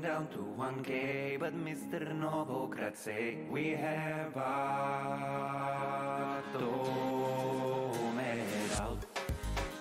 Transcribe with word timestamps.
Down 0.00 0.26
to 0.28 0.38
1K, 0.58 1.38
but 1.38 1.52
Mr. 1.52 2.00
Novokrat 2.18 2.96
say 2.96 3.36
we 3.50 3.72
have 3.72 4.34
a 4.34 6.42
to 6.54 6.60
medal. 8.16 8.96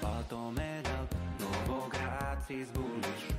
Pato 0.01 0.53
medal, 0.53 1.07
Novokrat 1.39 2.51
is 2.51 2.67
bullish. 2.71 3.31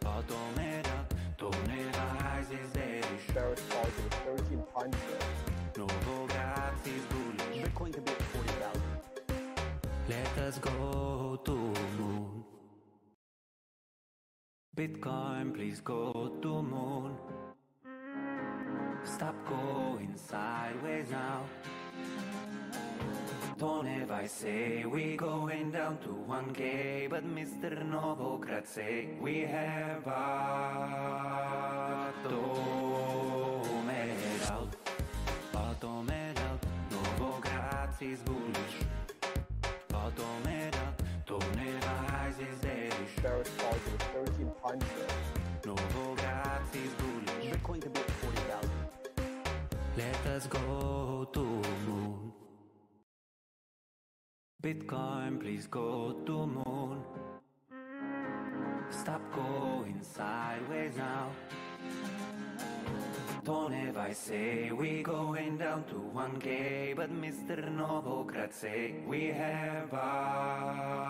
Pato 0.00 0.38
medal, 0.54 1.06
to 1.38 1.50
medalize 1.66 2.52
is 2.52 2.70
bearish. 2.70 3.26
Barrett 3.34 3.58
size 3.58 3.98
of 3.98 4.14
13 4.46 4.62
times 4.78 4.96
though. 5.74 5.88
Is 6.86 7.04
bullish. 7.10 7.66
Bitcoin 7.66 7.90
can 7.92 8.04
be 8.04 8.12
at 8.12 8.22
40,000. 8.22 8.82
Let 10.08 10.38
us 10.38 10.58
go 10.58 11.36
to. 11.44 11.74
Bitcoin, 14.74 15.54
please 15.54 15.80
go 15.80 16.32
to 16.42 16.62
moon. 16.62 17.16
Stop 19.04 19.36
going 19.48 20.16
sideways 20.16 21.10
now. 21.10 21.42
Don't 23.56 23.86
ever 23.86 24.26
say 24.26 24.84
we 24.84 25.16
going 25.16 25.70
down 25.70 25.98
to 25.98 26.08
1K, 26.28 27.08
but 27.08 27.22
Mr. 27.24 27.88
Novogratz 27.88 28.66
say 28.66 29.10
we 29.20 29.42
have 29.42 30.02
it 30.02 30.10
out. 34.50 34.74
Bottom 35.52 36.10
out. 36.10 36.66
Novogratz 36.90 38.02
is 38.02 38.18
a 44.64 44.68
13 44.68 44.80
times 44.80 44.84
there. 44.96 45.74
Novogratz 45.74 46.74
is 46.74 46.92
bullish. 46.94 47.46
Bitcoin 47.52 47.80
could 47.82 47.92
be 47.92 48.00
at 48.00 48.10
40,000. 48.10 48.70
Let 49.96 50.26
us 50.34 50.46
go 50.46 51.28
to 51.32 51.40
moon. 51.86 52.32
Bitcoin, 54.62 55.40
please 55.40 55.66
go 55.66 56.12
to 56.26 56.46
moon. 56.46 57.02
Stop 58.90 59.22
going 59.34 60.00
sideways 60.02 60.96
now. 60.96 61.30
Don't 63.44 63.74
ever 63.74 64.14
say 64.14 64.72
we 64.72 65.02
going 65.02 65.58
down 65.58 65.84
to 65.84 65.96
1K, 66.14 66.96
but 66.96 67.10
Mr. 67.10 67.68
Novogratz 67.76 68.54
say 68.54 68.94
we 69.06 69.26
have 69.26 69.90
bottom 69.90 71.04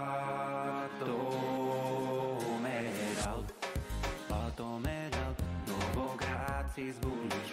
siz 6.74 6.96
bu 7.02 7.08
iş 7.26 7.50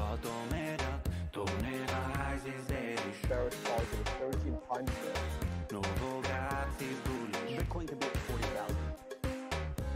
Atomera, 0.00 0.92
tonera, 1.32 2.00
heißes 2.18 2.70
Erich 2.70 3.30
Various 3.30 3.54
calls 3.64 4.44
in 4.46 4.56
13 4.70 4.86
times 4.88 5.32
Novo 5.72 6.22
grad, 6.22 6.68
siz 6.78 6.98
bu 7.06 7.48
iş 7.48 7.58
Bitcoin 7.58 7.86
can 7.86 7.98
be 8.00 8.06
at 8.06 8.16
40,000 8.16 8.94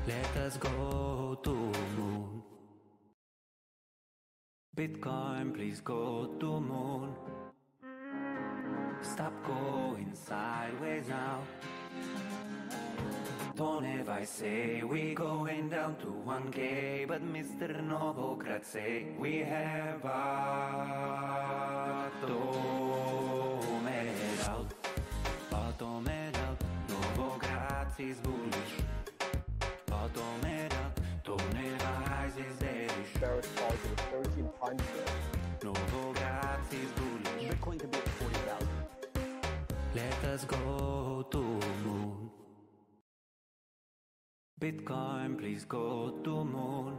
Let 0.08 0.46
us 0.46 0.58
go 0.58 1.36
to 1.42 1.54
moon. 1.98 2.42
Bitcoin, 4.74 5.52
please 5.52 5.82
go 5.84 6.30
to 6.40 6.60
moon. 6.60 7.10
Stop 9.02 9.32
going 9.46 10.14
sideways 10.14 11.08
now. 11.08 11.40
Don't 13.58 13.84
ever 13.84 14.24
say 14.24 14.82
we 14.84 15.14
going 15.14 15.68
down 15.68 15.96
to 15.96 16.06
1K, 16.24 17.08
but 17.08 17.20
Mr. 17.20 17.82
Novogratz 17.82 18.66
say 18.66 19.06
we 19.18 19.38
have 19.38 20.04
out. 20.04 22.12
Bottom 25.50 26.06
it 26.06 26.38
out. 26.38 26.62
Novogratz 26.86 27.98
is 27.98 28.18
bullish. 28.18 28.74
Bottom 29.86 30.44
it 30.46 30.72
out. 30.74 31.00
Tony 31.24 31.70
Rise 31.82 32.36
is 32.36 32.56
bearish. 32.60 33.12
Barrett 33.20 33.48
calls 33.56 33.74
it 33.74 33.90
a 33.90 33.94
13 34.22 34.48
times 34.62 34.82
there. 34.94 35.72
Novogratz 35.72 36.72
is 36.74 36.92
bullish. 36.92 37.50
Bitcoin 37.50 37.80
could 37.80 37.90
be 37.90 37.98
at 37.98 38.08
40,000. 38.08 38.68
Let 39.96 40.24
us 40.32 40.44
go 40.44 41.17
Bitcoin, 44.60 45.38
please 45.38 45.64
go 45.64 46.10
to 46.24 46.44
moon. 46.44 46.98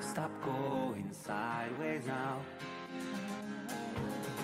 Stop 0.00 0.30
going 0.44 1.08
sideways 1.12 2.06
now. 2.06 2.40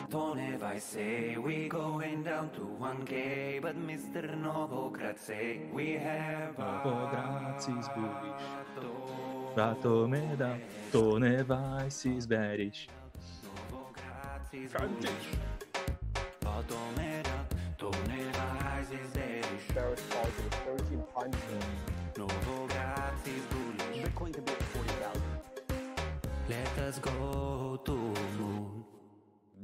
Don't 0.08 0.38
ever 0.38 0.80
say 0.80 1.36
we 1.36 1.68
going 1.68 2.22
down 2.22 2.48
to 2.52 2.60
1K, 2.80 3.60
but 3.60 3.76
Mr. 3.76 4.24
Novograd 4.40 5.18
say 5.18 5.68
we 5.70 5.98
have 5.98 6.56
Novokratz 6.56 7.68
is 7.78 7.88
bullish. 7.94 8.88
me 10.08 10.36
da, 10.38 10.56
to 10.92 11.18
ne 11.18 11.42
vairs 11.42 12.26
bearish. 12.26 12.88
Novograd 13.44 14.48
izguviš. 14.52 15.28
Rato 16.42 16.80
me 16.96 17.22
da, 17.22 17.38
to 17.76 17.90
is 18.92 19.10
bearish. 19.12 19.66
Barrett 19.74 20.02
calls 20.10 20.32
it 20.38 20.54
a 20.54 20.78
13 20.78 21.02
times 21.14 21.36
is 23.26 23.44
bullish. 23.50 24.04
Bitcoin 24.04 24.32
could 24.34 24.44
be 24.44 24.52
at 24.52 24.62
40,000. 24.62 25.22
Let 26.48 26.78
us 26.86 26.98
go 26.98 27.80
to 27.84 27.92
moon. 28.38 28.84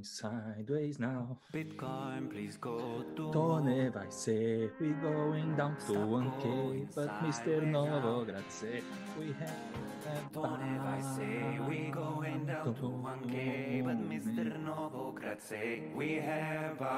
Sideways 0.03 0.99
now. 0.99 1.39
Bitcoin, 1.53 2.31
please 2.31 2.59
go 2.59 3.05
to 3.17 3.33
Tone 3.33 3.65
moon. 3.65 3.91
vai 3.93 4.11
say 4.11 4.69
we're 4.79 4.93
going 5.01 5.57
down 5.57 5.77
to 5.87 5.95
1k, 5.95 6.95
but 6.95 7.09
Mr. 7.23 7.63
Novogratz 7.63 8.51
say 8.51 8.83
we 9.19 9.33
have. 9.41 9.94
Don't 10.33 10.63
ever 10.63 11.03
say 11.17 11.59
we 11.69 11.91
going 11.91 12.47
down 12.47 12.75
to 12.75 12.83
1K, 12.83 13.85
but 13.85 13.99
Mr. 14.09 14.45
Novogratz 14.65 15.43
say 15.43 15.83
we 15.95 16.15
have 16.15 16.79
bottom 16.79 16.95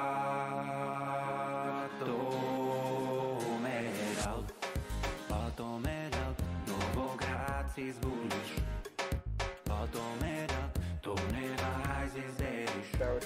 it 3.64 4.26
out. 4.26 4.52
Bottom 5.28 5.86
it 5.86 6.14
out. 6.16 6.36
Novogratz 6.66 7.78
is 7.78 7.96
bullish. 7.96 8.52
Bottom 9.64 10.24
it 10.24 10.52
out. 10.52 10.78
Tony 11.02 11.48
Rise 11.62 12.16
is 12.16 12.34
bearish. 12.36 12.92
It 12.92 13.00
a 13.00 13.20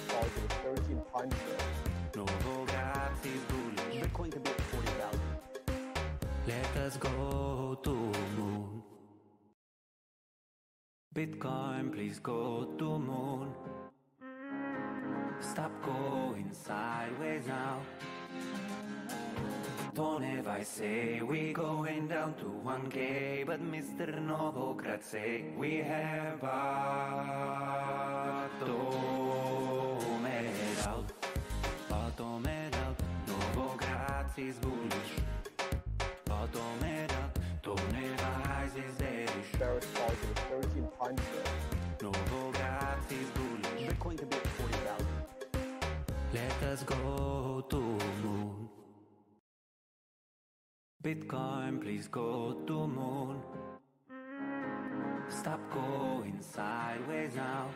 13 0.77 1.03
times 1.13 1.35
there. 1.49 2.25
Novogratz 2.25 3.25
is 3.25 3.43
bullish. 3.51 4.05
Bitcoin 4.05 4.31
could 4.31 4.45
be 4.45 4.51
at 4.51 4.61
40,000. 4.61 5.21
Let 6.47 6.77
us 6.77 6.97
go 6.97 7.79
to 7.83 7.91
moon. 8.37 8.70
Bitcoin, 11.21 11.93
please 11.93 12.19
go 12.19 12.65
to 12.79 12.99
moon. 12.99 13.53
Stop 15.39 15.71
going 15.85 16.51
sideways 16.51 17.47
now. 17.47 17.79
Don't 19.95 20.25
ever 20.25 20.65
say 20.65 21.21
we 21.21 21.53
going 21.53 22.09
down 22.09 22.33
to 22.41 22.47
1K, 22.65 23.45
but 23.45 23.61
Mr. 23.61 24.07
Novogratz 24.29 25.05
say 25.13 25.45
we 25.59 25.83
have 25.93 26.41
bottom 26.41 26.57
it 30.25 30.87
out. 30.87 31.13
Bottom 31.91 32.47
out. 32.47 32.99
Novogratz 33.27 34.39
is 34.39 34.57
bullish. 34.57 35.13
It 36.43 37.13
out. 37.13 37.39
Tony 37.63 38.09
Rise 38.23 38.75
is 38.75 38.95
bearish. 38.99 39.53
Barrett 39.59 39.87
calls 39.95 40.23
it 40.31 40.41
a 41.01 41.05
13 41.05 41.17
times 41.17 41.21
there. 41.33 42.11
Novogratz 42.11 43.13
is 43.13 43.31
bullish. 43.31 43.89
Bitcoin 43.89 44.19
could 44.19 44.31
be 44.31 44.37
at 44.37 44.47
40,000. 44.47 45.07
Let 46.33 46.63
us 46.73 46.83
go 46.85 47.65
to 47.69 47.77
moon. 48.23 48.69
Bitcoin, 51.03 51.81
please 51.81 52.09
go 52.09 52.53
to 52.67 52.87
moon. 52.87 53.43
Stop 55.29 55.61
going 55.73 56.39
sideways 56.41 57.35
now. 57.35 57.69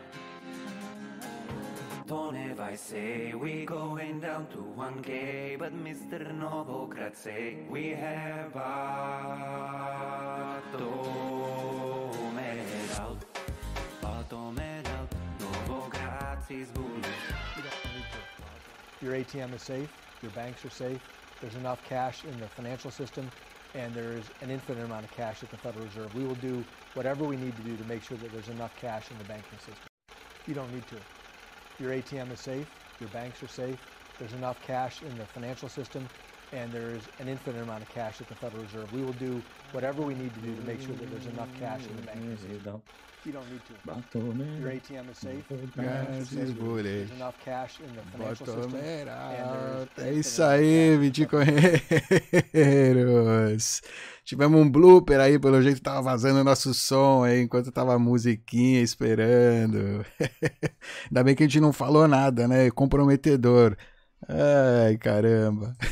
Don't 2.06 2.36
ever 2.36 2.76
say 2.76 3.32
we 3.34 3.64
going 3.64 4.20
down 4.20 4.46
to 4.48 4.58
1K, 4.76 5.58
but 5.58 5.72
Mr. 5.72 6.30
Novogratz 6.38 7.16
say 7.16 7.56
we 7.70 7.90
have 7.90 8.52
bottom 8.52 9.64
Your 19.02 19.12
ATM 19.12 19.54
is 19.54 19.62
safe. 19.62 19.88
Your 20.22 20.30
banks 20.32 20.64
are 20.64 20.70
safe. 20.70 21.00
There's 21.40 21.56
enough 21.56 21.82
cash 21.88 22.24
in 22.24 22.38
the 22.40 22.46
financial 22.46 22.90
system 22.90 23.28
and 23.74 23.92
there's 23.94 24.30
an 24.40 24.50
infinite 24.50 24.84
amount 24.84 25.04
of 25.04 25.10
cash 25.10 25.42
at 25.42 25.50
the 25.50 25.56
Federal 25.56 25.84
Reserve. 25.84 26.14
We 26.14 26.24
will 26.24 26.36
do 26.36 26.64
whatever 26.94 27.24
we 27.24 27.36
need 27.36 27.56
to 27.56 27.62
do 27.62 27.76
to 27.76 27.84
make 27.88 28.02
sure 28.02 28.16
that 28.16 28.32
there's 28.32 28.48
enough 28.48 28.70
cash 28.80 29.10
in 29.10 29.18
the 29.18 29.24
banking 29.24 29.58
system. 29.58 29.88
You 30.46 30.54
don't 30.54 30.72
need 30.72 30.86
to. 30.88 30.96
Your 31.82 31.92
ATM 31.92 32.32
is 32.32 32.38
safe, 32.38 32.66
your 33.00 33.08
banks 33.08 33.42
are 33.42 33.48
safe, 33.48 33.78
there's 34.20 34.32
enough 34.34 34.62
cash 34.62 35.02
in 35.02 35.18
the 35.18 35.24
financial 35.24 35.68
system, 35.68 36.08
and 36.54 36.72
there's 36.72 37.02
an 37.18 37.28
infinite 37.28 37.62
amount 37.62 37.82
of 37.82 37.88
cash 37.90 38.20
at 38.20 38.28
the 38.28 38.34
Federal 38.34 38.62
Reserve. 38.62 38.92
We 38.92 39.02
will 39.02 39.14
do 39.14 39.42
whatever 39.72 40.02
we 40.02 40.14
need 40.14 40.32
to 40.34 40.40
do 40.40 40.54
to 40.54 40.62
make 40.62 40.80
sure 40.80 40.94
that 40.94 41.10
there's 41.10 41.26
enough 41.26 41.48
cash 41.58 41.84
in 41.86 41.96
the 41.96 42.02
system. 42.36 42.80
You 43.24 43.32
don't 43.32 43.50
need 43.50 43.64
to. 43.64 43.72
Your 44.60 44.70
ATM 44.70 45.10
is 45.10 45.16
safe, 45.16 45.48
there's 45.48 47.10
enough 47.12 47.34
cash 47.42 47.80
in 47.80 47.86
the 47.96 48.02
financial 48.12 48.46
system, 48.46 48.74
and 48.74 49.88
there's 49.96 49.98
É 49.98 50.12
isso 50.12 50.42
aí, 50.42 50.98
Bitcoinheiros. 50.98 53.80
Tivemos 54.26 54.60
um 54.60 54.70
blooper 54.70 55.18
aí, 55.20 55.38
pelo 55.38 55.62
jeito 55.62 55.80
tava 55.80 56.02
vazando 56.02 56.40
o 56.40 56.44
nosso 56.44 56.74
som 56.74 57.24
aí, 57.24 57.40
enquanto 57.40 57.72
tava 57.72 57.94
a 57.94 57.98
musiquinha 57.98 58.82
esperando. 58.82 60.04
Ainda 61.08 61.24
bem 61.24 61.34
que 61.34 61.44
a 61.44 61.46
gente 61.46 61.60
não 61.60 61.72
falou 61.72 62.06
nada, 62.06 62.46
né? 62.46 62.70
Comprometedor. 62.70 63.74
Ai, 64.28 64.96
caramba. 64.98 65.74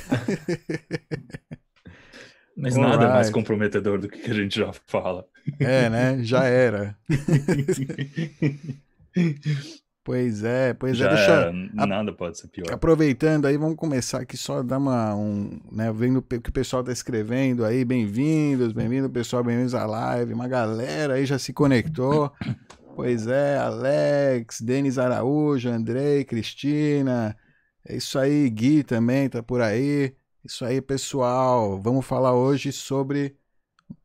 Mas 2.56 2.76
nada 2.76 3.06
é 3.06 3.08
mais 3.08 3.30
comprometedor 3.30 3.98
do 3.98 4.08
que 4.08 4.30
a 4.30 4.34
gente 4.34 4.58
já 4.58 4.72
fala. 4.86 5.26
É, 5.58 5.88
né? 5.88 6.22
Já 6.22 6.44
era. 6.44 6.96
Pois 10.04 10.42
é, 10.42 10.74
pois 10.74 10.96
já 10.96 11.06
é. 11.06 11.14
Deixa, 11.14 11.30
era, 11.30 11.52
nada 11.86 12.12
pode 12.12 12.36
ser 12.36 12.48
pior. 12.48 12.72
Aproveitando 12.72 13.46
aí, 13.46 13.56
vamos 13.56 13.76
começar 13.76 14.22
aqui 14.22 14.36
só 14.36 14.60
dar 14.60 14.78
uma 14.78 15.14
um, 15.14 15.60
né, 15.70 15.92
vendo 15.92 16.18
o 16.18 16.22
que 16.22 16.50
o 16.50 16.52
pessoal 16.52 16.82
tá 16.82 16.90
escrevendo 16.90 17.64
aí, 17.64 17.84
bem-vindos, 17.84 18.72
bem-vindo 18.72 19.08
pessoal, 19.08 19.44
bem-vindos 19.44 19.76
à 19.76 19.86
live. 19.86 20.34
Uma 20.34 20.48
galera 20.48 21.14
aí 21.14 21.24
já 21.24 21.38
se 21.38 21.52
conectou. 21.52 22.32
Pois 22.94 23.26
é, 23.26 23.56
Alex, 23.56 24.60
Denis 24.60 24.98
Araújo, 24.98 25.70
Andrei, 25.70 26.24
Cristina. 26.24 27.34
É 27.84 27.96
isso 27.96 28.18
aí, 28.18 28.48
Gui 28.50 28.82
também 28.84 29.28
tá 29.28 29.42
por 29.42 29.60
aí. 29.60 30.14
Isso 30.44 30.64
aí, 30.64 30.80
pessoal. 30.80 31.80
Vamos 31.80 32.04
falar 32.06 32.34
hoje 32.34 32.72
sobre 32.72 33.36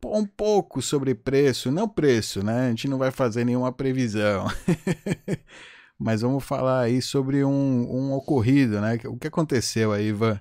um 0.04 0.26
pouco 0.26 0.82
sobre 0.82 1.14
preço, 1.14 1.70
não 1.70 1.88
preço, 1.88 2.44
né? 2.44 2.66
A 2.66 2.70
gente 2.70 2.88
não 2.88 2.98
vai 2.98 3.10
fazer 3.10 3.44
nenhuma 3.44 3.72
previsão. 3.72 4.46
Mas 5.98 6.20
vamos 6.22 6.44
falar 6.44 6.82
aí 6.82 7.02
sobre 7.02 7.44
um, 7.44 7.50
um 7.50 8.12
ocorrido, 8.12 8.80
né? 8.80 8.98
O 9.06 9.16
que 9.18 9.26
aconteceu 9.28 9.92
aí, 9.92 10.08
Ivan? 10.08 10.40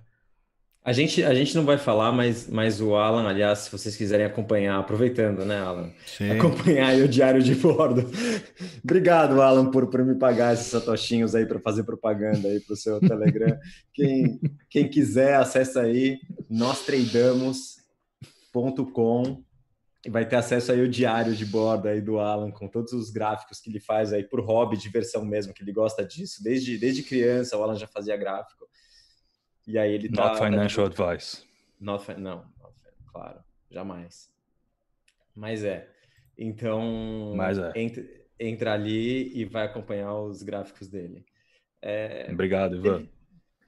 A 0.88 0.94
gente, 0.94 1.22
a 1.22 1.34
gente 1.34 1.54
não 1.54 1.66
vai 1.66 1.78
falar, 1.78 2.14
mas, 2.14 2.48
mas 2.48 2.80
o 2.80 2.96
Alan, 2.96 3.28
aliás, 3.28 3.60
se 3.60 3.70
vocês 3.70 3.98
quiserem 3.98 4.26
acompanhar, 4.26 4.80
aproveitando, 4.80 5.44
né, 5.44 5.60
Alan? 5.60 5.92
Sim. 6.06 6.32
Acompanhar 6.32 6.88
aí 6.88 7.04
o 7.04 7.10
Diário 7.10 7.44
de 7.44 7.54
Bordo. 7.56 8.10
Obrigado, 8.82 9.42
Alan, 9.42 9.70
por, 9.70 9.88
por 9.88 10.02
me 10.06 10.16
pagar 10.16 10.54
esses 10.54 10.68
satoshinhos 10.68 11.36
aí 11.36 11.46
para 11.46 11.60
fazer 11.60 11.84
propaganda 11.84 12.48
aí 12.48 12.62
para 12.62 12.74
o 12.74 12.78
seu 12.78 13.02
Telegram. 13.02 13.60
Quem, 13.94 14.40
quem 14.70 14.88
quiser, 14.88 15.36
acessa 15.36 15.82
aí, 15.82 16.20
nostradamos.com 16.50 19.44
e 20.06 20.10
vai 20.10 20.26
ter 20.26 20.38
acesso 20.38 20.72
aí 20.72 20.80
ao 20.80 20.88
Diário 20.88 21.36
de 21.36 21.46
Bordo 21.46 21.90
aí 21.90 22.00
do 22.00 22.18
Alan, 22.18 22.50
com 22.50 22.70
todos 22.70 22.94
os 22.94 23.10
gráficos 23.10 23.60
que 23.60 23.70
ele 23.70 23.82
faz 23.82 24.14
aí 24.14 24.24
por 24.24 24.40
hobby, 24.40 24.78
diversão 24.78 25.26
mesmo, 25.26 25.54
que 25.54 25.64
ele 25.64 25.74
gosta 25.74 26.06
disso. 26.06 26.42
Desde, 26.42 26.78
desde 26.78 27.04
criança 27.04 27.58
o 27.58 27.64
Alan 27.64 27.76
já 27.76 27.88
fazia 27.88 28.16
gráfico. 28.16 28.67
E 29.68 29.78
aí 29.78 29.94
ele 29.94 30.10
tá... 30.10 30.30
Not 30.30 30.38
financial 30.40 30.86
advice. 30.88 31.44
Not 31.80 32.06
fi- 32.06 32.16
não, 32.20 32.38
not 32.62 32.74
fi- 32.82 33.12
claro, 33.12 33.40
jamais. 33.70 34.32
Mas 35.36 35.64
é. 35.64 35.90
Então, 36.38 37.34
Mas 37.36 37.58
é. 37.58 37.72
Entra, 37.76 38.06
entra 38.40 38.74
ali 38.74 39.36
e 39.38 39.46
vai 39.46 39.66
acompanhar 39.66 40.14
os 40.16 40.42
gráficos 40.42 40.88
dele. 40.88 41.26
É, 41.82 42.30
Obrigado, 42.32 42.76
Ivan. 42.78 43.08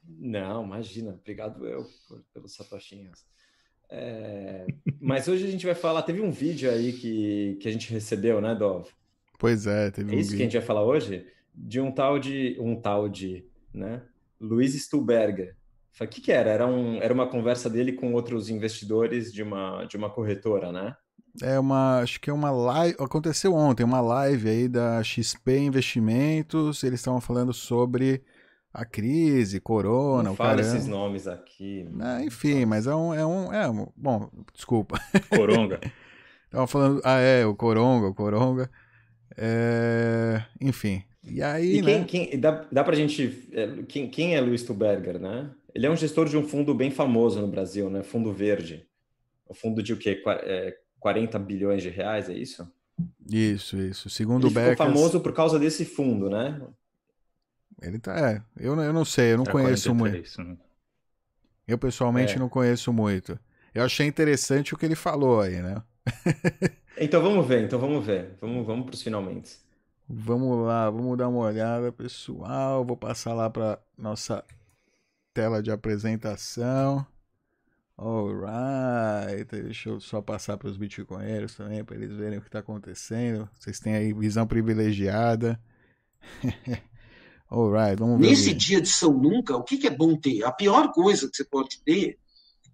Não, 0.07 0.63
imagina. 0.63 1.12
Obrigado 1.12 1.68
eu 1.68 1.86
por- 2.07 2.24
pelos 2.34 2.56
satoshinhos. 2.56 3.25
É, 3.92 4.66
mas 5.01 5.28
hoje 5.28 5.46
a 5.48 5.51
gente 5.51 5.66
vai 5.66 5.75
falar. 5.75 6.04
Teve 6.04 6.22
um 6.22 6.31
vídeo 6.31 6.69
aí 6.72 6.94
que, 6.94 7.57
que 7.62 7.68
a 7.68 7.72
gente 7.72 7.92
recebeu, 7.92 8.40
né, 8.40 8.54
Dov? 8.56 8.88
Pois 9.38 9.66
é, 9.68 9.90
teve 9.92 10.12
É 10.12 10.16
um 10.16 10.19
isso 10.19 10.30
que 10.31 10.36
a 10.36 10.40
gente 10.40 10.51
vídeo. 10.51 10.60
vai 10.62 10.68
falar 10.68 10.84
hoje? 10.84 11.28
De 11.54 11.80
um 11.80 11.92
tal 11.92 12.19
de. 12.19 12.56
Um 12.60 12.80
tal 12.80 13.10
de. 13.10 13.46
Né? 13.74 14.01
Luiz 14.40 14.74
Stuberger. 14.84 15.56
O 16.06 16.07
que, 16.07 16.22
que 16.22 16.31
era? 16.31 16.50
Era, 16.50 16.68
um, 16.68 17.01
era 17.01 17.13
uma 17.13 17.28
conversa 17.28 17.69
dele 17.69 17.94
com 17.94 18.13
outros 18.13 18.50
investidores 18.50 19.31
de 19.34 19.44
uma, 19.44 19.86
de 19.86 19.98
uma 19.98 20.10
corretora, 20.10 20.72
né? 20.72 20.96
É 21.42 21.60
uma, 21.60 22.00
acho 22.00 22.19
que 22.19 22.30
é 22.30 22.34
uma 22.34 22.51
live, 22.51 22.96
aconteceu 23.00 23.54
ontem, 23.54 23.84
uma 23.84 24.01
live 24.01 24.50
aí 24.50 24.68
da 24.68 25.01
XP 25.04 25.57
Investimentos, 25.57 26.84
eles 26.84 27.00
estavam 27.00 27.22
falando 27.22 27.54
sobre 27.54 28.24
a 28.74 28.86
crise, 28.86 29.60
corona, 29.60 30.24
Não 30.24 30.34
o 30.34 30.60
esses 30.60 30.88
nomes 30.88 31.28
aqui. 31.28 31.88
Ah, 32.00 32.24
enfim, 32.24 32.66
mas 32.66 32.88
é 32.88 32.96
um, 32.96 33.13
é 33.13 33.25
um, 33.25 33.54
é 33.54 33.69
um, 33.69 33.88
bom, 33.96 34.30
desculpa. 34.54 35.00
Coronga. 35.30 35.80
Tava 36.50 36.68
falando, 36.68 37.01
ah, 37.06 37.19
é, 37.19 37.46
o 37.46 37.56
Coronga, 37.56 38.07
o 38.07 38.13
Coronga. 38.13 38.69
É, 39.38 40.44
enfim. 40.60 41.04
E 41.24 41.42
aí, 41.44 41.78
E 41.78 41.81
né? 41.81 42.04
quem, 42.06 42.28
quem 42.28 42.40
dá, 42.40 42.66
dá 42.72 42.84
pra 42.84 42.96
gente. 42.96 43.48
é, 43.54 43.84
Quem, 43.88 44.10
quem 44.10 44.36
é 44.36 44.42
Luiz 44.42 44.62
Stuberger, 44.62 45.19
né? 45.19 45.50
Ele 45.74 45.86
é 45.86 45.89
um 45.92 45.95
gestor 45.95 46.27
de 46.27 46.38
um 46.38 46.44
fundo 46.48 46.74
bem 46.74 46.92
famoso 46.92 47.42
no 47.42 47.48
Brasil, 47.48 47.89
né? 47.89 48.04
Fundo 48.04 48.33
Verde. 48.33 48.88
O 49.48 49.54
fundo 49.56 49.83
de 49.83 49.94
o 49.94 49.98
quê? 50.00 50.16
Qua- 50.18 50.42
é, 50.44 50.77
40 51.00 51.39
bilhões 51.39 51.83
de 51.83 51.89
reais, 51.89 52.30
é 52.30 52.33
isso? 52.36 52.71
Isso, 53.30 53.77
isso. 53.77 54.10
Segundo 54.10 54.45
Ele 54.45 54.48
o 54.48 54.50
ficou 54.50 54.74
Becas, 54.74 54.75
famoso 54.75 55.21
por 55.21 55.33
causa 55.33 55.60
desse 55.60 55.86
fundo, 55.86 56.30
né? 56.31 56.60
ele 57.81 58.00
tá, 58.00 58.18
é, 58.31 58.42
eu, 58.57 58.75
não- 58.75 58.83
eu 58.83 58.94
não 58.94 59.06
sei, 59.06 59.33
eu 59.33 59.38
não 59.38 59.45
Era 59.45 59.54
conheço 59.54 59.94
muito. 59.94 60.21
43, 60.21 60.38
né? 60.38 60.57
Eu 61.68 61.77
pessoalmente 61.77 62.38
É. 62.38 62.39
não 62.39 62.50
conheço 62.50 62.92
muito. 62.92 63.39
Eu 63.74 63.83
achei 63.83 64.06
interessante 64.07 64.74
o 64.74 64.77
que 64.77 64.86
ele 64.86 64.95
falou 64.95 65.39
aí, 65.42 65.62
né? 65.62 65.81
Então 66.95 67.19
vamos 67.22 67.48
ver, 67.48 67.63
então 67.63 67.80
vamos 67.80 68.06
ver. 68.06 68.38
Vamos, 68.39 68.65
vamos 68.68 68.86
para 68.86 68.94
os 68.95 69.01
finalmente. 69.01 69.57
Vamos 70.07 70.65
lá, 70.65 70.89
vamos 70.89 71.18
dar 71.18 71.27
uma 71.30 71.39
olhada, 71.39 71.92
pessoal. 71.92 72.83
Vou 72.83 72.98
passar 72.98 73.33
lá 73.33 73.50
para 73.50 73.80
nossa 73.98 74.44
tela 75.39 75.63
de 75.63 75.71
apresentação. 75.71 77.06
Alright, 77.97 79.45
deixa 79.50 79.88
eu 79.88 80.01
só 80.01 80.21
passar 80.21 80.57
para 80.57 80.68
os 80.68 80.75
bitcoinheiros 80.75 81.56
também, 81.56 81.81
para 81.81 81.95
eles 81.95 82.12
verem 82.12 82.39
o 82.39 82.41
que 82.41 82.50
está 82.50 82.59
acontecendo. 82.59 83.50
Vocês 83.58 83.79
têm 83.79 83.96
aí 83.96 84.12
visão 84.12 84.46
privilegiada. 84.46 85.58
Alright, 87.50 87.96
vamos 87.98 88.19
ver. 88.19 88.27
Nesse 88.27 88.53
dia 88.53 88.81
de 88.81 88.89
São 88.89 89.13
Nunca, 89.13 89.55
o 89.55 89.63
que, 89.63 89.77
que 89.77 89.88
é 89.88 89.96
bom 89.96 90.17
ter? 90.17 90.43
A 90.43 90.51
pior 90.51 90.91
coisa 90.91 91.29
que 91.29 91.38
você 91.38 91.46
pode 91.46 91.81
ter 91.86 92.19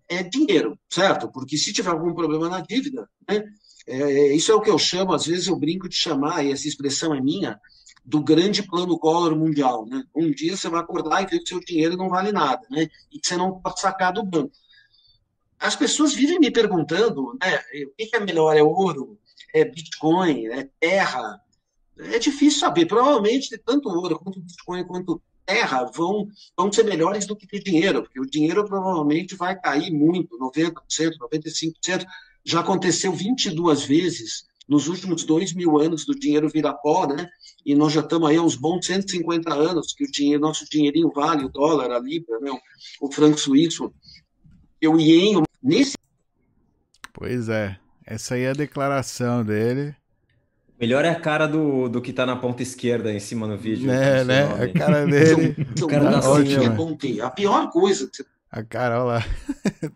é 0.10 0.24
dinheiro, 0.24 0.75
certo? 0.89 1.31
Porque 1.31 1.57
se 1.57 1.72
tiver 1.72 1.91
algum 1.91 2.15
problema 2.15 2.50
na 2.50 2.62
dívida, 2.62 3.07
né? 3.29 3.43
É, 3.88 4.34
isso 4.36 4.51
é 4.51 4.56
o 4.56 4.62
que 4.62 4.70
eu 4.70 4.77
chamo, 4.80 5.13
às 5.13 5.25
vezes 5.25 5.48
eu 5.48 5.56
brinco 5.56 5.88
de 5.88 5.96
chamar, 5.96 6.44
e 6.44 6.51
essa 6.51 6.68
expressão 6.68 7.13
é 7.13 7.22
minha, 7.22 7.60
do 8.04 8.22
grande 8.22 8.62
plano 8.63 8.98
Collor 8.98 9.36
mundial, 9.36 9.86
né? 9.86 10.04
Um 10.15 10.32
dia 10.32 10.56
você 10.56 10.70
vai 10.70 10.80
acordar 10.80 11.24
e 11.24 11.25
ver 11.27 11.39
que 11.39 11.50
seu 11.50 11.60
dinheiro 11.60 11.98
não 11.98 12.08
vale 12.08 12.32
nada, 12.32 12.62
né? 12.70 12.88
E 13.12 13.20
que 13.20 13.27
você 13.27 13.36
não 13.36 13.60
pode 13.60 13.80
sacar 13.80 14.13
do 14.13 14.24
banco. 14.24 14.51
As 15.60 15.75
pessoas 15.75 16.13
vivem 16.13 16.39
me 16.39 16.51
perguntando, 16.51 17.38
né? 17.42 17.58
O 17.88 17.96
que 17.96 18.15
é 18.15 18.20
melhor? 18.20 18.56
É 18.56 18.62
ouro? 18.62 19.18
É 19.54 19.65
Bitcoin? 19.65 20.48
É 20.48 20.70
terra? 20.80 21.42
É 21.98 22.20
difícil 22.20 22.60
saber. 22.60 22.86
Provavelmente 22.86 23.58
tanto 23.58 23.89
ouro 23.89 24.20
quanto 24.20 24.39
Bitcoin 24.39 24.84
quanto 24.86 25.22
terra 25.46 25.86
vão, 25.86 26.27
vão 26.58 26.72
ser 26.72 26.84
melhores 26.84 27.25
do 27.25 27.36
que 27.36 27.48
ter 27.48 27.63
dinheiro, 27.63 28.01
porque 28.01 28.20
o 28.20 28.25
dinheiro 28.25 28.65
provavelmente 28.65 29.36
vai 29.36 29.60
cair 29.60 29.92
muito, 29.92 30.38
90%, 30.38 30.74
95%. 31.20 32.06
Já 32.46 32.60
aconteceu 32.60 33.12
22 33.12 33.86
vezes 33.86 34.46
nos 34.68 34.88
últimos 34.88 35.24
dois 35.24 35.54
mil 35.54 35.78
anos 35.80 36.06
do 36.06 36.18
dinheiro 36.18 36.50
virar 36.50 36.74
pó, 36.75 37.08
né? 37.08 37.28
E 37.66 37.74
nós 37.75 37.94
já 37.94 38.02
estamos 38.02 38.30
aí 38.30 38.38
há 38.38 38.42
uns 38.42 38.56
bons 38.56 38.86
150 38.86 39.54
anos 39.54 39.94
que 39.94 40.04
o 40.04 40.12
dinheiro, 40.12 40.42
nosso 40.42 40.66
dinheirinho 40.70 41.12
vale, 41.14 41.46
o 41.46 41.50
dólar, 41.50 41.92
a 41.92 42.00
libra, 42.00 42.40
né? 42.40 42.52
o, 42.52 43.08
o 43.08 43.12
franco 43.12 43.40
suíço, 43.40 43.92
o 44.84 45.00
ien. 45.00 45.44
Nesse 45.64 45.96
Pois 47.12 47.50
é, 47.50 47.78
essa 48.06 48.36
aí 48.36 48.44
é 48.44 48.50
a 48.50 48.54
declaração 48.54 49.44
dele. 49.44 49.96
Melhor 50.80 51.06
é 51.06 51.10
a 51.10 51.20
cara 51.20 51.48
do, 51.48 51.88
do 51.88 52.02
que 52.02 52.12
tá 52.12 52.25
na 52.25 52.36
ponta 52.36 52.62
esquerda 52.62 53.12
em 53.12 53.20
cima 53.20 53.48
no 53.48 53.58
vídeo. 53.58 53.90
É, 53.90 54.12
com 54.12 54.18
seu 54.18 54.25
né? 54.25 54.46
nome. 54.46 54.64
A 54.64 54.74
cara 54.74 55.06
dele. 55.06 55.56
São 55.78 55.88
cara 55.88 56.22
tá 56.22 56.64
é 56.64 56.70
bom 56.70 56.96
ter. 56.96 57.22
A 57.22 57.30
pior 57.30 57.72
coisa 57.72 58.10
A 58.52 58.62
cara, 58.62 59.02
olha 59.02 59.20
lá. 59.20 59.25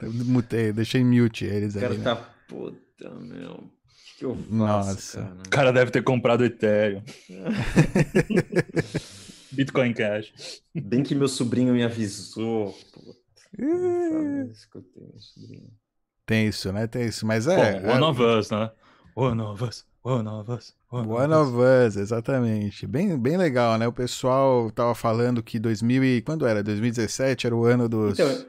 Mutei, 0.25 0.71
deixei 0.71 1.03
mute 1.03 1.43
eles 1.43 1.75
O 1.75 1.79
cara 1.79 1.93
ali. 1.93 1.97
né? 2.03 2.17
Puta, 2.49 3.09
meu. 3.21 3.53
O 3.53 3.71
que, 4.17 4.25
eu 4.25 4.35
faço, 4.35 4.53
Nossa. 4.53 5.21
cara? 5.21 5.33
O 5.33 5.49
cara 5.49 5.71
deve 5.71 5.91
ter 5.91 6.03
comprado 6.03 6.43
Ethereum. 6.43 7.01
Bitcoin 9.51 9.93
Cash. 9.93 10.61
Bem 10.75 11.03
que 11.03 11.15
meu 11.15 11.27
sobrinho 11.27 11.73
me 11.73 11.83
avisou. 11.83 12.77
Puta, 12.91 13.17
fala 13.55 14.45
isso 14.51 14.69
que 14.69 14.77
eu 14.77 14.81
tenho, 14.81 15.19
sobrinho. 15.19 15.69
Tenso, 16.25 16.73
né? 16.73 16.87
Tenso. 16.87 17.25
Mas 17.25 17.47
é. 17.47 17.79
Bom, 17.79 17.93
one 17.93 18.03
of 18.03 18.21
us, 18.21 18.49
né? 18.49 18.71
One 19.15 19.41
of 19.41 19.63
us, 19.63 19.85
one 20.03 20.27
of 20.27 20.51
us. 20.51 20.75
One 20.91 21.33
of 21.33 21.55
Us, 21.55 21.97
exatamente. 21.97 22.87
Bem, 22.87 23.15
bem 23.15 23.37
legal, 23.37 23.77
né? 23.77 23.87
O 23.87 23.93
pessoal 23.93 24.71
tava 24.71 24.95
falando 24.95 25.43
que 25.43 25.59
2000 25.59 26.03
e... 26.03 26.21
Quando 26.23 26.47
era? 26.47 26.63
2017 26.63 27.45
era 27.45 27.55
o 27.55 27.63
ano 27.63 27.87
dos... 27.87 28.19
Então, 28.19 28.45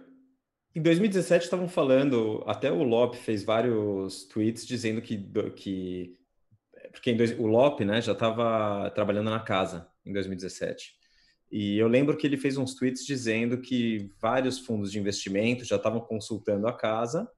em 0.75 0.83
2017 0.83 1.45
estavam 1.45 1.69
falando, 1.69 2.43
até 2.47 2.71
o 2.71 2.83
Lop 2.83 3.15
fez 3.15 3.43
vários 3.45 4.25
tweets 4.25 4.67
dizendo 4.67 5.01
que... 5.01 5.19
que 5.57 6.17
porque 6.93 7.13
dois, 7.13 7.39
o 7.39 7.47
Lop 7.47 7.81
né, 7.85 8.01
já 8.01 8.13
estava 8.13 8.91
trabalhando 8.91 9.31
na 9.31 9.41
casa 9.41 9.89
em 10.05 10.13
2017. 10.13 10.99
E 11.51 11.79
eu 11.79 11.89
lembro 11.89 12.17
que 12.17 12.27
ele 12.27 12.37
fez 12.37 12.57
uns 12.57 12.75
tweets 12.75 13.05
dizendo 13.05 13.61
que 13.61 14.11
vários 14.21 14.59
fundos 14.59 14.91
de 14.91 14.99
investimento 14.99 15.65
já 15.65 15.77
estavam 15.77 16.01
consultando 16.01 16.67
a 16.69 16.73
casa 16.73 17.31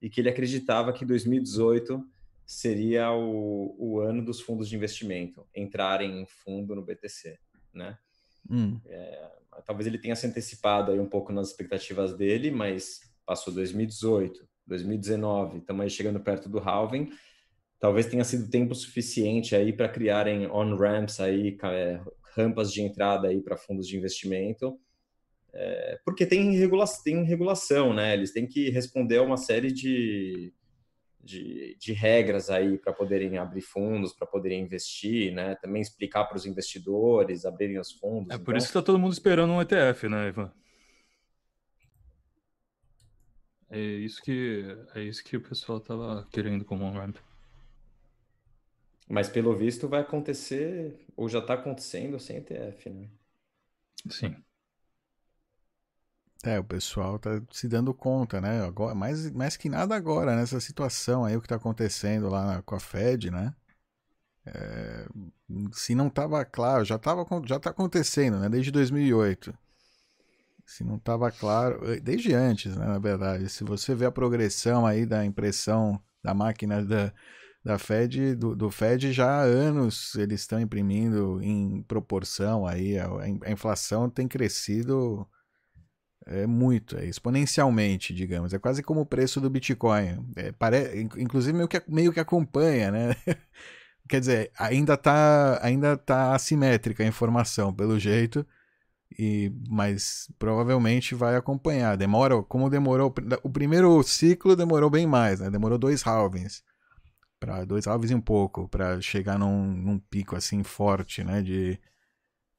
e 0.00 0.08
que 0.08 0.20
ele 0.20 0.30
acreditava 0.30 0.92
que 0.92 1.04
2018 1.04 2.02
seria 2.46 3.12
o, 3.12 3.76
o 3.78 4.00
ano 4.00 4.24
dos 4.24 4.40
fundos 4.40 4.68
de 4.68 4.76
investimento 4.76 5.46
entrarem 5.54 6.20
em 6.20 6.26
fundo 6.26 6.74
no 6.74 6.82
BTC, 6.82 7.38
né? 7.72 7.98
Hum. 8.50 8.80
É, 8.86 9.30
talvez 9.64 9.86
ele 9.86 9.98
tenha 9.98 10.16
se 10.16 10.26
antecipado 10.26 10.92
aí 10.92 10.98
um 10.98 11.08
pouco 11.08 11.32
nas 11.32 11.48
expectativas 11.48 12.16
dele, 12.16 12.50
mas 12.50 13.00
passou 13.24 13.52
2018, 13.54 14.46
2019, 14.66 15.58
estamos 15.58 15.82
aí 15.82 15.90
chegando 15.90 16.20
perto 16.20 16.48
do 16.48 16.58
halving, 16.58 17.10
talvez 17.78 18.06
tenha 18.06 18.24
sido 18.24 18.50
tempo 18.50 18.74
suficiente 18.74 19.56
aí 19.56 19.72
para 19.72 19.88
criarem 19.88 20.46
on-ramps 20.46 21.20
aí, 21.20 21.56
é, 21.62 22.00
rampas 22.36 22.72
de 22.72 22.82
entrada 22.82 23.28
aí 23.28 23.40
para 23.40 23.56
fundos 23.56 23.86
de 23.86 23.96
investimento, 23.96 24.78
é, 25.52 25.98
porque 26.04 26.26
tem, 26.26 26.52
regula 26.56 26.84
tem 27.02 27.24
regulação, 27.24 27.92
né? 27.92 28.14
Eles 28.14 28.32
têm 28.32 28.46
que 28.46 28.70
responder 28.70 29.18
a 29.18 29.22
uma 29.22 29.36
série 29.36 29.72
de, 29.72 30.52
de, 31.22 31.76
de 31.78 31.92
regras 31.92 32.48
aí 32.50 32.78
para 32.78 32.92
poderem 32.92 33.36
abrir 33.38 33.60
fundos, 33.60 34.12
para 34.12 34.26
poderem 34.26 34.62
investir, 34.62 35.32
né? 35.32 35.54
Também 35.56 35.82
explicar 35.82 36.24
para 36.24 36.36
os 36.36 36.46
investidores, 36.46 37.44
abrirem 37.44 37.78
os 37.78 37.92
fundos. 37.92 38.34
É 38.34 38.38
por 38.38 38.42
então... 38.42 38.56
isso 38.56 38.66
que 38.66 38.70
está 38.70 38.82
todo 38.82 38.98
mundo 38.98 39.12
esperando 39.12 39.52
um 39.52 39.60
ETF, 39.60 40.08
né, 40.08 40.28
Ivan? 40.28 40.52
É 43.70 43.78
isso 43.78 44.20
que 44.22 44.64
é 44.94 45.02
isso 45.02 45.22
que 45.22 45.36
o 45.36 45.40
pessoal 45.40 45.78
estava 45.78 46.26
querendo 46.32 46.64
como 46.64 46.84
um 46.84 46.92
ramp. 46.92 47.16
Mas 49.08 49.28
pelo 49.28 49.54
visto 49.56 49.88
vai 49.88 50.00
acontecer, 50.00 51.04
ou 51.16 51.28
já 51.28 51.40
está 51.40 51.54
acontecendo 51.54 52.18
sem 52.18 52.38
ETF, 52.38 52.90
né? 52.90 53.08
Sim. 54.08 54.36
É, 56.42 56.58
o 56.58 56.64
pessoal 56.64 57.18
tá 57.18 57.40
se 57.50 57.68
dando 57.68 57.92
conta, 57.92 58.40
né? 58.40 58.62
Agora, 58.64 58.94
mais, 58.94 59.30
mais 59.30 59.56
que 59.56 59.68
nada 59.68 59.94
agora, 59.94 60.34
nessa 60.34 60.58
situação 60.58 61.24
aí, 61.24 61.36
o 61.36 61.40
que 61.40 61.48
tá 61.48 61.56
acontecendo 61.56 62.30
lá 62.30 62.62
com 62.62 62.74
a 62.74 62.80
Fed, 62.80 63.30
né? 63.30 63.54
É, 64.46 65.06
se 65.72 65.94
não 65.94 66.08
tava 66.08 66.42
claro, 66.44 66.84
já, 66.84 66.98
tava, 66.98 67.26
já 67.44 67.58
tá 67.60 67.70
acontecendo, 67.70 68.38
né? 68.38 68.48
Desde 68.48 68.70
2008. 68.70 69.54
Se 70.64 70.82
não 70.82 70.98
tava 70.98 71.30
claro, 71.30 71.92
eh, 71.92 72.00
desde 72.00 72.32
antes, 72.32 72.74
né? 72.76 72.86
Na 72.86 72.98
verdade, 72.98 73.48
se 73.50 73.62
você 73.64 73.94
vê 73.94 74.06
a 74.06 74.10
progressão 74.10 74.86
aí 74.86 75.04
da 75.04 75.24
impressão 75.24 76.00
da 76.22 76.32
máquina 76.32 76.82
da, 76.84 77.12
da 77.64 77.78
Fed, 77.78 78.34
do, 78.34 78.56
do 78.56 78.70
Fed, 78.70 79.12
já 79.12 79.40
há 79.40 79.42
anos 79.42 80.14
eles 80.14 80.40
estão 80.42 80.60
imprimindo 80.60 81.42
em 81.42 81.82
proporção 81.82 82.66
aí, 82.66 82.98
a, 82.98 83.08
a 83.44 83.50
inflação 83.50 84.08
tem 84.08 84.28
crescido 84.28 85.28
é 86.26 86.46
muito, 86.46 86.96
é 86.96 87.04
exponencialmente, 87.06 88.14
digamos. 88.14 88.52
É 88.52 88.58
quase 88.58 88.82
como 88.82 89.00
o 89.00 89.06
preço 89.06 89.40
do 89.40 89.50
Bitcoin. 89.50 90.26
É, 90.36 90.52
pare... 90.52 91.08
Inclusive 91.16 91.56
meio 91.56 91.68
que, 91.68 91.82
meio 91.88 92.12
que 92.12 92.20
acompanha, 92.20 92.90
né? 92.90 93.16
Quer 94.08 94.20
dizer, 94.20 94.50
ainda 94.58 94.94
está 94.94 95.60
ainda 95.62 95.96
tá 95.96 96.34
assimétrica 96.34 97.04
a 97.04 97.06
informação, 97.06 97.72
pelo 97.72 97.98
jeito, 97.98 98.44
e 99.18 99.52
mas 99.68 100.28
provavelmente 100.38 101.14
vai 101.14 101.36
acompanhar. 101.36 101.96
Demora, 101.96 102.42
como 102.42 102.68
demorou, 102.68 103.14
o 103.44 103.50
primeiro 103.50 104.02
ciclo 104.02 104.56
demorou 104.56 104.90
bem 104.90 105.06
mais, 105.06 105.40
né? 105.40 105.48
Demorou 105.48 105.78
dois 105.78 106.04
halvings, 106.04 106.62
para 107.38 107.64
dois 107.64 107.86
halvings 107.86 108.10
e 108.10 108.14
um 108.14 108.20
pouco, 108.20 108.68
para 108.68 109.00
chegar 109.00 109.38
num, 109.38 109.66
num 109.66 109.98
pico 109.98 110.34
assim 110.34 110.64
forte, 110.64 111.22
né? 111.22 111.40
De 111.40 111.78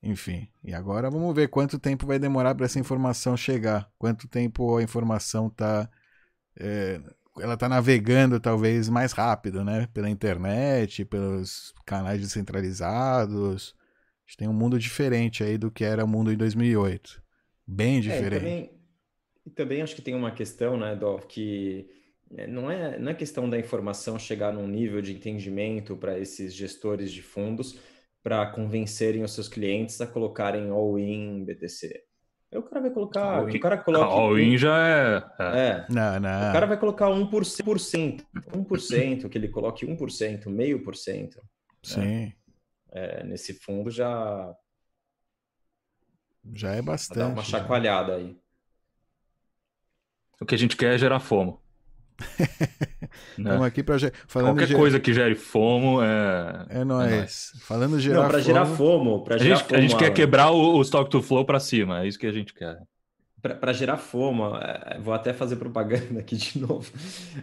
enfim, 0.03 0.47
e 0.63 0.73
agora 0.73 1.11
vamos 1.11 1.35
ver 1.35 1.47
quanto 1.47 1.77
tempo 1.77 2.07
vai 2.07 2.17
demorar 2.17 2.55
para 2.55 2.65
essa 2.65 2.79
informação 2.79 3.37
chegar. 3.37 3.91
Quanto 3.99 4.27
tempo 4.27 4.77
a 4.77 4.83
informação 4.83 5.47
está. 5.47 5.89
É, 6.59 6.99
ela 7.39 7.53
está 7.53 7.69
navegando 7.69 8.39
talvez 8.39 8.89
mais 8.89 9.11
rápido, 9.13 9.63
né? 9.63 9.87
Pela 9.93 10.09
internet, 10.09 11.05
pelos 11.05 11.73
canais 11.85 12.19
descentralizados. 12.19 13.75
A 13.77 14.29
gente 14.29 14.37
tem 14.37 14.47
um 14.47 14.53
mundo 14.53 14.79
diferente 14.79 15.43
aí 15.43 15.57
do 15.57 15.69
que 15.69 15.83
era 15.83 16.03
o 16.03 16.07
mundo 16.07 16.31
em 16.33 16.37
2008. 16.37 17.21
Bem 17.65 18.01
diferente. 18.01 18.33
É, 18.33 18.37
e, 18.37 18.39
também, 18.39 18.71
e 19.45 19.49
também 19.51 19.81
acho 19.83 19.95
que 19.95 20.01
tem 20.01 20.15
uma 20.15 20.31
questão, 20.31 20.77
né, 20.77 20.95
Dov, 20.95 21.25
que 21.27 21.87
é, 22.35 22.47
não 22.47 22.71
é, 22.71 22.97
não 22.97 23.11
é 23.11 23.13
questão 23.13 23.49
da 23.49 23.57
informação 23.59 24.17
chegar 24.17 24.51
num 24.51 24.67
nível 24.67 25.01
de 25.01 25.13
entendimento 25.13 25.95
para 25.95 26.17
esses 26.17 26.53
gestores 26.53 27.11
de 27.11 27.21
fundos 27.21 27.77
para 28.23 28.45
convencerem 28.51 29.23
os 29.23 29.33
seus 29.33 29.47
clientes 29.47 29.99
a 29.99 30.07
colocarem 30.07 30.69
all-in 30.69 31.43
BTC. 31.43 32.03
Aí 32.51 32.59
o 32.59 32.63
cara 32.63 32.81
vai 32.81 32.91
colocar. 32.91 33.37
All 33.39 33.45
o 33.45 33.59
cara 33.59 33.77
coloca. 33.77 34.05
All-in 34.05 34.57
já 34.57 34.87
é. 34.87 35.23
É. 35.39 35.59
é. 35.59 35.85
Não, 35.89 36.19
não. 36.19 36.49
O 36.49 36.53
cara 36.53 36.65
vai 36.65 36.77
colocar 36.77 37.07
1%. 37.07 38.25
1%, 38.35 39.29
que 39.29 39.37
ele 39.37 39.47
coloque 39.47 39.85
1%, 39.85 40.47
meio 40.47 40.83
por 40.83 40.95
cento. 40.95 41.41
Sim. 41.81 42.01
Né? 42.01 42.33
É, 42.91 43.23
nesse 43.23 43.53
fundo 43.53 43.89
já. 43.89 44.53
Já 46.53 46.73
é 46.73 46.81
bastante. 46.81 47.19
Dá 47.19 47.27
uma 47.27 47.43
chacoalhada 47.43 48.15
aí. 48.15 48.37
O 50.41 50.45
que 50.45 50.55
a 50.55 50.57
gente 50.57 50.75
quer 50.75 50.95
é 50.95 50.97
gerar 50.97 51.19
fomo. 51.19 51.61
Estamos 53.37 53.61
né? 53.61 53.67
aqui 53.67 53.83
para 53.83 53.97
falando 54.27 54.49
qualquer 54.49 54.67
ger... 54.67 54.77
coisa 54.77 54.99
que 54.99 55.13
gere 55.13 55.35
fomo 55.35 56.01
é 56.01 56.65
é 56.69 56.83
nóis. 56.83 57.51
É 57.55 57.59
Falando 57.59 57.99
gerar 57.99 58.21
Não, 58.21 58.29
para 58.29 58.39
gerar 58.39 58.65
fomo, 58.65 59.23
para 59.23 59.37
gerar 59.37 59.55
a 59.55 59.57
gente, 59.57 59.67
fomo, 59.67 59.77
a 59.77 59.81
gente 59.81 59.95
quer 59.97 60.13
quebrar 60.13 60.51
o, 60.51 60.77
o 60.77 60.81
stock 60.81 61.09
to 61.09 61.21
flow 61.21 61.45
para 61.45 61.59
cima, 61.59 62.03
é 62.03 62.07
isso 62.07 62.19
que 62.19 62.27
a 62.27 62.31
gente 62.31 62.53
quer. 62.53 62.81
Para 63.41 63.73
gerar 63.73 63.97
fomo, 63.97 64.55
é, 64.55 64.99
vou 64.99 65.13
até 65.13 65.33
fazer 65.33 65.55
propaganda 65.55 66.19
aqui 66.19 66.35
de 66.35 66.59
novo. 66.61 66.91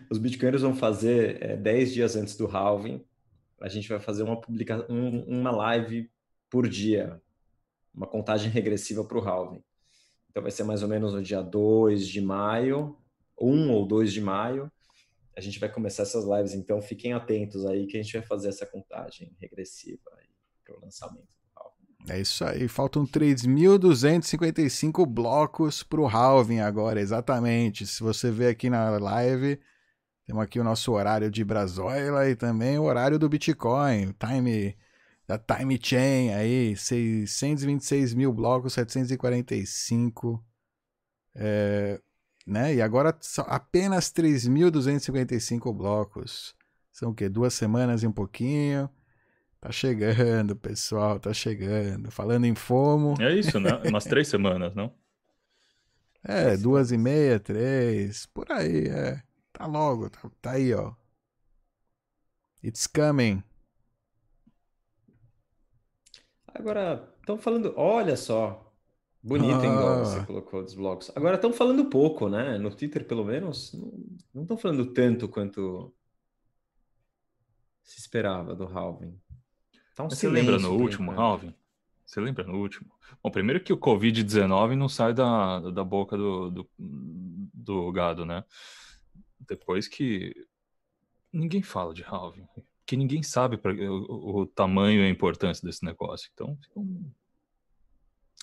Os 0.09 0.19
bitcoinheiros 0.19 0.63
vão 0.63 0.75
fazer 0.75 1.43
é, 1.43 1.57
10 1.57 1.93
dias 1.93 2.17
antes 2.17 2.37
do 2.37 2.47
halving. 2.47 3.05
A 3.61 3.69
gente 3.69 3.89
vai 3.89 3.99
fazer 3.99 4.23
uma 4.23 4.41
publicação, 4.41 4.87
um, 4.89 5.25
uma 5.25 5.51
live 5.51 6.09
por 6.49 6.69
dia, 6.69 7.21
uma 7.93 8.07
contagem 8.07 8.49
regressiva 8.49 9.05
para 9.05 9.19
o 9.19 9.29
halving. 9.29 9.63
Então 10.31 10.41
vai 10.41 10.53
ser 10.53 10.63
mais 10.63 10.85
ou 10.85 10.89
menos 10.89 11.15
no 11.15 11.23
dia 11.23 11.43
2 11.43 12.07
de 12.07 12.21
maio, 12.21 12.97
1 13.41 13.73
ou 13.73 13.85
2 13.85 14.13
de 14.13 14.21
maio 14.21 14.71
a 15.39 15.41
gente 15.41 15.59
vai 15.61 15.71
começar 15.71 16.03
essas 16.03 16.25
lives, 16.25 16.53
então 16.53 16.83
fiquem 16.83 17.13
atentos 17.13 17.65
aí 17.65 17.87
que 17.87 17.97
a 17.97 18.03
gente 18.03 18.19
vai 18.19 18.27
fazer 18.27 18.49
essa 18.49 18.67
contagem 18.67 19.33
regressiva 19.41 20.11
para 20.65 20.77
o 20.77 20.81
lançamento. 20.81 21.29
É 22.09 22.21
isso 22.21 22.45
aí, 22.45 22.67
faltam 22.67 23.07
3.255 23.07 25.07
blocos 25.07 25.85
para 25.85 26.01
o 26.01 26.09
halving 26.09 26.59
agora, 26.59 27.01
exatamente. 27.01 27.87
Se 27.87 28.03
você 28.03 28.33
vê 28.33 28.49
aqui 28.49 28.69
na 28.69 28.99
live, 28.99 29.61
temos 30.27 30.43
aqui 30.43 30.59
o 30.59 30.65
nosso 30.65 30.91
horário 30.91 31.31
de 31.31 31.45
Brazoila 31.45 32.29
e 32.29 32.35
também 32.35 32.77
o 32.77 32.83
horário 32.83 33.17
do 33.17 33.29
Bitcoin, 33.29 34.13
time 34.19 34.77
da 35.25 35.39
time 35.39 35.79
chain 35.81 36.33
aí, 36.33 36.77
626 36.77 38.13
mil 38.15 38.33
blocos, 38.33 38.73
745. 38.73 40.45
É, 41.37 42.01
né? 42.49 42.75
E 42.75 42.83
agora 42.83 43.17
são 43.21 43.45
apenas 43.49 44.07
3.255 44.13 45.73
blocos. 45.73 46.55
São 46.91 47.11
o 47.11 47.15
quê? 47.15 47.29
Duas 47.29 47.55
semanas 47.55 48.03
e 48.03 48.07
um 48.07 48.13
pouquinho. 48.13 48.89
Tá 49.61 49.71
chegando, 49.71 50.57
pessoal, 50.57 51.21
tá 51.21 51.33
chegando. 51.33 52.11
Falando 52.11 52.47
em 52.47 52.55
FOMO. 52.55 53.15
É 53.21 53.35
isso, 53.35 53.61
né? 53.61 53.71
Umas 53.87 54.05
três 54.05 54.29
semanas, 54.29 54.75
não? 54.75 54.93
É, 56.25 56.57
duas 56.57 56.91
e 56.91 56.99
meia, 56.99 57.39
três, 57.39 58.27
por 58.27 58.51
aí, 58.51 58.89
é. 58.89 59.23
Tá 59.53 59.67
logo, 59.67 60.11
tá, 60.11 60.31
tá 60.41 60.51
aí, 60.53 60.75
ó. 60.75 60.93
It's 62.63 62.87
coming. 62.87 63.43
Agora, 66.47 67.15
estão 67.21 67.39
falando, 67.39 67.73
olha 67.77 68.17
só, 68.17 68.68
Bonito, 69.23 69.65
hein, 69.65 69.75
Dom, 69.75 69.99
você 70.05 70.19
ah. 70.21 70.27
colocou 70.27 70.63
dos 70.63 70.75
blocos. 70.75 71.11
Agora 71.15 71.35
estão 71.35 71.53
falando 71.53 71.87
pouco, 71.87 72.29
né? 72.29 72.57
No 72.59 72.75
Twitter, 72.75 73.05
pelo 73.05 73.25
menos, 73.25 73.73
não 74.33 74.43
estão 74.43 74.57
falando 74.57 74.93
tanto 74.93 75.29
quanto 75.29 75.93
se 77.83 77.99
esperava 77.99 78.55
do 78.55 78.65
Halving. 78.65 79.19
Tá 79.95 80.05
um 80.05 80.11
você 80.11 80.29
lembra 80.29 80.59
no 80.59 80.73
último 80.75 81.11
Halving? 81.11 81.55
Você 82.07 82.21
lembra 82.21 82.45
no 82.45 82.57
último? 82.59 82.91
Bom, 83.23 83.31
primeiro 83.31 83.63
que 83.63 83.73
o 83.73 83.79
Covid-19 83.79 84.77
não 84.77 84.89
sai 84.89 85.13
da, 85.13 85.61
da 85.71 85.85
boca 85.85 86.17
do, 86.17 86.51
do, 86.51 86.71
do, 87.53 87.93
gado, 87.93 88.25
né? 88.25 88.45
depois 89.49 89.89
que 89.89 90.35
ninguém 91.33 91.63
fala 91.63 91.95
de 91.95 92.03
halving, 92.03 92.47
que 92.87 92.97
ninguém 92.97 93.23
sabe 93.23 93.57
pra, 93.57 93.73
o, 93.73 94.41
o, 94.41 94.47
tamanho 94.47 95.01
e 95.01 95.07
a 95.07 95.11
importância 95.11 95.67
desse 95.67 95.85
negócio. 95.85 96.31
Então, 96.33 96.59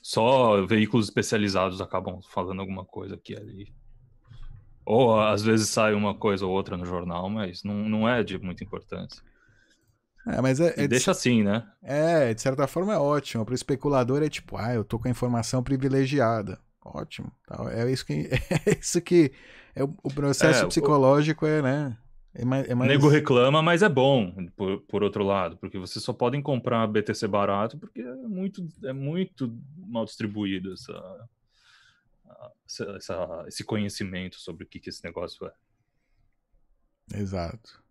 só 0.05 0.63
veículos 0.67 1.07
especializados 1.07 1.81
acabam 1.81 2.21
falando 2.29 2.59
alguma 2.59 2.85
coisa 2.85 3.15
aqui 3.15 3.35
ali. 3.35 3.73
Ou 4.85 5.19
às 5.19 5.41
vezes 5.41 5.67
sai 5.67 5.95
uma 5.95 6.13
coisa 6.13 6.45
ou 6.45 6.51
outra 6.51 6.77
no 6.77 6.85
jornal, 6.85 7.27
mas 7.27 7.63
não, 7.63 7.73
não 7.73 8.07
é 8.07 8.23
de 8.23 8.37
muita 8.37 8.63
importância. 8.63 9.19
É, 10.27 10.39
mas 10.41 10.59
é, 10.59 10.75
é 10.77 10.87
deixa 10.87 11.05
de, 11.11 11.17
assim, 11.17 11.41
né? 11.41 11.67
É, 11.81 12.31
de 12.35 12.39
certa 12.39 12.67
forma 12.67 12.93
é 12.93 12.99
ótimo. 12.99 13.43
Para 13.43 13.53
o 13.53 13.55
especulador 13.55 14.21
é 14.21 14.29
tipo, 14.29 14.57
ah, 14.57 14.75
eu 14.75 14.83
tô 14.83 14.99
com 14.99 15.07
a 15.07 15.11
informação 15.11 15.63
privilegiada. 15.63 16.59
Ótimo. 16.85 17.31
É 17.71 17.89
isso 17.89 18.05
que 18.05 18.29
é 18.63 18.79
isso 18.79 19.01
que 19.01 19.31
é 19.73 19.83
o, 19.83 19.91
o 20.03 20.13
processo 20.13 20.65
é, 20.65 20.67
psicológico 20.67 21.45
o... 21.45 21.47
é, 21.47 21.63
né? 21.63 21.97
É 22.37 22.43
mais, 22.43 22.69
é 22.69 22.75
mais... 22.75 22.91
Nego 22.91 23.07
reclama, 23.07 23.61
mas 23.61 23.81
é 23.81 23.87
bom, 23.87 24.35
por, 24.57 24.81
por 24.81 25.03
outro 25.03 25.23
lado, 25.23 25.57
porque 25.57 25.77
vocês 25.77 26.03
só 26.03 26.11
podem 26.11 26.41
comprar 26.41 26.85
BTC 26.85 27.27
barato 27.27 27.77
porque 27.77 28.01
é 28.01 28.15
muito, 28.15 28.67
é 28.83 28.91
muito 28.91 29.57
mal 29.77 30.03
distribuído 30.03 30.73
essa, 30.73 31.29
essa, 32.95 33.45
esse 33.47 33.63
conhecimento 33.63 34.35
sobre 34.35 34.65
o 34.65 34.67
que, 34.67 34.79
que 34.81 34.89
esse 34.89 35.03
negócio 35.03 35.47
é. 35.47 35.53
Exato. 37.17 37.81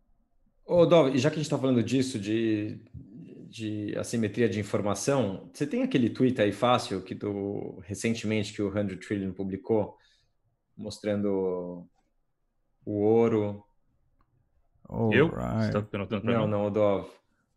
Ô, 0.67 0.85
Dov, 0.85 1.17
já 1.17 1.31
que 1.31 1.37
a 1.37 1.39
gente 1.39 1.47
está 1.47 1.59
falando 1.59 1.83
disso, 1.83 2.19
de, 2.19 2.81
de 3.49 3.97
assimetria 3.97 4.49
de 4.49 4.61
informação, 4.61 5.51
você 5.53 5.67
tem 5.67 5.83
aquele 5.83 6.11
tweet 6.11 6.41
aí 6.41 6.53
fácil 6.53 7.03
que 7.03 7.15
do, 7.15 7.79
recentemente 7.81 8.53
que 8.53 8.61
o 8.61 8.73
100 8.73 8.99
Trillion 8.99 9.33
publicou, 9.33 9.97
mostrando 10.77 11.89
o 12.85 12.93
ouro. 12.93 13.65
All 14.89 15.13
eu? 15.13 15.29
Right. 15.29 15.67
Você 15.67 15.73
tá 15.73 15.83
perguntando 15.83 16.25
não, 16.25 16.45
mim? 16.45 16.51
não, 16.51 16.67
o 16.67 16.71
Dov. 16.71 17.09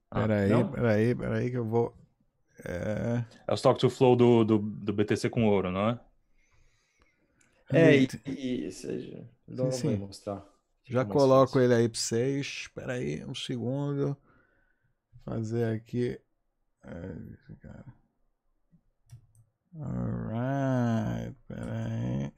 Ah, 0.10 0.22
peraí, 0.22 0.50
não? 0.50 0.72
peraí, 0.72 1.16
peraí 1.16 1.52
que 1.52 1.58
eu 1.58 1.66
vou... 1.66 1.94
É, 2.66 3.24
é 3.48 3.52
o 3.52 3.56
stock 3.56 3.80
to 3.80 3.90
flow 3.90 4.16
do, 4.16 4.44
do, 4.44 4.58
do 4.58 4.94
BTC 4.94 5.30
com 5.30 5.46
ouro, 5.46 5.72
não 5.72 5.90
é? 5.90 6.00
É, 7.72 7.98
e, 7.98 8.08
e 8.68 8.72
seja, 8.72 9.28
sim, 9.48 9.72
sim. 9.72 9.96
mostrar. 9.98 10.46
Já 10.86 11.04
coloco 11.04 11.54
fácil. 11.54 11.62
ele 11.64 11.74
aí 11.74 11.90
para 11.90 12.00
vocês. 12.00 12.48
Espera 12.48 12.94
aí 12.94 13.26
um 13.26 13.36
segundo. 13.36 14.16
Fazer 15.26 15.76
aqui. 15.76 16.18
Alright, 19.76 21.36
espera 21.36 21.86
aí. 21.86 22.32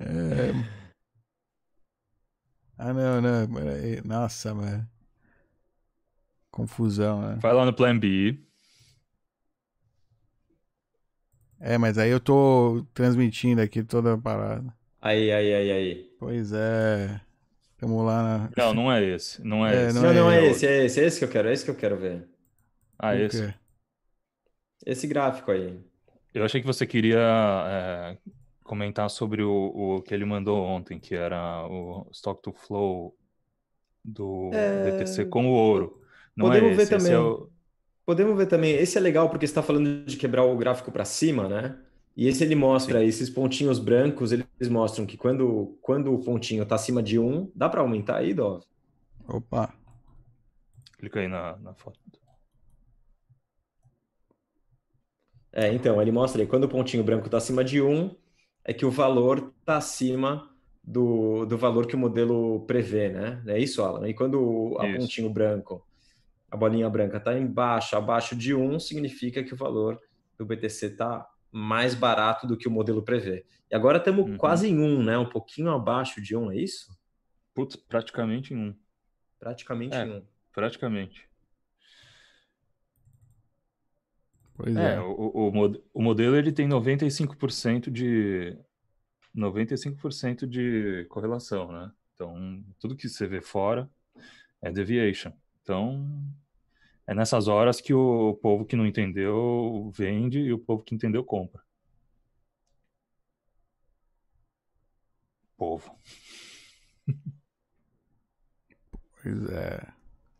é... 0.00 0.52
Ah, 2.84 2.92
não, 2.92 3.20
não. 3.20 3.48
Nossa, 4.04 4.52
mano. 4.52 4.84
Confusão, 6.50 7.22
né? 7.22 7.38
Vai 7.40 7.52
lá 7.52 7.64
no 7.64 7.72
Plan 7.72 7.96
B. 7.96 8.36
É, 11.60 11.78
mas 11.78 11.96
aí 11.96 12.10
eu 12.10 12.18
tô 12.18 12.84
transmitindo 12.92 13.62
aqui 13.62 13.84
toda 13.84 14.14
a 14.14 14.18
parada. 14.18 14.74
Aí, 15.00 15.30
aí, 15.30 15.54
aí, 15.54 15.70
aí. 15.70 16.10
Pois 16.18 16.52
é. 16.52 17.20
Vamos 17.80 18.04
lá 18.04 18.22
na. 18.22 18.50
Não, 18.56 18.74
não 18.74 18.92
é 18.92 19.04
esse. 19.04 19.40
Não 19.46 19.64
é, 19.64 19.76
é 19.76 19.86
esse. 19.86 19.94
Não, 19.94 20.02
não, 20.02 20.14
não 20.14 20.32
é, 20.32 20.44
é 20.44 20.50
esse, 20.50 20.66
é 20.66 20.84
esse. 20.84 21.00
É 21.00 21.04
esse 21.04 21.18
que 21.20 21.24
eu 21.24 21.28
quero. 21.28 21.48
É 21.48 21.52
esse 21.52 21.64
que 21.64 21.70
eu 21.70 21.76
quero 21.76 21.96
ver. 21.96 22.28
Ah, 22.98 23.12
o 23.12 23.14
esse. 23.14 23.46
Quê? 23.46 23.54
Esse 24.84 25.06
gráfico 25.06 25.52
aí. 25.52 25.78
Eu 26.34 26.44
achei 26.44 26.60
que 26.60 26.66
você 26.66 26.84
queria 26.84 27.20
é, 27.20 28.18
comentar 28.62 29.10
sobre 29.10 29.42
o, 29.42 29.52
o 29.52 30.02
que 30.02 30.14
ele 30.14 30.24
mandou 30.24 30.62
ontem, 30.62 30.98
que 30.98 31.14
era 31.14 31.66
o 31.66 32.06
Stock 32.12 32.42
to 32.42 32.52
Flow 32.52 33.16
do 34.04 34.50
é... 34.52 34.90
BTC 34.90 35.26
com 35.26 35.46
o 35.46 35.52
ouro. 35.52 36.00
Não 36.36 36.46
Podemos 36.46 36.70
é 36.70 36.72
esse, 36.72 36.84
ver 36.84 36.88
também. 36.90 37.12
Esse 37.12 37.12
é 37.12 37.18
o... 37.18 37.50
Podemos 38.04 38.36
ver 38.36 38.46
também. 38.46 38.72
Esse 38.72 38.98
é 38.98 39.00
legal 39.00 39.28
porque 39.28 39.44
está 39.44 39.62
falando 39.62 40.04
de 40.04 40.16
quebrar 40.16 40.44
o 40.44 40.56
gráfico 40.56 40.90
para 40.90 41.04
cima, 41.04 41.48
né? 41.48 41.78
E 42.16 42.28
esse 42.28 42.44
ele 42.44 42.54
mostra, 42.54 43.00
Sim. 43.00 43.06
esses 43.06 43.30
pontinhos 43.30 43.78
brancos, 43.78 44.32
eles 44.32 44.68
mostram 44.68 45.06
que 45.06 45.16
quando, 45.16 45.78
quando 45.80 46.12
o 46.12 46.18
pontinho 46.18 46.62
está 46.62 46.74
acima 46.74 47.02
de 47.02 47.18
1, 47.18 47.50
dá 47.54 47.68
para 47.68 47.80
aumentar 47.80 48.18
aí, 48.18 48.34
Dov? 48.34 48.62
Opa. 49.26 49.72
Clica 50.98 51.20
aí 51.20 51.28
na, 51.28 51.56
na 51.56 51.74
foto. 51.74 51.98
É, 55.52 55.72
então, 55.72 56.00
ele 56.00 56.10
mostra 56.10 56.40
aí, 56.40 56.46
quando 56.46 56.64
o 56.64 56.68
pontinho 56.68 57.04
branco 57.04 57.26
está 57.26 57.38
acima 57.38 57.62
de 57.62 57.80
1, 57.80 58.14
é 58.64 58.72
que 58.72 58.86
o 58.86 58.90
valor 58.90 59.52
está 59.60 59.76
acima 59.76 60.50
do, 60.82 61.44
do 61.46 61.56
valor 61.56 61.86
que 61.86 61.94
o 61.94 61.98
modelo 61.98 62.64
prevê, 62.66 63.08
né? 63.08 63.42
É 63.46 63.58
isso, 63.58 63.82
Alan? 63.82 64.08
E 64.08 64.14
quando 64.14 64.40
o 64.40 64.76
pontinho 64.76 65.30
branco, 65.30 65.86
a 66.50 66.56
bolinha 66.56 66.88
branca 66.88 67.18
está 67.18 67.38
embaixo, 67.38 67.96
abaixo 67.96 68.36
de 68.36 68.54
1, 68.54 68.80
significa 68.80 69.42
que 69.42 69.54
o 69.54 69.56
valor 69.56 70.00
do 70.36 70.44
BTC 70.44 70.86
está 70.86 71.28
mais 71.50 71.94
barato 71.94 72.46
do 72.46 72.56
que 72.56 72.66
o 72.66 72.70
modelo 72.70 73.02
prevê. 73.02 73.44
E 73.70 73.74
agora 73.74 73.98
estamos 73.98 74.28
uhum. 74.28 74.36
quase 74.36 74.68
em 74.68 74.78
um, 74.78 75.02
né? 75.02 75.16
Um 75.18 75.28
pouquinho 75.28 75.70
abaixo 75.70 76.20
de 76.20 76.36
um, 76.36 76.50
é 76.50 76.56
isso? 76.56 76.90
Putz, 77.54 77.76
praticamente 77.76 78.54
em 78.54 78.56
um. 78.56 78.74
Praticamente 79.38 79.96
é, 79.96 80.04
em 80.04 80.10
um. 80.18 80.22
Praticamente. 80.52 81.28
Pois 84.54 84.76
é. 84.76 84.94
é. 84.94 85.00
O, 85.00 85.50
o, 85.50 85.82
o 85.94 86.02
modelo 86.02 86.36
ele 86.36 86.52
tem 86.52 86.68
95% 86.68 87.90
de 87.90 88.56
95% 89.36 90.46
de 90.46 91.06
correlação, 91.08 91.72
né? 91.72 91.90
Então, 92.14 92.64
tudo 92.78 92.96
que 92.96 93.08
você 93.08 93.26
vê 93.26 93.40
fora 93.40 93.90
é 94.60 94.70
deviation. 94.70 95.32
Então, 95.62 96.06
é 97.06 97.14
nessas 97.14 97.48
horas 97.48 97.80
que 97.80 97.94
o 97.94 98.34
povo 98.42 98.64
que 98.64 98.76
não 98.76 98.86
entendeu 98.86 99.90
vende 99.94 100.38
e 100.38 100.52
o 100.52 100.58
povo 100.58 100.84
que 100.84 100.94
entendeu 100.94 101.24
compra. 101.24 101.62
Povo. 105.56 105.96
Pois 109.22 109.48
é. 109.50 109.86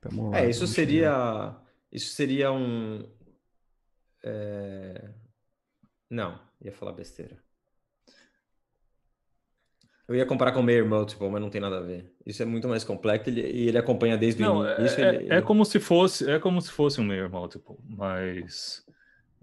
Tamo 0.00 0.30
lá, 0.30 0.40
é, 0.40 0.50
isso 0.50 0.66
seria. 0.66 1.54
Isso 1.92 2.14
seria 2.14 2.50
um. 2.50 3.08
É... 4.24 5.10
Não, 6.08 6.38
ia 6.60 6.72
falar 6.72 6.92
besteira. 6.92 7.38
Eu 10.06 10.16
ia 10.16 10.26
comparar 10.26 10.52
com 10.52 10.60
o 10.60 10.62
Mayor 10.62 10.86
Multiple, 10.86 11.30
mas 11.30 11.40
não 11.40 11.48
tem 11.48 11.60
nada 11.60 11.78
a 11.78 11.80
ver. 11.80 12.12
Isso 12.26 12.42
é 12.42 12.46
muito 12.46 12.68
mais 12.68 12.84
complexo 12.84 13.30
e 13.30 13.38
ele, 13.38 13.68
ele, 13.68 13.78
acompanha 13.78 14.16
desde 14.16 14.42
não, 14.42 14.58
o 14.58 14.70
início. 14.78 15.02
É, 15.02 15.14
ele, 15.14 15.32
é, 15.32 15.36
é, 15.38 15.42
como 15.42 15.64
se 15.64 15.80
fosse, 15.80 16.30
é 16.30 16.38
como 16.38 16.60
se 16.60 16.70
fosse 16.70 17.00
um 17.00 17.04
Mayor 17.04 17.30
Multiple, 17.30 17.76
mas 17.88 18.84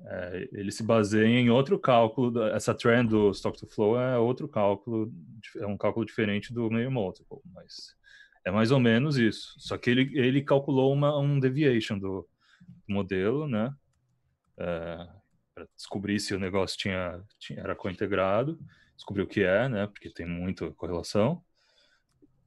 é, 0.05 0.49
ele 0.51 0.71
se 0.71 0.83
baseia 0.83 1.25
em 1.25 1.49
outro 1.49 1.79
cálculo. 1.79 2.43
Essa 2.49 2.73
trend 2.73 3.09
do 3.09 3.31
Stock 3.31 3.57
to 3.57 3.65
Flow 3.67 3.99
é 3.99 4.17
outro 4.19 4.47
cálculo, 4.47 5.11
é 5.57 5.65
um 5.65 5.77
cálculo 5.77 6.05
diferente 6.05 6.53
do 6.53 6.69
Mayor 6.69 6.91
Multiple, 6.91 7.39
mas 7.51 7.95
é 8.45 8.51
mais 8.51 8.69
ou 8.69 8.79
menos 8.79 9.17
isso. 9.17 9.55
Só 9.57 9.77
que 9.77 9.89
ele, 9.89 10.11
ele 10.13 10.43
calculou 10.43 10.93
uma, 10.93 11.17
um 11.17 11.39
deviation 11.39 11.97
do, 11.97 12.27
modelo, 12.87 13.47
né? 13.47 13.73
É, 14.59 15.07
para 15.55 15.67
descobrir 15.75 16.19
se 16.19 16.33
o 16.33 16.39
negócio 16.39 16.77
tinha, 16.77 17.21
tinha 17.39 17.59
era 17.59 17.75
cointegrado 17.75 18.59
descobrir 18.99 19.23
o 19.23 19.27
que 19.27 19.41
é, 19.41 19.67
né? 19.69 19.87
Porque 19.87 20.09
tem 20.09 20.27
muita 20.27 20.69
correlação. 20.71 21.41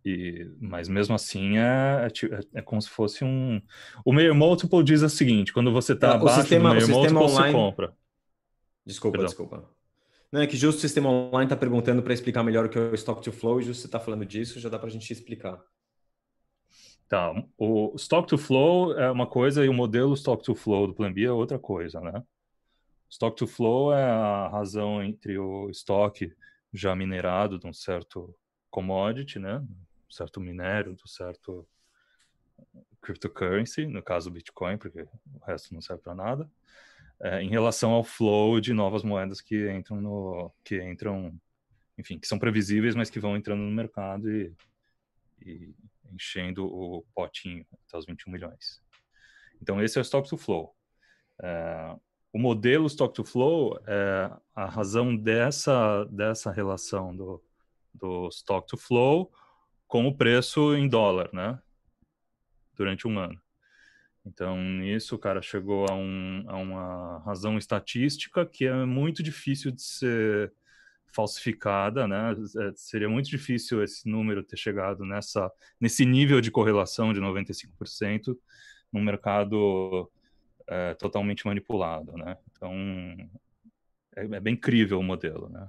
E, 0.04 0.50
mas 0.60 0.88
mesmo 0.88 1.14
assim 1.14 1.58
é, 1.58 2.06
é, 2.06 2.58
é, 2.58 2.62
como 2.62 2.82
se 2.82 2.90
fosse 2.90 3.24
um. 3.24 3.60
O 4.04 4.12
Mayor 4.12 4.34
Multiple 4.34 4.82
diz 4.82 5.02
o 5.02 5.08
seguinte: 5.08 5.52
quando 5.52 5.72
você 5.72 5.92
está 5.92 6.14
abaixo 6.14 6.40
sistema, 6.40 6.70
do 6.70 6.74
Mayor 6.74 6.88
Multiple, 6.88 7.16
online... 7.16 7.52
você 7.52 7.52
compra. 7.52 7.94
Desculpa, 8.84 9.18
Perdão. 9.18 9.28
desculpa. 9.28 9.70
Não, 10.30 10.40
é 10.40 10.46
que 10.46 10.56
justo 10.56 10.78
o 10.78 10.80
sistema 10.80 11.08
online 11.08 11.46
está 11.46 11.56
perguntando 11.56 12.02
para 12.02 12.12
explicar 12.12 12.42
melhor 12.42 12.66
o 12.66 12.68
que 12.68 12.78
é 12.78 12.80
o 12.80 12.94
Stock 12.94 13.22
to 13.22 13.30
Flow, 13.30 13.60
e 13.60 13.64
justo 13.64 13.82
você 13.82 13.86
está 13.86 14.00
falando 14.00 14.24
disso, 14.24 14.58
já 14.58 14.68
dá 14.68 14.78
para 14.78 14.88
a 14.88 14.90
gente 14.90 15.10
explicar. 15.12 15.60
Tá, 17.12 17.30
o 17.58 17.92
Stock 17.96 18.26
to 18.26 18.38
Flow 18.38 18.98
é 18.98 19.10
uma 19.10 19.26
coisa 19.26 19.62
e 19.62 19.68
o 19.68 19.74
modelo 19.74 20.14
Stock 20.14 20.42
to 20.42 20.54
Flow 20.54 20.86
do 20.86 20.94
Plan 20.94 21.12
B 21.12 21.26
é 21.26 21.30
outra 21.30 21.58
coisa, 21.58 22.00
né? 22.00 22.24
Stock 23.10 23.36
to 23.36 23.46
flow 23.46 23.92
é 23.92 24.02
a 24.02 24.48
razão 24.48 25.02
entre 25.02 25.36
o 25.36 25.68
estoque 25.68 26.34
já 26.72 26.96
minerado 26.96 27.58
de 27.58 27.66
um 27.66 27.72
certo 27.74 28.34
commodity, 28.70 29.38
né? 29.38 29.58
Um 29.58 30.10
certo 30.10 30.40
minério, 30.40 30.94
do 30.94 31.06
certo 31.06 31.68
cryptocurrency, 33.02 33.84
no 33.84 34.02
caso 34.02 34.30
o 34.30 34.32
Bitcoin, 34.32 34.78
porque 34.78 35.02
o 35.02 35.44
resto 35.46 35.74
não 35.74 35.82
serve 35.82 36.02
para 36.02 36.14
nada, 36.14 36.50
é, 37.20 37.42
em 37.42 37.50
relação 37.50 37.90
ao 37.90 38.02
flow 38.02 38.58
de 38.58 38.72
novas 38.72 39.02
moedas 39.02 39.42
que 39.42 39.70
entram 39.70 40.00
no, 40.00 40.50
que 40.64 40.82
entram, 40.82 41.38
enfim, 41.98 42.18
que 42.18 42.26
são 42.26 42.38
previsíveis, 42.38 42.94
mas 42.94 43.10
que 43.10 43.20
vão 43.20 43.36
entrando 43.36 43.60
no 43.60 43.70
mercado 43.70 44.30
e, 44.32 44.50
e 45.44 45.74
enchendo 46.12 46.66
o 46.66 47.04
potinho 47.14 47.66
até 47.88 47.98
os 47.98 48.06
21 48.06 48.30
milhões. 48.30 48.82
Então 49.60 49.82
esse 49.82 49.98
é 49.98 50.00
o 50.00 50.02
stock 50.02 50.28
to 50.28 50.36
flow. 50.36 50.74
É, 51.42 51.96
o 52.32 52.38
modelo 52.38 52.86
Stock 52.86 53.14
to 53.14 53.24
Flow, 53.24 53.78
é, 53.86 54.30
a 54.54 54.64
razão 54.64 55.14
dessa, 55.14 56.04
dessa 56.06 56.50
relação 56.50 57.14
do, 57.14 57.42
do 57.92 58.28
stock 58.28 58.66
to 58.66 58.78
flow 58.78 59.30
com 59.86 60.06
o 60.06 60.16
preço 60.16 60.74
em 60.74 60.88
dólar, 60.88 61.28
né? 61.32 61.60
Durante 62.74 63.06
um 63.06 63.18
ano. 63.18 63.38
Então, 64.24 64.56
nisso, 64.56 65.16
o 65.16 65.18
cara 65.18 65.42
chegou 65.42 65.84
a, 65.90 65.94
um, 65.94 66.44
a 66.46 66.56
uma 66.56 67.18
razão 67.18 67.58
estatística 67.58 68.46
que 68.46 68.64
é 68.64 68.84
muito 68.86 69.22
difícil 69.22 69.70
de 69.70 69.82
ser 69.82 70.52
falsificada, 71.12 72.08
né? 72.08 72.32
É, 72.32 72.72
seria 72.74 73.08
muito 73.08 73.28
difícil 73.28 73.82
esse 73.82 74.08
número 74.08 74.42
ter 74.42 74.56
chegado 74.56 75.04
nessa, 75.04 75.50
nesse 75.80 76.04
nível 76.04 76.40
de 76.40 76.50
correlação 76.50 77.12
de 77.12 77.20
95% 77.20 78.36
num 78.92 79.02
mercado 79.02 80.10
é, 80.66 80.94
totalmente 80.94 81.46
manipulado, 81.46 82.12
né? 82.12 82.36
Então, 82.50 82.74
é, 84.16 84.24
é 84.24 84.40
bem 84.40 84.56
crível 84.56 84.98
o 84.98 85.02
modelo, 85.02 85.48
né? 85.48 85.68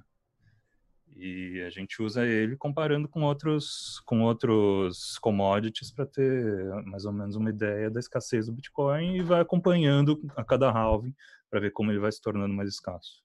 E 1.16 1.62
a 1.62 1.70
gente 1.70 2.02
usa 2.02 2.26
ele 2.26 2.58
comparando 2.58 3.08
com 3.08 3.22
outros, 3.22 4.02
com 4.06 4.22
outros 4.22 5.20
commodities 5.20 5.92
para 5.92 6.08
ter 6.08 6.74
mais 6.86 7.06
ou 7.06 7.14
menos 7.14 7.36
uma 7.36 7.52
ideia 7.52 7.90
da 7.90 8.00
escassez 8.00 8.48
do 8.48 8.54
Bitcoin 8.54 9.18
e 9.18 9.22
vai 9.22 9.42
acompanhando 9.42 10.20
a 10.36 10.44
cada 10.44 10.72
halving 10.72 11.14
para 11.52 11.60
ver 11.60 11.72
como 11.72 11.92
ele 11.92 12.00
vai 12.00 12.12
se 12.12 12.20
tornando 12.20 12.54
mais 12.54 12.70
escasso. 12.70 13.24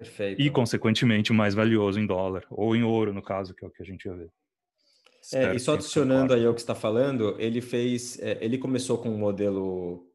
Perfeito. 0.00 0.40
E, 0.40 0.50
consequentemente, 0.50 1.32
mais 1.32 1.54
valioso 1.54 2.00
em 2.00 2.06
dólar, 2.06 2.44
ou 2.50 2.74
em 2.74 2.82
ouro, 2.82 3.12
no 3.12 3.22
caso, 3.22 3.54
que 3.54 3.64
é 3.64 3.68
o 3.68 3.70
que 3.70 3.82
a 3.82 3.86
gente 3.86 4.06
ia 4.06 4.14
ver. 4.14 4.30
É, 5.32 5.54
e 5.54 5.60
só 5.60 5.74
adicionando 5.74 6.34
aí 6.34 6.44
ao 6.44 6.54
que 6.54 6.60
está 6.60 6.74
falando, 6.74 7.36
ele 7.38 7.60
fez, 7.60 8.18
é, 8.20 8.38
ele 8.40 8.56
começou 8.58 8.98
com 8.98 9.10
um 9.10 9.18
modelo 9.18 10.10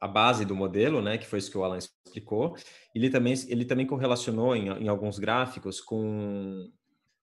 a 0.00 0.06
base 0.06 0.44
do 0.44 0.54
modelo, 0.54 1.00
né, 1.00 1.18
que 1.18 1.26
foi 1.26 1.38
isso 1.38 1.50
que 1.50 1.58
o 1.58 1.64
Alan 1.64 1.78
explicou. 1.78 2.56
Ele 2.94 3.10
também, 3.10 3.34
ele 3.48 3.64
também 3.64 3.86
correlacionou 3.86 4.54
em, 4.54 4.68
em 4.68 4.88
alguns 4.88 5.18
gráficos 5.18 5.80
com, 5.80 6.70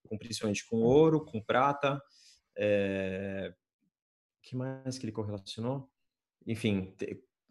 com, 0.08 0.17
principalmente 0.17 0.65
com 0.67 0.78
ouro, 0.78 1.23
com 1.23 1.41
prata. 1.41 2.02
É... 2.56 3.54
que 4.41 4.56
mais 4.56 4.97
que 4.97 5.06
ele 5.06 5.12
correlacionou? 5.12 5.89
Enfim, 6.45 6.93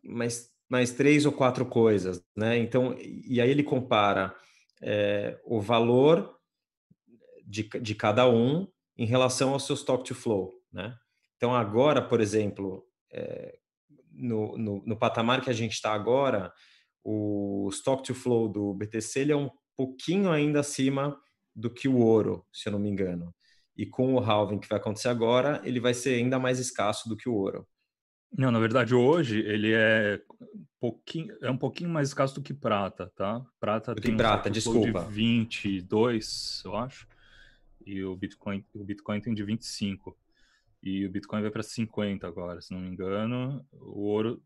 mais, 0.02 0.51
mais 0.72 0.90
três 0.90 1.26
ou 1.26 1.32
quatro 1.32 1.66
coisas, 1.66 2.24
né? 2.34 2.56
Então, 2.56 2.96
e 2.98 3.42
aí 3.42 3.50
ele 3.50 3.62
compara 3.62 4.34
é, 4.80 5.38
o 5.44 5.60
valor 5.60 6.34
de, 7.44 7.68
de 7.78 7.94
cada 7.94 8.26
um 8.26 8.66
em 8.96 9.04
relação 9.04 9.52
ao 9.52 9.60
seu 9.60 9.74
stock 9.74 10.02
to 10.02 10.14
flow, 10.14 10.50
né? 10.72 10.96
Então, 11.36 11.54
agora, 11.54 12.00
por 12.00 12.22
exemplo, 12.22 12.86
é, 13.12 13.54
no, 14.10 14.56
no, 14.56 14.82
no 14.86 14.96
patamar 14.98 15.42
que 15.42 15.50
a 15.50 15.52
gente 15.52 15.72
está 15.72 15.92
agora, 15.92 16.50
o 17.04 17.68
stock 17.70 18.02
to 18.02 18.14
flow 18.14 18.48
do 18.48 18.72
BTC 18.72 19.20
ele 19.20 19.32
é 19.32 19.36
um 19.36 19.50
pouquinho 19.76 20.30
ainda 20.30 20.60
acima 20.60 21.20
do 21.54 21.68
que 21.68 21.86
o 21.86 21.98
ouro, 21.98 22.46
se 22.50 22.66
eu 22.66 22.72
não 22.72 22.78
me 22.78 22.88
engano. 22.88 23.34
E 23.76 23.84
com 23.84 24.14
o 24.14 24.20
halving 24.20 24.58
que 24.58 24.68
vai 24.68 24.78
acontecer 24.78 25.08
agora, 25.08 25.60
ele 25.64 25.80
vai 25.80 25.92
ser 25.92 26.14
ainda 26.14 26.38
mais 26.38 26.58
escasso 26.58 27.10
do 27.10 27.16
que 27.16 27.28
o 27.28 27.34
ouro. 27.34 27.68
Não, 28.36 28.50
na 28.50 28.58
verdade, 28.58 28.94
hoje 28.94 29.40
ele 29.40 29.72
é 29.72 30.22
um 30.30 30.64
pouquinho, 30.80 31.36
é 31.42 31.50
um 31.50 31.56
pouquinho 31.56 31.90
mais 31.90 32.08
escasso 32.08 32.34
do 32.34 32.42
que 32.42 32.54
prata, 32.54 33.12
tá? 33.14 33.44
Prata 33.60 33.94
do 33.94 34.00
tem 34.00 34.12
que 34.12 34.16
prata, 34.16 34.48
um 34.48 34.52
desculpa. 34.52 35.04
de 35.04 35.10
22, 35.12 36.62
eu 36.64 36.76
acho. 36.76 37.06
E 37.84 38.02
o 38.02 38.16
Bitcoin, 38.16 38.64
o 38.74 38.84
Bitcoin 38.84 39.20
tem 39.20 39.34
de 39.34 39.44
25. 39.44 40.16
E 40.82 41.04
o 41.06 41.10
Bitcoin 41.10 41.42
vai 41.42 41.50
para 41.50 41.62
50 41.62 42.26
agora, 42.26 42.60
se 42.60 42.72
não 42.72 42.80
me 42.80 42.88
engano. 42.88 43.64
O 43.70 44.04
ouro, 44.04 44.42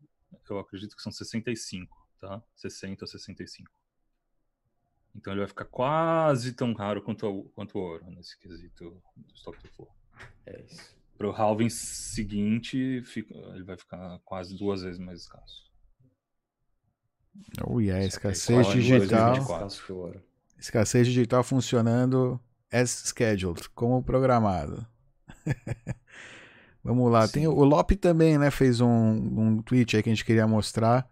eu 0.49 0.59
acredito 0.59 0.95
que 0.95 1.01
são 1.01 1.11
65, 1.11 2.07
tá? 2.19 2.43
60 2.55 3.05
ou 3.05 3.07
65. 3.07 3.71
Então 5.15 5.33
ele 5.33 5.39
vai 5.39 5.47
ficar 5.47 5.65
quase 5.65 6.53
tão 6.53 6.73
raro 6.73 7.01
quanto, 7.01 7.25
o, 7.25 7.45
quanto 7.49 7.77
o 7.77 7.81
ouro 7.81 8.05
nesse 8.11 8.37
quesito 8.37 9.01
do 9.15 9.33
stock 9.33 9.57
to 9.59 9.67
flow. 9.69 9.89
É 10.45 10.61
isso. 10.61 10.95
Para 11.17 11.27
o 11.27 11.31
halving 11.31 11.69
seguinte, 11.69 13.01
fica, 13.03 13.33
ele 13.55 13.63
vai 13.63 13.77
ficar 13.77 14.19
quase 14.23 14.55
duas 14.57 14.81
vezes 14.81 14.99
mais 14.99 15.21
escasso. 15.21 15.67
Oh, 17.65 17.79
yeah, 17.79 18.03
escassez 18.05 18.67
digital. 18.67 19.35
Escassez 20.57 21.07
digital 21.07 21.43
funcionando 21.43 22.39
as 22.71 22.89
scheduled, 22.89 23.69
como 23.69 24.03
programado. 24.03 24.85
Vamos 26.83 27.11
lá. 27.11 27.27
Tem, 27.27 27.47
o 27.47 27.63
Lop 27.63 27.91
também, 27.91 28.37
né? 28.37 28.49
Fez 28.49 28.79
um, 28.79 28.87
um 28.87 29.61
tweet 29.61 29.95
aí 29.95 30.03
que 30.03 30.09
a 30.09 30.13
gente 30.13 30.25
queria 30.25 30.47
mostrar 30.47 31.09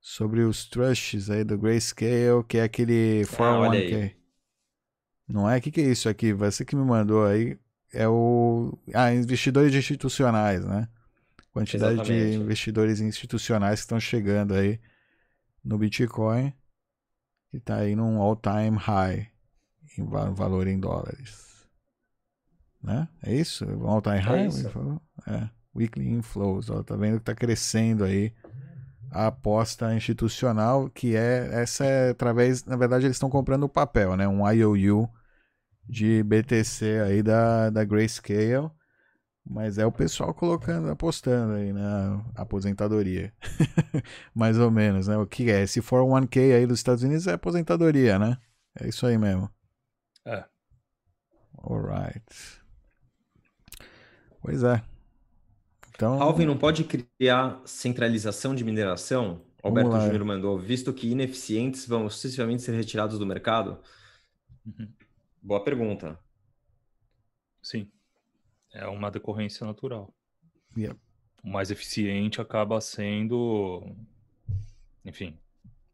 sobre 0.00 0.40
os 0.40 0.64
trusts 0.64 1.28
aí 1.28 1.44
do 1.44 1.58
Grayscale, 1.58 2.44
que 2.46 2.58
é 2.58 2.62
aquele 2.62 3.24
401k. 3.26 4.14
Ah, 4.14 4.16
Não 5.28 5.50
é? 5.50 5.58
O 5.58 5.60
que, 5.60 5.70
que 5.70 5.80
é 5.80 5.90
isso 5.90 6.08
aqui? 6.08 6.32
Você 6.32 6.64
que 6.64 6.74
me 6.74 6.84
mandou 6.84 7.26
aí. 7.26 7.58
É 7.92 8.08
o. 8.08 8.76
Ah, 8.94 9.12
investidores 9.12 9.74
institucionais, 9.74 10.64
né? 10.64 10.88
Quantidade 11.52 11.94
Exatamente. 11.94 12.30
de 12.30 12.36
investidores 12.36 13.00
institucionais 13.00 13.80
que 13.80 13.84
estão 13.84 13.98
chegando 13.98 14.54
aí 14.54 14.80
no 15.64 15.78
Bitcoin, 15.78 16.52
que 17.50 17.56
está 17.56 17.76
aí 17.76 17.96
num 17.96 18.20
all-time 18.20 18.76
high 18.76 19.28
em 19.98 20.04
valor 20.04 20.68
em 20.68 20.78
dólares 20.78 21.48
né? 22.82 23.08
É 23.22 23.34
isso? 23.34 23.64
All 23.84 24.00
time 24.00 24.18
high? 24.18 24.44
É 24.44 24.46
isso. 24.46 25.00
É. 25.26 25.50
Weekly 25.74 26.08
inflows, 26.10 26.70
ó, 26.70 26.82
tá 26.82 26.96
vendo 26.96 27.18
que 27.18 27.24
tá 27.24 27.34
crescendo 27.34 28.04
aí 28.04 28.32
a 29.10 29.28
aposta 29.28 29.94
institucional, 29.94 30.90
que 30.90 31.14
é 31.14 31.48
essa 31.52 31.84
é 31.84 32.10
através, 32.10 32.64
na 32.64 32.76
verdade 32.76 33.06
eles 33.06 33.16
estão 33.16 33.30
comprando 33.30 33.64
o 33.64 33.68
papel, 33.68 34.16
né? 34.16 34.26
Um 34.26 34.48
IOU 34.50 35.08
de 35.88 36.22
BTC 36.22 37.00
aí 37.00 37.22
da, 37.22 37.70
da 37.70 37.84
Grayscale, 37.84 38.70
mas 39.44 39.78
é 39.78 39.86
o 39.86 39.92
pessoal 39.92 40.34
colocando, 40.34 40.90
apostando 40.90 41.54
aí 41.54 41.72
na 41.72 42.22
aposentadoria. 42.34 43.32
Mais 44.34 44.58
ou 44.58 44.70
menos, 44.70 45.08
né? 45.08 45.16
O 45.16 45.26
que 45.26 45.50
é? 45.50 45.62
Esse 45.62 45.80
401k 45.80 46.56
aí 46.56 46.66
dos 46.66 46.78
Estados 46.78 47.02
Unidos 47.02 47.26
é 47.26 47.32
aposentadoria, 47.32 48.18
né? 48.18 48.36
É 48.78 48.88
isso 48.88 49.06
aí 49.06 49.16
mesmo. 49.16 49.50
É. 50.26 50.44
Alright. 51.56 52.60
Pois 54.42 54.62
é. 54.62 54.82
Então... 55.94 56.22
Alvin 56.22 56.46
não 56.46 56.56
pode 56.56 56.84
criar 56.84 57.60
centralização 57.64 58.54
de 58.54 58.62
mineração? 58.62 59.40
Alberto 59.62 60.00
Júnior 60.00 60.24
mandou, 60.24 60.58
visto 60.58 60.92
que 60.92 61.10
ineficientes 61.10 61.86
vão 61.86 62.08
sucessivamente 62.08 62.62
ser 62.62 62.72
retirados 62.72 63.18
do 63.18 63.26
mercado? 63.26 63.78
Uhum. 64.64 64.88
Boa 65.42 65.62
pergunta. 65.62 66.18
Sim. 67.62 67.90
É 68.72 68.86
uma 68.86 69.10
decorrência 69.10 69.66
natural. 69.66 70.14
Yep. 70.76 70.98
O 71.42 71.48
mais 71.48 71.70
eficiente 71.70 72.40
acaba 72.40 72.80
sendo. 72.80 73.82
Enfim, 75.04 75.38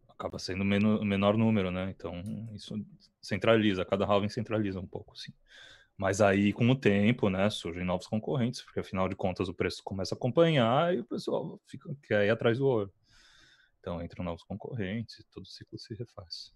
acaba 0.09 0.39
sendo 0.39 0.63
o 0.63 1.05
menor 1.05 1.37
número, 1.37 1.71
né? 1.71 1.91
Então, 1.91 2.23
isso 2.53 2.75
centraliza, 3.23 3.85
cada 3.85 4.05
halving 4.05 4.29
centraliza 4.29 4.81
um 4.81 4.87
pouco, 4.87 5.17
sim. 5.17 5.33
Mas 5.97 6.21
aí, 6.21 6.53
com 6.53 6.69
o 6.69 6.75
tempo, 6.75 7.31
né, 7.31 7.49
surgem 7.51 7.85
novos 7.85 8.09
concorrentes, 8.09 8.63
porque 8.63 8.81
afinal 8.81 9.09
de 9.09 9.15
contas 9.15 9.49
o 9.49 9.55
preço 9.55 9.83
começa 9.85 10.15
a 10.15 10.19
acompanhar 10.19 10.93
e 10.93 11.01
o 11.01 11.05
pessoal 11.05 11.61
fica, 11.67 11.95
quer 12.03 12.27
ir 12.27 12.31
atrás 12.31 12.59
do 12.59 12.67
ouro. 12.67 12.93
Então 13.79 14.03
entram 14.03 14.25
novos 14.25 14.43
concorrentes 14.43 15.21
e 15.21 15.25
todo 15.25 15.45
o 15.45 15.47
ciclo 15.49 15.79
se 15.79 15.95
refaz. 15.95 16.53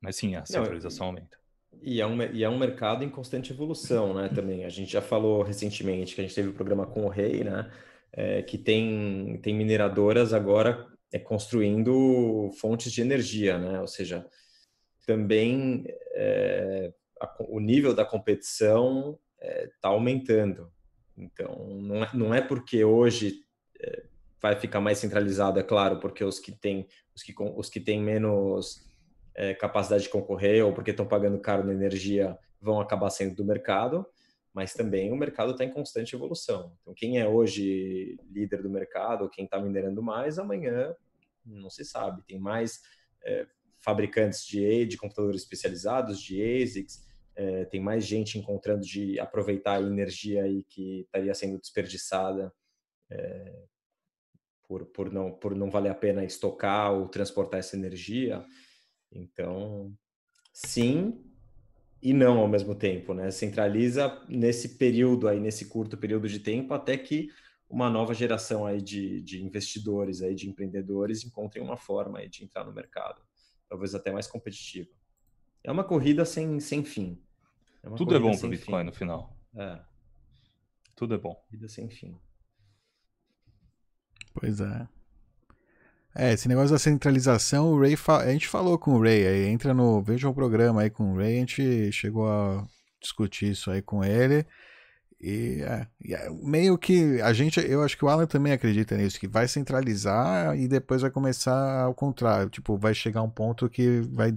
Mas 0.00 0.16
sim, 0.16 0.34
a 0.34 0.44
centralização 0.44 1.06
Não, 1.06 1.14
aumenta. 1.14 1.38
E 1.82 2.00
é, 2.00 2.06
um, 2.06 2.22
e 2.22 2.44
é 2.44 2.48
um 2.48 2.58
mercado 2.58 3.04
em 3.04 3.08
constante 3.08 3.52
evolução, 3.52 4.14
né, 4.14 4.28
também. 4.28 4.64
A 4.64 4.68
gente 4.68 4.92
já 4.92 5.00
falou 5.00 5.42
recentemente 5.42 6.14
que 6.14 6.20
a 6.20 6.24
gente 6.24 6.34
teve 6.34 6.48
o 6.48 6.50
um 6.52 6.54
programa 6.54 6.86
com 6.86 7.04
o 7.04 7.08
Rei, 7.08 7.44
né, 7.44 7.70
é, 8.12 8.42
que 8.42 8.58
tem, 8.58 9.38
tem 9.42 9.54
mineradoras 9.54 10.32
agora 10.32 10.86
é, 11.12 11.18
construindo 11.18 12.50
fontes 12.60 12.92
de 12.92 13.00
energia, 13.00 13.58
né, 13.58 13.80
ou 13.80 13.86
seja, 13.86 14.26
também 15.06 15.84
é, 16.14 16.92
a, 17.20 17.36
o 17.48 17.60
nível 17.60 17.94
da 17.94 18.04
competição 18.04 19.18
está 19.40 19.88
é, 19.88 19.92
aumentando. 19.92 20.70
Então, 21.16 21.66
não 21.80 22.04
é, 22.04 22.10
não 22.14 22.34
é 22.34 22.40
porque 22.40 22.84
hoje 22.84 23.44
é, 23.80 24.04
vai 24.40 24.56
ficar 24.56 24.80
mais 24.80 24.98
centralizado, 24.98 25.58
é 25.58 25.62
claro, 25.62 25.98
porque 25.98 26.24
os 26.24 26.38
que 26.38 26.52
têm 26.52 26.86
os 27.14 27.22
que, 27.22 27.34
os 27.38 27.68
que 27.68 27.80
têm 27.80 28.00
menos 28.00 28.89
é, 29.40 29.54
capacidade 29.54 30.02
de 30.02 30.10
concorrer 30.10 30.62
ou 30.62 30.74
porque 30.74 30.90
estão 30.90 31.06
pagando 31.06 31.40
caro 31.40 31.64
na 31.64 31.72
energia 31.72 32.38
vão 32.60 32.78
acabar 32.78 33.08
saindo 33.08 33.34
do 33.34 33.42
mercado, 33.42 34.06
mas 34.52 34.74
também 34.74 35.10
o 35.10 35.16
mercado 35.16 35.52
está 35.52 35.64
em 35.64 35.72
constante 35.72 36.14
evolução. 36.14 36.76
Então, 36.82 36.92
quem 36.92 37.18
é 37.18 37.26
hoje 37.26 38.18
líder 38.30 38.62
do 38.62 38.68
mercado, 38.68 39.30
quem 39.30 39.46
está 39.46 39.58
minerando 39.58 40.02
mais, 40.02 40.38
amanhã 40.38 40.94
não 41.42 41.70
se 41.70 41.86
sabe. 41.86 42.22
Tem 42.26 42.38
mais 42.38 42.82
é, 43.24 43.46
fabricantes 43.78 44.44
de, 44.44 44.84
de 44.84 44.98
computadores 44.98 45.40
especializados, 45.40 46.20
de 46.20 46.42
ASICs, 46.42 47.02
é, 47.34 47.64
tem 47.64 47.80
mais 47.80 48.04
gente 48.04 48.38
encontrando 48.38 48.82
de 48.82 49.18
aproveitar 49.18 49.78
a 49.78 49.82
energia 49.82 50.44
aí 50.44 50.64
que 50.64 51.00
estaria 51.00 51.32
sendo 51.32 51.58
desperdiçada 51.58 52.52
é, 53.08 53.62
por, 54.68 54.84
por, 54.84 55.10
não, 55.10 55.32
por 55.32 55.54
não 55.54 55.70
valer 55.70 55.88
a 55.88 55.94
pena 55.94 56.24
estocar 56.24 56.92
ou 56.92 57.08
transportar 57.08 57.60
essa 57.60 57.74
energia. 57.74 58.44
Então, 59.12 59.92
sim, 60.52 61.24
e 62.02 62.12
não 62.12 62.38
ao 62.38 62.48
mesmo 62.48 62.74
tempo, 62.74 63.12
né? 63.12 63.30
Centraliza 63.30 64.24
nesse 64.28 64.76
período 64.76 65.28
aí, 65.28 65.40
nesse 65.40 65.66
curto 65.66 65.96
período 65.96 66.28
de 66.28 66.38
tempo, 66.38 66.72
até 66.72 66.96
que 66.96 67.30
uma 67.68 67.90
nova 67.90 68.14
geração 68.14 68.66
aí 68.66 68.80
de, 68.80 69.20
de 69.20 69.42
investidores 69.42 70.22
aí, 70.22 70.34
de 70.34 70.48
empreendedores 70.48 71.24
encontrem 71.24 71.62
uma 71.62 71.76
forma 71.76 72.18
aí 72.18 72.28
de 72.28 72.42
entrar 72.42 72.64
no 72.64 72.72
mercado, 72.72 73.22
talvez 73.68 73.94
até 73.94 74.10
mais 74.10 74.26
competitiva. 74.26 74.90
É 75.62 75.70
uma 75.70 75.84
corrida 75.84 76.24
sem, 76.24 76.58
sem 76.58 76.84
fim. 76.84 77.22
É 77.82 77.90
Tudo 77.90 78.14
é 78.14 78.18
bom 78.18 78.36
para 78.36 78.46
o 78.46 78.50
Bitcoin 78.50 78.80
fim. 78.80 78.86
no 78.86 78.92
final. 78.92 79.36
É. 79.54 79.80
Tudo 80.96 81.14
é 81.14 81.18
bom. 81.18 81.34
Corrida 81.34 81.68
sem 81.68 81.88
fim. 81.88 82.18
Pois 84.34 84.60
é. 84.60 84.88
É, 86.14 86.32
esse 86.32 86.48
negócio 86.48 86.70
da 86.70 86.78
centralização, 86.78 87.72
o 87.72 87.80
Ray 87.80 87.96
fa... 87.96 88.18
a 88.18 88.32
gente 88.32 88.48
falou 88.48 88.78
com 88.78 88.94
o 88.94 89.02
Ray, 89.02 89.26
aí 89.26 89.46
entra 89.46 89.72
no, 89.72 90.02
veja 90.02 90.28
um 90.28 90.34
programa 90.34 90.82
aí 90.82 90.90
com 90.90 91.12
o 91.12 91.16
Ray, 91.16 91.36
a 91.36 91.40
gente 91.40 91.92
chegou 91.92 92.28
a 92.28 92.66
discutir 93.00 93.50
isso 93.50 93.70
aí 93.70 93.80
com 93.80 94.04
ele. 94.04 94.44
E, 95.22 95.62
é, 95.62 95.86
é, 96.14 96.30
meio 96.42 96.78
que 96.78 97.20
a 97.20 97.32
gente, 97.32 97.60
eu 97.60 97.82
acho 97.82 97.96
que 97.96 98.04
o 98.04 98.08
Alan 98.08 98.26
também 98.26 98.52
acredita 98.52 98.96
nisso, 98.96 99.20
que 99.20 99.28
vai 99.28 99.46
centralizar 99.46 100.58
e 100.58 100.66
depois 100.66 101.02
vai 101.02 101.10
começar 101.10 101.82
ao 101.82 101.94
contrário, 101.94 102.48
tipo, 102.48 102.76
vai 102.78 102.94
chegar 102.94 103.22
um 103.22 103.28
ponto 103.28 103.68
que 103.68 104.00
vai, 104.12 104.32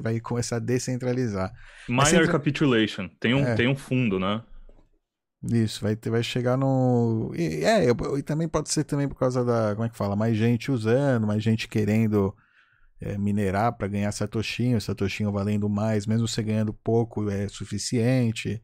vai 0.00 0.20
começar 0.20 0.56
a 0.56 0.60
descentralizar. 0.60 1.52
Minor 1.88 2.06
centra... 2.06 2.32
capitulation, 2.32 3.08
tem 3.18 3.34
um, 3.34 3.44
é. 3.44 3.54
tem 3.54 3.66
um 3.66 3.74
fundo, 3.74 4.20
né? 4.20 4.40
Isso, 5.42 5.80
vai, 5.82 5.94
ter, 5.94 6.10
vai 6.10 6.22
chegar 6.22 6.56
no. 6.56 7.32
E, 7.34 7.64
é, 7.64 7.86
e 8.18 8.22
também 8.22 8.48
pode 8.48 8.70
ser 8.70 8.84
também 8.84 9.08
por 9.08 9.16
causa 9.16 9.44
da. 9.44 9.74
Como 9.74 9.84
é 9.84 9.88
que 9.88 9.96
fala? 9.96 10.16
Mais 10.16 10.36
gente 10.36 10.70
usando, 10.70 11.26
mais 11.28 11.42
gente 11.42 11.68
querendo 11.68 12.34
é, 13.00 13.16
minerar 13.16 13.72
para 13.76 13.86
ganhar 13.86 14.10
satoshinho, 14.10 14.80
satoshinho 14.80 15.30
valendo 15.30 15.68
mais, 15.68 16.06
mesmo 16.06 16.26
você 16.26 16.42
ganhando 16.42 16.74
pouco 16.74 17.30
é 17.30 17.48
suficiente. 17.48 18.60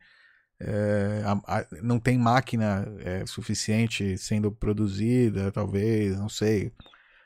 É, 0.61 1.23
a, 1.25 1.59
a, 1.59 1.67
não 1.83 1.99
tem 2.01 2.19
máquina 2.19 2.87
é, 3.01 3.25
suficiente 3.27 4.17
sendo 4.19 4.51
produzida, 4.51 5.53
talvez, 5.53 6.19
não 6.19 6.29
sei. 6.29 6.73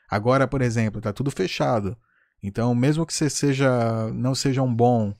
Agora, 0.09 0.47
por 0.47 0.61
exemplo, 0.61 1.01
tá 1.01 1.13
tudo 1.13 1.31
fechado. 1.31 1.97
Então, 2.41 2.73
mesmo 2.75 3.05
que 3.05 3.13
você 3.13 3.29
seja, 3.29 4.11
não 4.13 4.33
seja 4.35 4.61
um 4.61 4.73
bom 4.73 5.13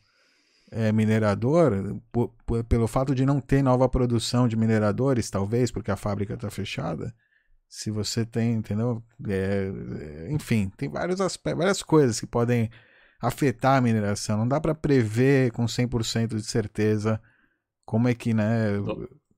é, 0.71 0.91
minerador, 0.91 1.99
por, 2.11 2.29
por, 2.45 2.63
pelo 2.63 2.87
fato 2.87 3.15
de 3.15 3.25
não 3.25 3.39
ter 3.39 3.61
nova 3.61 3.89
produção 3.89 4.47
de 4.47 4.55
mineradores, 4.55 5.29
talvez, 5.29 5.71
porque 5.71 5.91
a 5.91 5.95
fábrica 5.95 6.35
está 6.35 6.49
fechada, 6.49 7.13
se 7.67 7.91
você 7.91 8.25
tem, 8.25 8.53
entendeu? 8.53 9.03
É, 9.27 10.27
enfim, 10.31 10.71
tem 10.77 10.89
vários 10.89 11.21
aspectos, 11.21 11.59
várias 11.59 11.83
coisas 11.83 12.19
que 12.19 12.27
podem 12.27 12.69
afetar 13.21 13.77
a 13.77 13.81
mineração. 13.81 14.37
Não 14.37 14.47
dá 14.47 14.59
para 14.59 14.73
prever 14.73 15.51
com 15.51 15.65
100% 15.65 16.35
de 16.35 16.43
certeza 16.43 17.21
como 17.85 18.07
é 18.07 18.13
que, 18.13 18.33
né, 18.33 18.77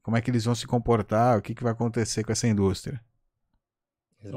como 0.01 0.17
é 0.17 0.21
que 0.21 0.29
eles 0.29 0.45
vão 0.45 0.55
se 0.55 0.67
comportar, 0.67 1.37
o 1.37 1.41
que, 1.41 1.55
que 1.55 1.63
vai 1.63 1.71
acontecer 1.71 2.23
com 2.23 2.31
essa 2.31 2.47
indústria. 2.47 3.01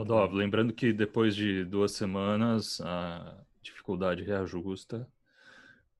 Dov, 0.06 0.34
lembrando 0.34 0.72
que 0.72 0.92
depois 0.92 1.34
de 1.34 1.64
duas 1.64 1.92
semanas 1.92 2.80
a 2.80 3.44
dificuldade 3.60 4.22
reajusta 4.22 5.06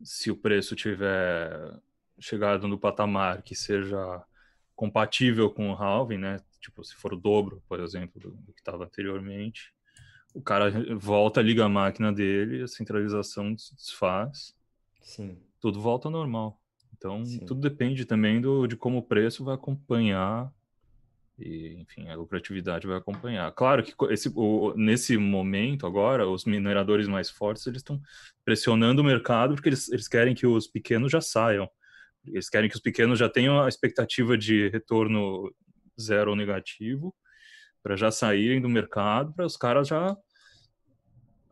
se 0.02 0.30
o 0.30 0.36
preço 0.36 0.74
tiver 0.76 1.80
chegado 2.18 2.68
no 2.68 2.78
patamar 2.78 3.42
que 3.42 3.54
seja 3.54 4.22
compatível 4.74 5.50
com 5.50 5.70
o 5.70 5.74
halving, 5.74 6.18
né? 6.18 6.40
Tipo, 6.60 6.82
se 6.84 6.94
for 6.94 7.12
o 7.12 7.16
dobro, 7.16 7.62
por 7.68 7.80
exemplo, 7.80 8.20
do, 8.20 8.30
do 8.30 8.52
que 8.52 8.60
estava 8.60 8.84
anteriormente, 8.84 9.72
o 10.34 10.42
cara 10.42 10.70
volta, 10.96 11.40
liga 11.40 11.64
a 11.64 11.68
máquina 11.68 12.12
dele, 12.12 12.62
a 12.62 12.68
centralização 12.68 13.56
se 13.56 13.74
desfaz, 13.76 14.54
Sim. 15.00 15.38
tudo 15.60 15.80
volta 15.80 16.08
ao 16.08 16.12
normal. 16.12 16.60
Então, 16.96 17.24
Sim. 17.24 17.44
tudo 17.46 17.60
depende 17.60 18.04
também 18.04 18.40
do, 18.40 18.66
de 18.66 18.76
como 18.76 18.98
o 18.98 19.02
preço 19.02 19.44
vai 19.44 19.54
acompanhar 19.54 20.52
e, 21.38 21.80
enfim, 21.80 22.08
a 22.08 22.16
lucratividade 22.16 22.86
vai 22.86 22.96
acompanhar. 22.96 23.50
Claro 23.52 23.82
que 23.82 23.92
esse, 24.12 24.30
o, 24.34 24.72
nesse 24.76 25.16
momento 25.16 25.86
agora, 25.86 26.28
os 26.28 26.44
mineradores 26.44 27.08
mais 27.08 27.28
fortes 27.28 27.66
eles 27.66 27.80
estão 27.80 28.00
pressionando 28.44 29.02
o 29.02 29.04
mercado 29.04 29.54
porque 29.54 29.68
eles, 29.68 29.88
eles 29.90 30.08
querem 30.08 30.34
que 30.34 30.46
os 30.46 30.66
pequenos 30.66 31.10
já 31.10 31.20
saiam. 31.20 31.68
Eles 32.24 32.48
querem 32.48 32.70
que 32.70 32.76
os 32.76 32.82
pequenos 32.82 33.18
já 33.18 33.28
tenham 33.28 33.60
a 33.60 33.68
expectativa 33.68 34.38
de 34.38 34.68
retorno 34.68 35.52
zero 36.00 36.30
ou 36.30 36.36
negativo 36.36 37.14
para 37.82 37.96
já 37.96 38.10
saírem 38.10 38.62
do 38.62 38.68
mercado, 38.68 39.32
para 39.34 39.44
os 39.44 39.56
caras 39.56 39.88
já 39.88 40.16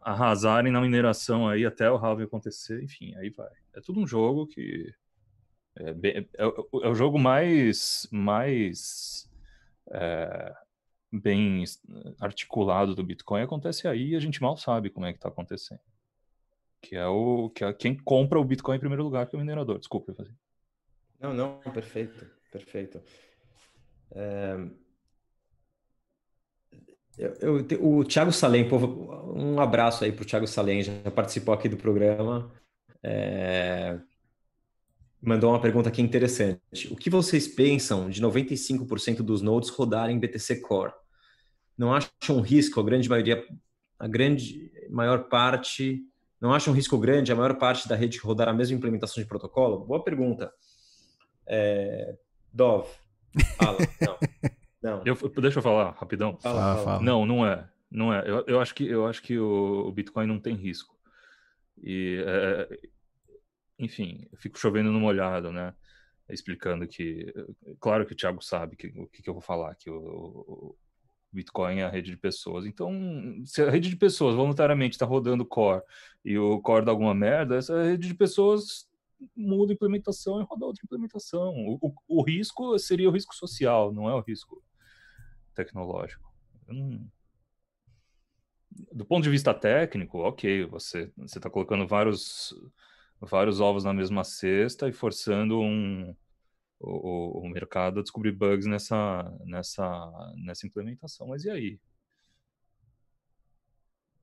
arrasarem 0.00 0.72
na 0.72 0.80
mineração 0.80 1.46
aí 1.46 1.64
até 1.64 1.90
o 1.90 1.96
halving 1.96 2.24
acontecer, 2.24 2.82
enfim, 2.82 3.14
aí 3.16 3.30
vai. 3.30 3.50
É 3.74 3.80
tudo 3.80 4.00
um 4.00 4.06
jogo 4.06 4.46
que 4.46 4.92
é, 5.76 5.92
bem, 5.92 6.28
é, 6.36 6.44
é 6.44 6.88
o 6.88 6.94
jogo 6.94 7.18
mais 7.18 8.08
mais 8.10 9.30
é, 9.92 10.54
bem 11.12 11.64
articulado 12.18 12.94
do 12.94 13.04
Bitcoin 13.04 13.42
acontece 13.42 13.86
aí 13.86 14.10
e 14.10 14.16
a 14.16 14.20
gente 14.20 14.40
mal 14.40 14.56
sabe 14.56 14.90
como 14.90 15.06
é 15.06 15.12
que 15.12 15.18
está 15.18 15.28
acontecendo. 15.28 15.80
Que 16.80 16.96
é 16.96 17.06
o 17.06 17.50
que 17.50 17.64
é 17.64 17.72
quem 17.72 17.96
compra 17.96 18.40
o 18.40 18.44
Bitcoin 18.44 18.76
em 18.76 18.80
primeiro 18.80 19.04
lugar, 19.04 19.26
que 19.28 19.36
é 19.36 19.38
o 19.38 19.40
minerador. 19.40 19.78
Desculpa, 19.78 20.10
eu 20.10 20.16
fazer. 20.16 20.34
Não, 21.20 21.32
não, 21.32 21.60
perfeito, 21.72 22.28
perfeito. 22.50 23.00
É... 24.10 24.56
Eu, 27.18 27.66
eu, 27.68 27.86
o 27.86 28.04
Thiago 28.04 28.32
Salem, 28.32 28.66
povo, 28.66 29.36
um 29.36 29.60
abraço 29.60 30.02
aí 30.02 30.10
para 30.10 30.22
o 30.22 30.26
Thiago 30.26 30.46
Salem, 30.46 30.82
já 30.82 31.10
participou 31.10 31.52
aqui 31.52 31.68
do 31.68 31.76
programa. 31.76 32.50
É 33.02 34.00
mandou 35.22 35.50
uma 35.50 35.60
pergunta 35.60 35.88
aqui 35.88 36.02
interessante. 36.02 36.60
O 36.90 36.96
que 36.96 37.08
vocês 37.08 37.46
pensam 37.46 38.10
de 38.10 38.20
95% 38.20 39.18
dos 39.18 39.40
nodes 39.40 39.70
rodarem 39.70 40.18
BTC 40.18 40.60
Core? 40.60 40.92
Não 41.78 41.94
acham 41.94 42.36
um 42.36 42.40
risco, 42.40 42.80
a 42.80 42.82
grande 42.82 43.08
maioria, 43.08 43.44
a 43.98 44.08
grande 44.08 44.72
maior 44.90 45.28
parte, 45.28 46.02
não 46.40 46.52
acham 46.52 46.72
um 46.72 46.76
risco 46.76 46.98
grande 46.98 47.30
a 47.30 47.36
maior 47.36 47.56
parte 47.56 47.88
da 47.88 47.94
rede 47.94 48.18
rodar 48.18 48.48
a 48.48 48.52
mesma 48.52 48.76
implementação 48.76 49.22
de 49.22 49.28
protocolo? 49.28 49.84
Boa 49.84 50.02
pergunta. 50.02 50.52
É... 51.46 52.16
Dov, 52.52 52.88
fala. 53.56 53.78
não. 54.02 54.18
não. 54.82 55.02
Eu, 55.04 55.14
deixa 55.40 55.58
eu 55.60 55.62
falar 55.62 55.92
rapidão. 55.92 56.36
Fala, 56.40 56.76
fala. 56.84 57.00
Não, 57.00 57.24
não 57.24 57.46
é. 57.46 57.66
Não 57.90 58.12
é. 58.12 58.28
Eu, 58.28 58.44
eu 58.46 58.60
acho 58.60 58.74
que 58.74 58.86
eu 58.86 59.06
acho 59.06 59.22
que 59.22 59.38
o, 59.38 59.86
o 59.86 59.92
Bitcoin 59.92 60.26
não 60.26 60.38
tem 60.38 60.54
risco. 60.54 60.96
E 61.82 62.22
é, 62.26 62.68
enfim, 63.82 64.26
eu 64.30 64.38
fico 64.38 64.58
chovendo 64.58 64.92
no 64.92 65.00
molhado, 65.00 65.52
né? 65.52 65.74
Explicando 66.30 66.86
que, 66.86 67.34
claro 67.80 68.06
que 68.06 68.12
o 68.12 68.16
Thiago 68.16 68.40
sabe 68.42 68.76
que, 68.76 68.86
o 68.96 69.08
que, 69.08 69.22
que 69.22 69.28
eu 69.28 69.34
vou 69.34 69.42
falar, 69.42 69.74
que 69.74 69.90
o, 69.90 69.96
o, 69.96 70.76
Bitcoin 71.32 71.78
é 71.78 71.84
a 71.84 71.88
rede 71.88 72.10
de 72.10 72.16
pessoas. 72.16 72.64
Então, 72.66 72.92
se 73.44 73.62
a 73.62 73.70
rede 73.70 73.88
de 73.88 73.96
pessoas 73.96 74.36
voluntariamente 74.36 74.94
está 74.94 75.06
rodando 75.06 75.46
core 75.46 75.82
e 76.24 76.38
o 76.38 76.60
core 76.60 76.84
dá 76.84 76.92
alguma 76.92 77.14
merda, 77.14 77.56
essa 77.56 77.82
rede 77.82 78.06
de 78.06 78.14
pessoas 78.14 78.88
muda 79.34 79.72
a 79.72 79.74
implementação 79.74 80.40
e 80.40 80.44
roda 80.44 80.66
outra 80.66 80.84
implementação. 80.84 81.54
O, 81.56 81.78
o, 81.80 82.20
o 82.20 82.22
risco 82.22 82.78
seria 82.78 83.08
o 83.08 83.12
risco 83.12 83.34
social, 83.34 83.92
não 83.92 84.08
é 84.08 84.14
o 84.14 84.20
risco 84.20 84.62
tecnológico. 85.54 86.30
Do 88.92 89.04
ponto 89.04 89.24
de 89.24 89.30
vista 89.30 89.52
técnico, 89.52 90.18
ok, 90.18 90.66
você 90.66 91.10
está 91.24 91.50
colocando 91.50 91.86
vários 91.86 92.54
vários 93.22 93.60
ovos 93.60 93.84
na 93.84 93.92
mesma 93.92 94.24
cesta 94.24 94.88
e 94.88 94.92
forçando 94.92 95.60
um, 95.60 96.14
o, 96.80 97.40
o 97.40 97.48
mercado 97.48 98.00
a 98.00 98.02
descobrir 98.02 98.32
bugs 98.32 98.66
nessa, 98.66 99.32
nessa, 99.44 100.32
nessa 100.36 100.66
implementação. 100.66 101.28
Mas 101.28 101.44
e 101.44 101.50
aí? 101.50 101.80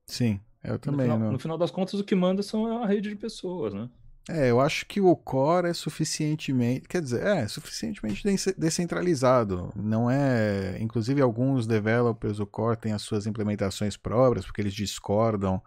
Sim, 0.06 0.40
eu 0.62 0.78
também. 0.78 1.08
No 1.08 1.14
final, 1.14 1.32
no 1.32 1.38
final 1.38 1.58
das 1.58 1.70
contas, 1.70 1.98
o 1.98 2.04
que 2.04 2.14
manda 2.14 2.42
são 2.42 2.82
a 2.82 2.86
rede 2.86 3.08
de 3.08 3.16
pessoas, 3.16 3.72
né? 3.72 3.88
É, 4.28 4.50
eu 4.50 4.60
acho 4.60 4.86
que 4.86 5.00
o 5.00 5.16
core 5.16 5.68
é 5.68 5.74
suficientemente, 5.74 6.86
quer 6.86 7.00
dizer, 7.00 7.24
é 7.26 7.48
suficientemente 7.48 8.22
descentralizado. 8.56 9.72
Não 9.74 10.10
é, 10.10 10.76
inclusive 10.80 11.20
alguns 11.20 11.66
developers 11.66 12.38
o 12.38 12.46
core 12.46 12.76
têm 12.76 12.92
as 12.92 13.02
suas 13.02 13.26
implementações 13.26 13.96
próprias 13.96 14.44
porque 14.44 14.60
eles 14.60 14.74
discordam 14.74 15.60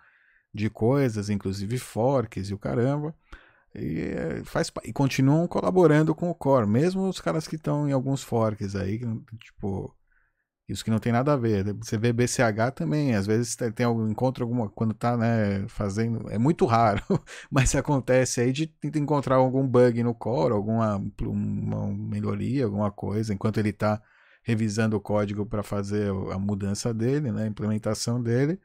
de 0.53 0.69
coisas, 0.69 1.29
inclusive 1.29 1.77
forks 1.77 2.49
e 2.49 2.53
o 2.53 2.57
caramba. 2.59 3.15
E, 3.75 3.99
eh, 4.01 4.43
faz, 4.45 4.71
e 4.83 4.93
continuam 4.93 5.47
colaborando 5.47 6.13
com 6.13 6.29
o 6.29 6.35
core, 6.35 6.67
mesmo 6.67 7.07
os 7.09 7.19
caras 7.19 7.47
que 7.47 7.55
estão 7.55 7.89
em 7.89 7.91
alguns 7.91 8.21
forks 8.21 8.75
aí, 8.75 8.99
tipo, 9.39 9.95
isso 10.69 10.83
que 10.83 10.91
não 10.91 10.99
tem 10.99 11.11
nada 11.11 11.33
a 11.33 11.37
ver. 11.37 11.73
Você 11.75 11.97
vê 11.97 12.13
BCH 12.13 12.71
também, 12.75 13.15
às 13.15 13.25
vezes 13.25 13.55
tem, 13.55 13.71
tem 13.71 13.85
encontra 14.09 14.43
alguma 14.43 14.69
quando 14.69 14.93
tá, 14.93 15.17
né, 15.17 15.67
fazendo, 15.67 16.29
é 16.29 16.37
muito 16.37 16.65
raro, 16.65 17.01
mas 17.51 17.75
acontece 17.75 18.41
aí 18.41 18.51
de 18.51 18.71
encontrar 18.95 19.35
algum 19.37 19.67
bug 19.67 20.03
no 20.03 20.13
core, 20.13 20.53
alguma 20.53 20.97
uma 21.21 21.87
melhoria, 21.87 22.65
alguma 22.65 22.91
coisa, 22.91 23.33
enquanto 23.33 23.59
ele 23.59 23.69
está 23.69 24.01
revisando 24.43 24.95
o 24.97 25.01
código 25.01 25.45
para 25.45 25.63
fazer 25.63 26.09
a 26.31 26.37
mudança 26.37 26.93
dele, 26.93 27.31
né, 27.31 27.43
a 27.45 27.47
implementação 27.47 28.21
dele 28.21 28.59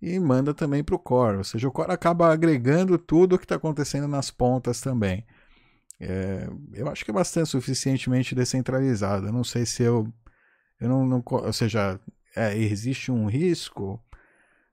e 0.00 0.18
manda 0.18 0.54
também 0.54 0.84
para 0.84 0.94
o 0.94 0.98
core. 0.98 1.38
Ou 1.38 1.44
seja, 1.44 1.68
o 1.68 1.72
core 1.72 1.92
acaba 1.92 2.32
agregando 2.32 2.98
tudo 2.98 3.36
o 3.36 3.38
que 3.38 3.44
está 3.44 3.56
acontecendo 3.56 4.08
nas 4.08 4.30
pontas 4.30 4.80
também. 4.80 5.24
é, 6.00 6.48
eu 6.74 6.88
acho 6.88 7.04
que 7.04 7.10
é 7.10 7.14
bastante 7.14 7.48
suficientemente 7.50 8.34
descentralizado. 8.34 9.26
Eu 9.28 9.32
não 9.32 9.44
sei 9.44 9.66
se 9.66 9.82
eu. 9.82 10.12
Eu 10.80 10.88
não. 10.88 11.06
não 11.06 11.22
ou 11.26 11.52
seja, 11.52 12.00
é, 12.36 12.56
existe 12.56 13.10
um 13.10 13.26
risco, 13.26 14.00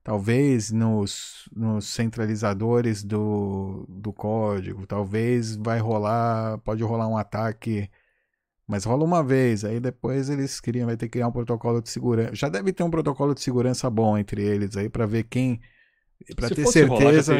talvez 0.03 0.71
nos, 0.71 1.49
nos 1.55 1.87
centralizadores 1.87 3.03
do, 3.03 3.85
do 3.89 4.11
código, 4.13 4.85
talvez 4.87 5.55
vai 5.55 5.79
rolar. 5.79 6.57
Pode 6.59 6.83
rolar 6.83 7.07
um 7.07 7.17
ataque. 7.17 7.89
Mas 8.67 8.85
rola 8.85 9.03
uma 9.03 9.21
vez, 9.21 9.65
aí 9.65 9.79
depois 9.79 10.29
eles 10.29 10.59
queriam, 10.59 10.85
vai 10.85 10.95
ter 10.95 11.07
que 11.07 11.13
criar 11.13 11.27
um 11.27 11.31
protocolo 11.31 11.81
de 11.81 11.89
segurança. 11.89 12.33
Já 12.33 12.47
deve 12.47 12.71
ter 12.71 12.83
um 12.83 12.89
protocolo 12.89 13.33
de 13.35 13.41
segurança 13.41 13.89
bom 13.89 14.17
entre 14.17 14.41
eles 14.41 14.77
aí 14.77 14.89
para 14.89 15.05
ver 15.05 15.23
quem 15.23 15.59
para 16.35 16.49
ter 16.49 16.65
certeza 16.67 17.35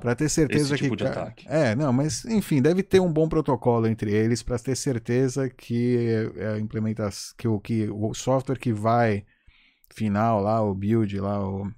para 0.00 0.14
ter 0.14 0.28
certeza 0.28 0.76
tipo 0.76 0.96
que 1.36 1.48
é 1.48 1.76
não 1.76 1.92
mas 1.92 2.24
enfim 2.24 2.60
deve 2.60 2.82
ter 2.82 2.98
um 2.98 3.12
bom 3.12 3.28
protocolo 3.28 3.86
entre 3.86 4.12
eles 4.12 4.42
para 4.42 4.58
ter 4.58 4.74
certeza 4.74 5.48
que 5.48 6.28
a 6.54 6.58
implementação 6.58 7.34
que 7.36 7.46
o 7.46 7.60
que 7.60 7.88
o 7.88 8.12
software 8.14 8.58
que 8.58 8.72
vai 8.72 9.24
final 9.94 10.40
lá 10.40 10.60
o 10.60 10.74
build 10.74 11.20
lá 11.20 11.48
o 11.48 11.70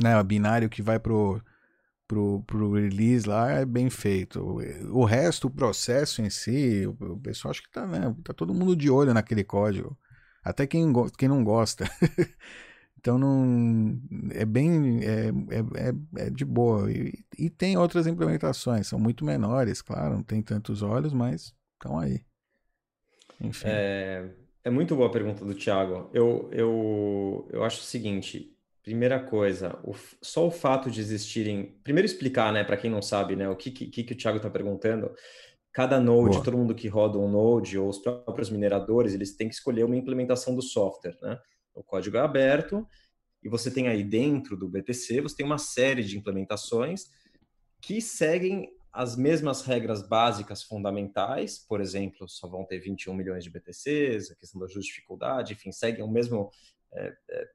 né 0.00 0.18
o 0.18 0.24
binário 0.24 0.68
que 0.68 0.82
vai 0.82 0.98
pro 0.98 1.40
pro, 2.10 2.42
pro 2.42 2.72
release 2.72 3.28
lá 3.28 3.52
é 3.52 3.64
bem 3.64 3.88
feito 3.88 4.40
o 4.90 5.04
resto 5.04 5.46
o 5.46 5.50
processo 5.50 6.20
em 6.20 6.28
si 6.28 6.84
o, 6.84 7.12
o 7.12 7.20
pessoal 7.20 7.50
acho 7.52 7.62
que 7.62 7.70
tá 7.70 7.86
né 7.86 8.12
tá 8.24 8.34
todo 8.34 8.52
mundo 8.52 8.74
de 8.74 8.90
olho 8.90 9.14
naquele 9.14 9.44
código 9.44 9.96
até 10.42 10.66
quem 10.66 10.92
quem 11.16 11.28
não 11.28 11.44
gosta 11.44 11.84
Então 12.98 13.18
não 13.18 13.98
é 14.30 14.44
bem 14.44 15.00
é, 15.02 15.28
é, 15.28 15.88
é, 15.88 16.26
é 16.26 16.30
de 16.30 16.44
boa 16.44 16.92
e, 16.92 17.24
e, 17.38 17.48
tem 17.48 17.74
outras 17.78 18.06
implementações 18.06 18.88
são 18.88 18.98
muito 18.98 19.24
menores, 19.24 19.80
claro, 19.80 20.16
não 20.16 20.22
tem 20.22 20.42
tantos 20.42 20.82
olhos, 20.82 21.10
mas 21.14 21.54
estão 21.72 21.98
aí. 21.98 22.20
Enfim. 23.40 23.68
É, 23.68 24.30
é 24.62 24.68
muito 24.68 24.94
boa 24.94 25.08
a 25.08 25.12
pergunta 25.12 25.46
do 25.46 25.54
Thiago. 25.54 26.10
Eu, 26.12 26.50
eu, 26.52 27.48
eu 27.50 27.64
acho 27.64 27.80
o 27.80 27.84
seguinte: 27.84 28.54
primeira 28.90 29.20
coisa, 29.20 29.78
o, 29.84 29.94
só 30.20 30.48
o 30.48 30.50
fato 30.50 30.90
de 30.90 31.00
existirem. 31.00 31.78
Primeiro 31.84 32.06
explicar, 32.06 32.52
né, 32.52 32.64
para 32.64 32.76
quem 32.76 32.90
não 32.90 33.00
sabe, 33.00 33.36
né, 33.36 33.48
o 33.48 33.54
que, 33.54 33.70
que, 33.70 34.02
que 34.02 34.12
o 34.12 34.16
Thiago 34.16 34.38
está 34.38 34.50
perguntando. 34.50 35.14
Cada 35.72 36.00
node, 36.00 36.32
boa. 36.32 36.44
todo 36.44 36.58
mundo 36.58 36.74
que 36.74 36.88
roda 36.88 37.16
um 37.16 37.30
node 37.30 37.78
ou 37.78 37.88
os 37.88 37.98
próprios 37.98 38.50
mineradores, 38.50 39.14
eles 39.14 39.36
têm 39.36 39.48
que 39.48 39.54
escolher 39.54 39.84
uma 39.84 39.96
implementação 39.96 40.56
do 40.56 40.60
software, 40.60 41.16
né? 41.22 41.38
O 41.72 41.84
código 41.84 42.16
é 42.16 42.20
aberto 42.20 42.84
e 43.40 43.48
você 43.48 43.70
tem 43.70 43.86
aí 43.86 44.02
dentro 44.02 44.56
do 44.56 44.68
BTC, 44.68 45.20
você 45.20 45.36
tem 45.36 45.46
uma 45.46 45.58
série 45.58 46.02
de 46.02 46.18
implementações 46.18 47.04
que 47.80 48.00
seguem 48.00 48.68
as 48.92 49.16
mesmas 49.16 49.62
regras 49.62 50.02
básicas 50.02 50.64
fundamentais, 50.64 51.60
por 51.60 51.80
exemplo, 51.80 52.28
só 52.28 52.48
vão 52.48 52.64
ter 52.64 52.80
21 52.80 53.14
milhões 53.14 53.44
de 53.44 53.50
BTCs, 53.50 54.32
a 54.32 54.34
questão 54.34 54.60
da 54.60 54.66
dificuldade, 54.66 55.52
enfim, 55.52 55.70
seguem 55.70 56.02
o 56.02 56.10
mesmo 56.10 56.50
é, 56.94 57.14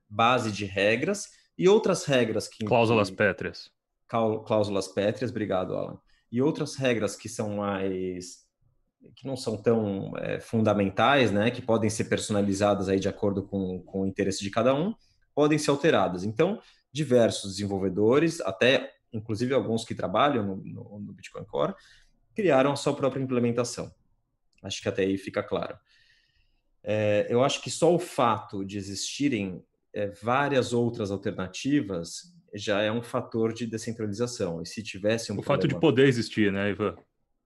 base 0.09 0.51
de 0.51 0.65
regras 0.65 1.29
e 1.57 1.67
outras 1.67 2.05
regras 2.05 2.47
que... 2.47 2.65
Cláusulas 2.65 3.09
que, 3.09 3.15
pétreas. 3.15 3.69
Cláusulas 4.07 4.87
pétreas, 4.87 5.31
obrigado, 5.31 5.75
Alan. 5.75 5.99
E 6.31 6.41
outras 6.41 6.75
regras 6.75 7.15
que 7.15 7.29
são 7.29 7.57
mais 7.57 8.45
que 9.15 9.27
não 9.27 9.37
são 9.37 9.55
tão 9.55 10.13
é, 10.17 10.39
fundamentais, 10.39 11.31
né, 11.31 11.51
que 11.51 11.61
podem 11.61 11.91
ser 11.91 12.05
personalizadas 12.05 12.89
aí 12.89 12.99
de 12.99 13.07
acordo 13.07 13.43
com, 13.43 13.79
com 13.83 14.01
o 14.01 14.07
interesse 14.07 14.43
de 14.43 14.49
cada 14.49 14.73
um, 14.73 14.95
podem 15.35 15.59
ser 15.59 15.69
alteradas. 15.69 16.23
Então, 16.23 16.59
diversos 16.91 17.51
desenvolvedores, 17.51 18.41
até 18.41 18.95
inclusive 19.13 19.53
alguns 19.53 19.85
que 19.85 19.95
trabalham 19.95 20.43
no, 20.43 20.55
no, 20.57 20.99
no 20.99 21.13
Bitcoin 21.13 21.45
Core, 21.45 21.75
criaram 22.35 22.71
a 22.71 22.75
sua 22.75 22.93
própria 22.95 23.21
implementação. 23.21 23.93
Acho 24.61 24.81
que 24.81 24.89
até 24.89 25.03
aí 25.03 25.17
fica 25.17 25.43
claro. 25.43 25.77
É, 26.87 27.25
eu 27.29 27.43
acho 27.43 27.61
que 27.63 27.71
só 27.71 27.93
o 27.93 27.97
fato 27.97 28.63
de 28.63 28.77
existirem 28.77 29.63
é, 29.91 30.07
várias 30.07 30.71
outras 30.71 31.09
alternativas 31.09 32.33
já 32.53 32.81
é 32.81 32.91
um 32.91 33.01
fator 33.01 33.51
de 33.51 33.65
descentralização. 33.65 34.61
E 34.61 34.65
se 34.67 34.83
tivesse 34.83 35.31
um 35.31 35.35
o 35.35 35.41
problema... 35.41 35.61
fato 35.61 35.67
de 35.67 35.79
poder 35.79 36.07
existir, 36.07 36.51
né, 36.51 36.69
Ivan? 36.69 36.95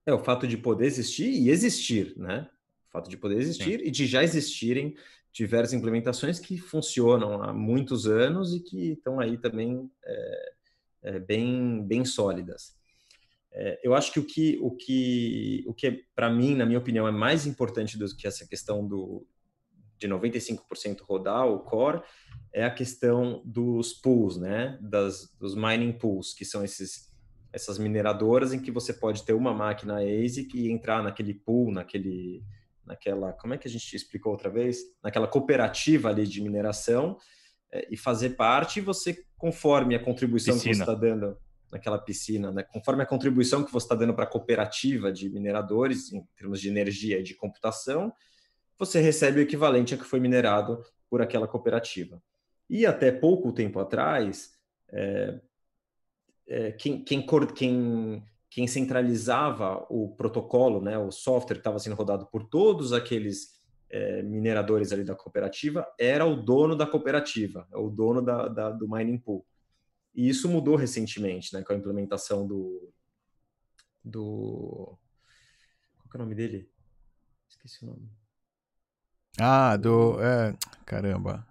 É, 0.04 0.12
o 0.12 0.18
fato 0.18 0.46
de 0.46 0.58
poder 0.58 0.84
existir 0.84 1.30
e 1.30 1.48
existir, 1.48 2.14
né? 2.16 2.48
O 2.88 2.92
fato 2.92 3.08
de 3.08 3.16
poder 3.16 3.38
existir 3.38 3.80
Sim. 3.80 3.86
e 3.86 3.90
de 3.90 4.06
já 4.06 4.22
existirem 4.22 4.94
diversas 5.32 5.72
implementações 5.72 6.38
que 6.38 6.58
funcionam 6.58 7.42
há 7.42 7.52
muitos 7.52 8.06
anos 8.06 8.52
e 8.54 8.60
que 8.60 8.92
estão 8.92 9.20
aí 9.20 9.38
também 9.38 9.90
é, 10.04 10.52
é, 11.02 11.18
bem, 11.18 11.82
bem 11.86 12.04
sólidas. 12.04 12.76
É, 13.52 13.80
eu 13.82 13.94
acho 13.94 14.12
que 14.12 14.20
o 14.20 14.24
que, 14.24 14.58
o 14.62 14.70
que, 14.70 15.64
o 15.66 15.74
que 15.74 16.04
para 16.14 16.30
mim, 16.30 16.54
na 16.54 16.64
minha 16.64 16.78
opinião, 16.78 17.06
é 17.06 17.10
mais 17.10 17.46
importante 17.46 17.98
do 17.98 18.06
que 18.16 18.26
essa 18.26 18.46
questão 18.46 18.86
do, 18.86 19.26
de 19.98 20.08
95% 20.08 21.00
rodar 21.02 21.46
o 21.46 21.60
core 21.60 22.02
é 22.52 22.64
a 22.64 22.70
questão 22.70 23.42
dos 23.44 23.92
pools, 23.92 24.36
né? 24.36 24.78
Das, 24.80 25.34
dos 25.38 25.54
mining 25.54 25.92
pools, 25.92 26.32
que 26.32 26.44
são 26.44 26.64
esses 26.64 27.10
essas 27.52 27.78
mineradoras 27.78 28.52
em 28.52 28.60
que 28.60 28.70
você 28.70 28.92
pode 28.92 29.24
ter 29.24 29.32
uma 29.32 29.52
máquina 29.52 29.98
ASIC 29.98 30.54
e 30.54 30.70
entrar 30.70 31.02
naquele 31.02 31.34
pool, 31.34 31.72
naquele, 31.72 32.44
naquela, 32.86 33.32
como 33.32 33.54
é 33.54 33.58
que 33.58 33.66
a 33.66 33.70
gente 33.70 33.94
explicou 33.94 34.30
outra 34.30 34.48
vez? 34.48 34.78
Naquela 35.02 35.26
cooperativa 35.26 36.10
ali 36.10 36.26
de 36.28 36.40
mineração 36.40 37.16
é, 37.72 37.88
e 37.90 37.96
fazer 37.96 38.30
parte 38.30 38.78
e 38.78 38.82
você, 38.82 39.24
conforme 39.36 39.96
a 39.96 40.04
contribuição 40.04 40.54
piscina. 40.54 40.72
que 40.72 40.76
você 40.76 40.82
está 40.82 40.94
dando 40.94 41.36
naquela 41.70 41.98
piscina, 41.98 42.50
né? 42.50 42.62
conforme 42.62 43.02
a 43.02 43.06
contribuição 43.06 43.64
que 43.64 43.72
você 43.72 43.84
está 43.84 43.94
dando 43.94 44.14
para 44.14 44.24
a 44.24 44.26
cooperativa 44.26 45.12
de 45.12 45.28
mineradores, 45.28 46.12
em 46.12 46.22
termos 46.36 46.60
de 46.60 46.68
energia 46.68 47.18
e 47.18 47.22
de 47.22 47.34
computação, 47.34 48.12
você 48.78 49.00
recebe 49.00 49.40
o 49.40 49.42
equivalente 49.42 49.94
a 49.94 49.98
que 49.98 50.04
foi 50.04 50.18
minerado 50.18 50.82
por 51.08 51.20
aquela 51.20 51.46
cooperativa. 51.46 52.22
E 52.68 52.86
até 52.86 53.12
pouco 53.12 53.52
tempo 53.52 53.78
atrás, 53.78 54.52
é, 54.88 55.40
é, 56.48 56.72
quem, 56.72 57.02
quem, 57.04 57.24
quem, 57.54 58.24
quem 58.48 58.66
centralizava 58.66 59.86
o 59.88 60.14
protocolo, 60.16 60.80
né, 60.80 60.98
o 60.98 61.10
software 61.10 61.56
que 61.56 61.60
estava 61.60 61.78
sendo 61.78 61.96
rodado 61.96 62.26
por 62.26 62.44
todos 62.44 62.92
aqueles 62.92 63.60
é, 63.88 64.22
mineradores 64.22 64.92
ali 64.92 65.04
da 65.04 65.14
cooperativa, 65.14 65.86
era 65.98 66.24
o 66.24 66.36
dono 66.36 66.76
da 66.76 66.86
cooperativa, 66.86 67.66
é 67.72 67.76
o 67.76 67.88
dono 67.88 68.22
da, 68.22 68.48
da, 68.48 68.70
do 68.70 68.88
mining 68.88 69.18
pool. 69.18 69.44
E 70.14 70.28
isso 70.28 70.48
mudou 70.48 70.76
recentemente, 70.76 71.54
né, 71.54 71.62
com 71.62 71.72
a 71.72 71.76
implementação 71.76 72.46
do... 72.46 72.92
do 74.04 74.98
qual 76.08 76.14
é 76.14 76.16
o 76.16 76.18
nome 76.24 76.34
dele? 76.34 76.68
Esqueci 77.48 77.84
o 77.84 77.88
nome. 77.88 78.10
Ah, 79.38 79.76
do. 79.76 80.20
É, 80.20 80.56
caramba. 80.84 81.46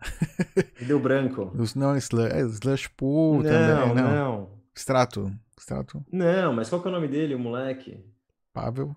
Deu 0.85 0.99
branco. 0.99 1.51
Os, 1.57 1.75
não, 1.75 1.95
Slush, 1.95 2.33
é, 2.33 2.41
Slush 2.41 2.87
Pool 2.89 3.41
não, 3.41 3.43
também. 3.43 3.95
Não, 3.95 3.95
não. 3.95 4.61
Extrato. 4.75 5.31
Extrato. 5.57 6.05
Não, 6.11 6.53
mas 6.53 6.69
qual 6.69 6.83
é 6.83 6.87
o 6.87 6.91
nome 6.91 7.07
dele, 7.07 7.35
o 7.35 7.39
moleque? 7.39 8.03
Pavel. 8.53 8.95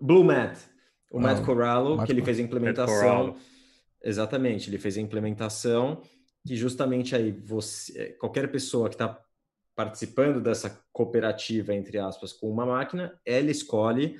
Blue 0.00 0.24
Matt. 0.24 0.58
O 1.10 1.20
Matt 1.20 1.44
Corallo, 1.44 1.96
Matt 1.96 2.06
que 2.06 2.12
ele 2.12 2.24
fez 2.24 2.38
a 2.38 2.42
implementação. 2.42 3.36
Exatamente, 4.02 4.68
ele 4.68 4.78
fez 4.78 4.98
a 4.98 5.00
implementação 5.00 6.02
que 6.46 6.56
justamente 6.56 7.14
aí 7.14 7.30
você, 7.32 7.98
é, 7.98 8.08
qualquer 8.12 8.50
pessoa 8.50 8.88
que 8.88 8.94
está 8.94 9.20
participando 9.74 10.40
dessa 10.40 10.70
cooperativa, 10.92 11.74
entre 11.74 11.98
aspas, 11.98 12.32
com 12.32 12.50
uma 12.50 12.64
máquina, 12.64 13.18
ela 13.24 13.50
escolhe 13.50 14.18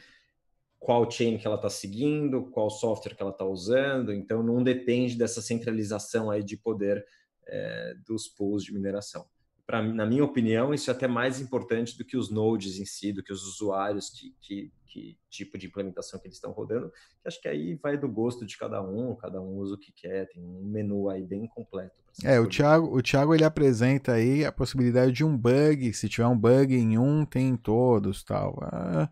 qual 0.78 1.10
chain 1.10 1.38
que 1.38 1.46
ela 1.46 1.56
está 1.56 1.70
seguindo, 1.70 2.50
qual 2.50 2.68
software 2.68 3.14
que 3.14 3.22
ela 3.22 3.30
está 3.30 3.44
usando, 3.44 4.12
então 4.12 4.42
não 4.42 4.62
depende 4.62 5.16
dessa 5.16 5.40
centralização 5.40 6.30
aí 6.30 6.42
de 6.42 6.56
poder 6.56 7.06
é, 7.46 7.94
dos 8.04 8.28
pools 8.28 8.64
de 8.64 8.72
mineração 8.72 9.26
pra, 9.66 9.83
na 9.83 10.07
minha 10.07 10.24
opinião, 10.24 10.75
isso 10.75 10.90
é 10.90 10.94
até 10.94 11.06
mais 11.06 11.40
importante 11.40 11.96
do 11.96 12.04
que 12.04 12.17
os 12.17 12.31
nodes 12.31 12.79
em 12.79 12.85
si, 12.85 13.12
do 13.12 13.23
que 13.23 13.33
os 13.33 13.44
usuários, 13.44 14.10
que, 14.10 14.35
que, 14.40 14.73
que 14.87 15.19
tipo 15.31 15.58
de 15.58 15.67
implementação 15.67 16.21
que 16.21 16.27
eles 16.27 16.37
estão 16.37 16.52
rodando. 16.52 16.92
Acho 17.25 17.40
que 17.40 17.48
aí 17.48 17.75
vai 17.77 17.96
do 17.96 18.08
gosto 18.08 18.44
de 18.44 18.56
cada 18.56 18.83
um, 18.83 19.15
cada 19.17 19.40
um 19.40 19.56
usa 19.56 19.75
o 19.75 19.79
que 19.79 19.92
quer, 19.92 20.29
tem 20.29 20.42
um 20.42 20.65
menu 20.65 21.08
aí 21.08 21.25
bem 21.25 21.46
completo. 21.46 21.94
É, 22.23 22.38
o 22.38 22.48
Thiago, 22.48 22.96
o 22.96 23.02
Thiago 23.02 23.35
ele 23.35 23.44
apresenta 23.44 24.12
aí 24.12 24.44
a 24.44 24.52
possibilidade 24.52 25.10
de 25.10 25.25
um 25.25 25.37
bug, 25.37 25.92
se 25.92 26.08
tiver 26.08 26.27
um 26.27 26.38
bug 26.38 26.75
em 26.75 26.96
um, 26.96 27.25
tem 27.25 27.48
em 27.48 27.56
todos, 27.56 28.23
tal. 28.23 28.56
Ah, 28.62 29.10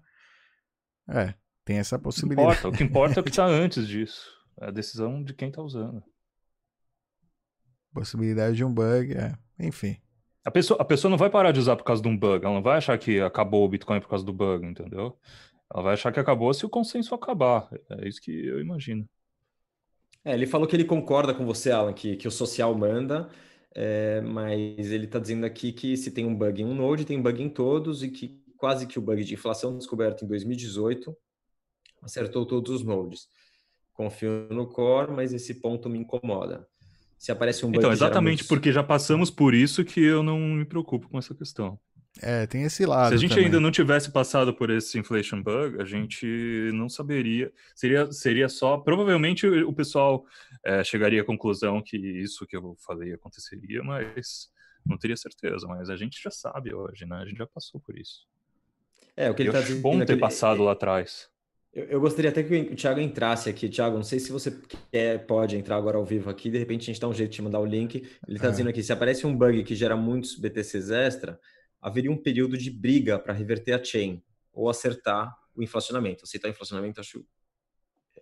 é, 1.09 1.35
tem 1.65 1.79
essa 1.79 1.99
possibilidade. 1.99 2.59
Importa, 2.59 2.69
o 2.69 2.73
que 2.73 2.85
importa 2.85 3.19
é 3.19 3.21
o 3.21 3.25
que 3.25 3.31
está 3.31 3.47
antes 3.49 3.89
disso. 3.89 4.31
É 4.61 4.67
a 4.67 4.71
decisão 4.71 5.23
de 5.25 5.35
quem 5.35 5.49
está 5.49 5.61
usando. 5.61 6.03
Possibilidade 7.93 8.57
de 8.57 8.65
um 8.65 8.73
bug, 8.73 9.13
é. 9.15 9.37
Enfim. 9.59 9.97
A 10.45 10.51
pessoa, 10.51 10.81
a 10.81 10.85
pessoa 10.85 11.11
não 11.11 11.19
vai 11.19 11.31
parar 11.31 11.53
de 11.53 11.61
usar 11.61 11.77
por 11.77 11.85
causa 11.85 12.03
de 12.03 12.09
um 12.09 12.17
bug, 12.17 12.45
ela 12.45 12.55
não 12.55 12.63
vai 12.63 12.79
achar 12.79 12.99
que 12.99 13.21
acabou 13.21 13.65
o 13.65 13.69
Bitcoin 13.69 14.01
por 14.01 14.09
causa 14.09 14.25
do 14.25 14.33
bug, 14.33 14.67
entendeu? 14.67 15.17
Ela 15.73 15.83
vai 15.83 15.95
achar 15.95 16.13
que 16.13 16.19
acabou 16.19 16.53
se 16.53 16.67
o 16.67 16.69
consenso 16.69 17.15
acabar. 17.15 17.69
É 17.91 18.09
isso 18.09 18.21
que 18.21 18.47
eu 18.47 18.61
imagino. 18.61 19.09
É, 20.25 20.35
ele 20.35 20.47
falou 20.47 20.67
que 20.67 20.77
ele 20.77 20.85
concorda 20.85 21.33
com 21.33 21.47
você, 21.47 21.71
Alan, 21.71 21.93
que, 21.93 22.17
que 22.17 22.29
o 22.29 22.31
social 22.31 22.75
manda, 22.75 23.29
é, 23.75 24.21
mas 24.21 24.91
ele 24.91 25.07
está 25.07 25.19
dizendo 25.19 25.47
aqui 25.47 25.73
que 25.73 25.97
se 25.97 26.11
tem 26.11 26.27
um 26.27 26.35
bug 26.35 26.63
em 26.63 26.65
um 26.65 26.75
node, 26.75 27.05
tem 27.05 27.21
bug 27.21 27.43
em 27.43 27.49
todos, 27.49 28.03
e 28.03 28.11
que 28.11 28.43
quase 28.57 28.87
que 28.87 28.99
o 28.99 29.03
bug 29.03 29.25
de 29.25 29.35
inflação 29.35 29.77
descoberto 29.77 30.25
em 30.25 30.29
2018 30.29 31.17
acertou 32.03 32.45
todos 32.45 32.71
os 32.73 32.85
nodes. 32.85 33.29
Confio 33.93 34.49
no 34.51 34.67
core, 34.67 35.13
mas 35.13 35.33
esse 35.33 35.55
ponto 35.55 35.89
me 35.89 35.99
incomoda. 35.99 36.69
Se 37.23 37.31
aparece 37.31 37.65
um 37.65 37.69
bug 37.69 37.79
Então, 37.79 37.91
que 37.91 37.97
gera 37.97 38.09
exatamente 38.09 38.43
porque 38.43 38.73
já 38.73 38.83
passamos 38.83 39.31
por 39.31 39.55
isso 39.55 39.85
que 39.85 40.01
eu 40.01 40.25
não 40.25 40.41
me 40.41 40.65
preocupo 40.65 41.09
com 41.09 41.21
essa 41.21 41.33
questão. 41.33 41.79
É, 42.21 42.49
tem 42.49 42.65
esse 42.65 42.85
lado. 42.85 43.11
Se 43.11 43.15
a 43.15 43.17
gente 43.17 43.31
também. 43.31 43.45
ainda 43.45 43.61
não 43.61 43.71
tivesse 43.71 44.11
passado 44.11 44.53
por 44.53 44.71
esse 44.71 44.99
inflation 44.99 45.41
bug, 45.41 45.81
a 45.81 45.85
gente 45.85 46.27
não 46.75 46.89
saberia. 46.89 47.53
Seria, 47.77 48.11
seria 48.11 48.49
só. 48.49 48.77
Provavelmente 48.77 49.47
o 49.47 49.73
pessoal 49.73 50.25
eh, 50.65 50.83
chegaria 50.83 51.23
à 51.23 51.25
conclusão 51.25 51.81
que 51.81 51.97
isso 51.97 52.45
que 52.45 52.57
eu 52.57 52.77
falei 52.85 53.13
aconteceria, 53.13 53.85
mas 53.85 54.51
não 54.85 54.99
teria 54.99 55.17
certeza. 55.17 55.69
Mas 55.69 55.91
a 55.91 55.97
gente 55.97 56.21
já 56.21 56.31
sabe 56.33 56.75
hoje, 56.75 57.07
né? 57.07 57.19
A 57.19 57.25
gente 57.25 57.39
já 57.39 57.47
passou 57.47 57.81
por 57.81 57.97
isso. 57.97 58.27
É, 59.17 59.31
o 59.31 59.35
que 59.35 59.43
ele 59.43 59.51
eu 59.51 59.53
tá 59.53 59.61
dizendo 59.61 59.81
bom 59.81 60.03
é 60.03 60.05
ter 60.05 60.15
ele- 60.15 60.21
passado 60.21 60.65
lá 60.65 60.73
atrás. 60.73 61.31
Eu, 61.73 61.85
eu 61.87 62.01
gostaria 62.01 62.31
até 62.31 62.43
que 62.43 62.55
o 62.55 62.77
Thiago 62.77 63.01
entrasse 63.01 63.49
aqui. 63.49 63.69
Thiago, 63.69 63.97
não 63.97 64.03
sei 64.05 64.19
se 64.21 64.31
você 64.31 64.51
quer, 64.91 65.27
pode 65.27 65.57
entrar 65.57 65.77
agora 65.77 65.97
ao 65.97 66.05
vivo 66.05 66.29
aqui, 66.29 66.51
de 66.51 66.59
repente 66.59 66.83
a 66.83 66.87
gente 66.93 67.01
dá 67.01 67.09
um 67.09 67.15
jeito 67.15 67.31
de 67.31 67.37
te 67.37 67.43
mandar 67.43 67.61
o 67.61 67.65
link. 67.67 67.97
Ele 68.29 68.37
está 68.37 68.49
É. 68.49 68.51
dizendo 68.51 68.69
aqui, 68.69 68.83
se 68.83 68.93
aparece 68.93 69.27
um 69.27 69.35
bug 69.37 69.63
que 69.65 69.75
gera 69.75 69.97
muitos 69.97 70.37
BTCs 70.39 70.91
extra, 70.91 71.39
haveria 71.81 72.11
um 72.13 72.17
período 72.17 72.57
de 72.59 72.71
briga 72.71 73.19
para 73.19 73.33
reverter 73.33 73.73
a 73.73 73.83
chain 73.83 74.23
ou 74.53 74.69
acertar 74.69 75.35
o 75.55 75.63
inflacionamento. 75.63 76.25
Aceitar 76.25 76.49
o 76.49 76.51
inflacionamento 76.51 77.01
acho 77.01 77.25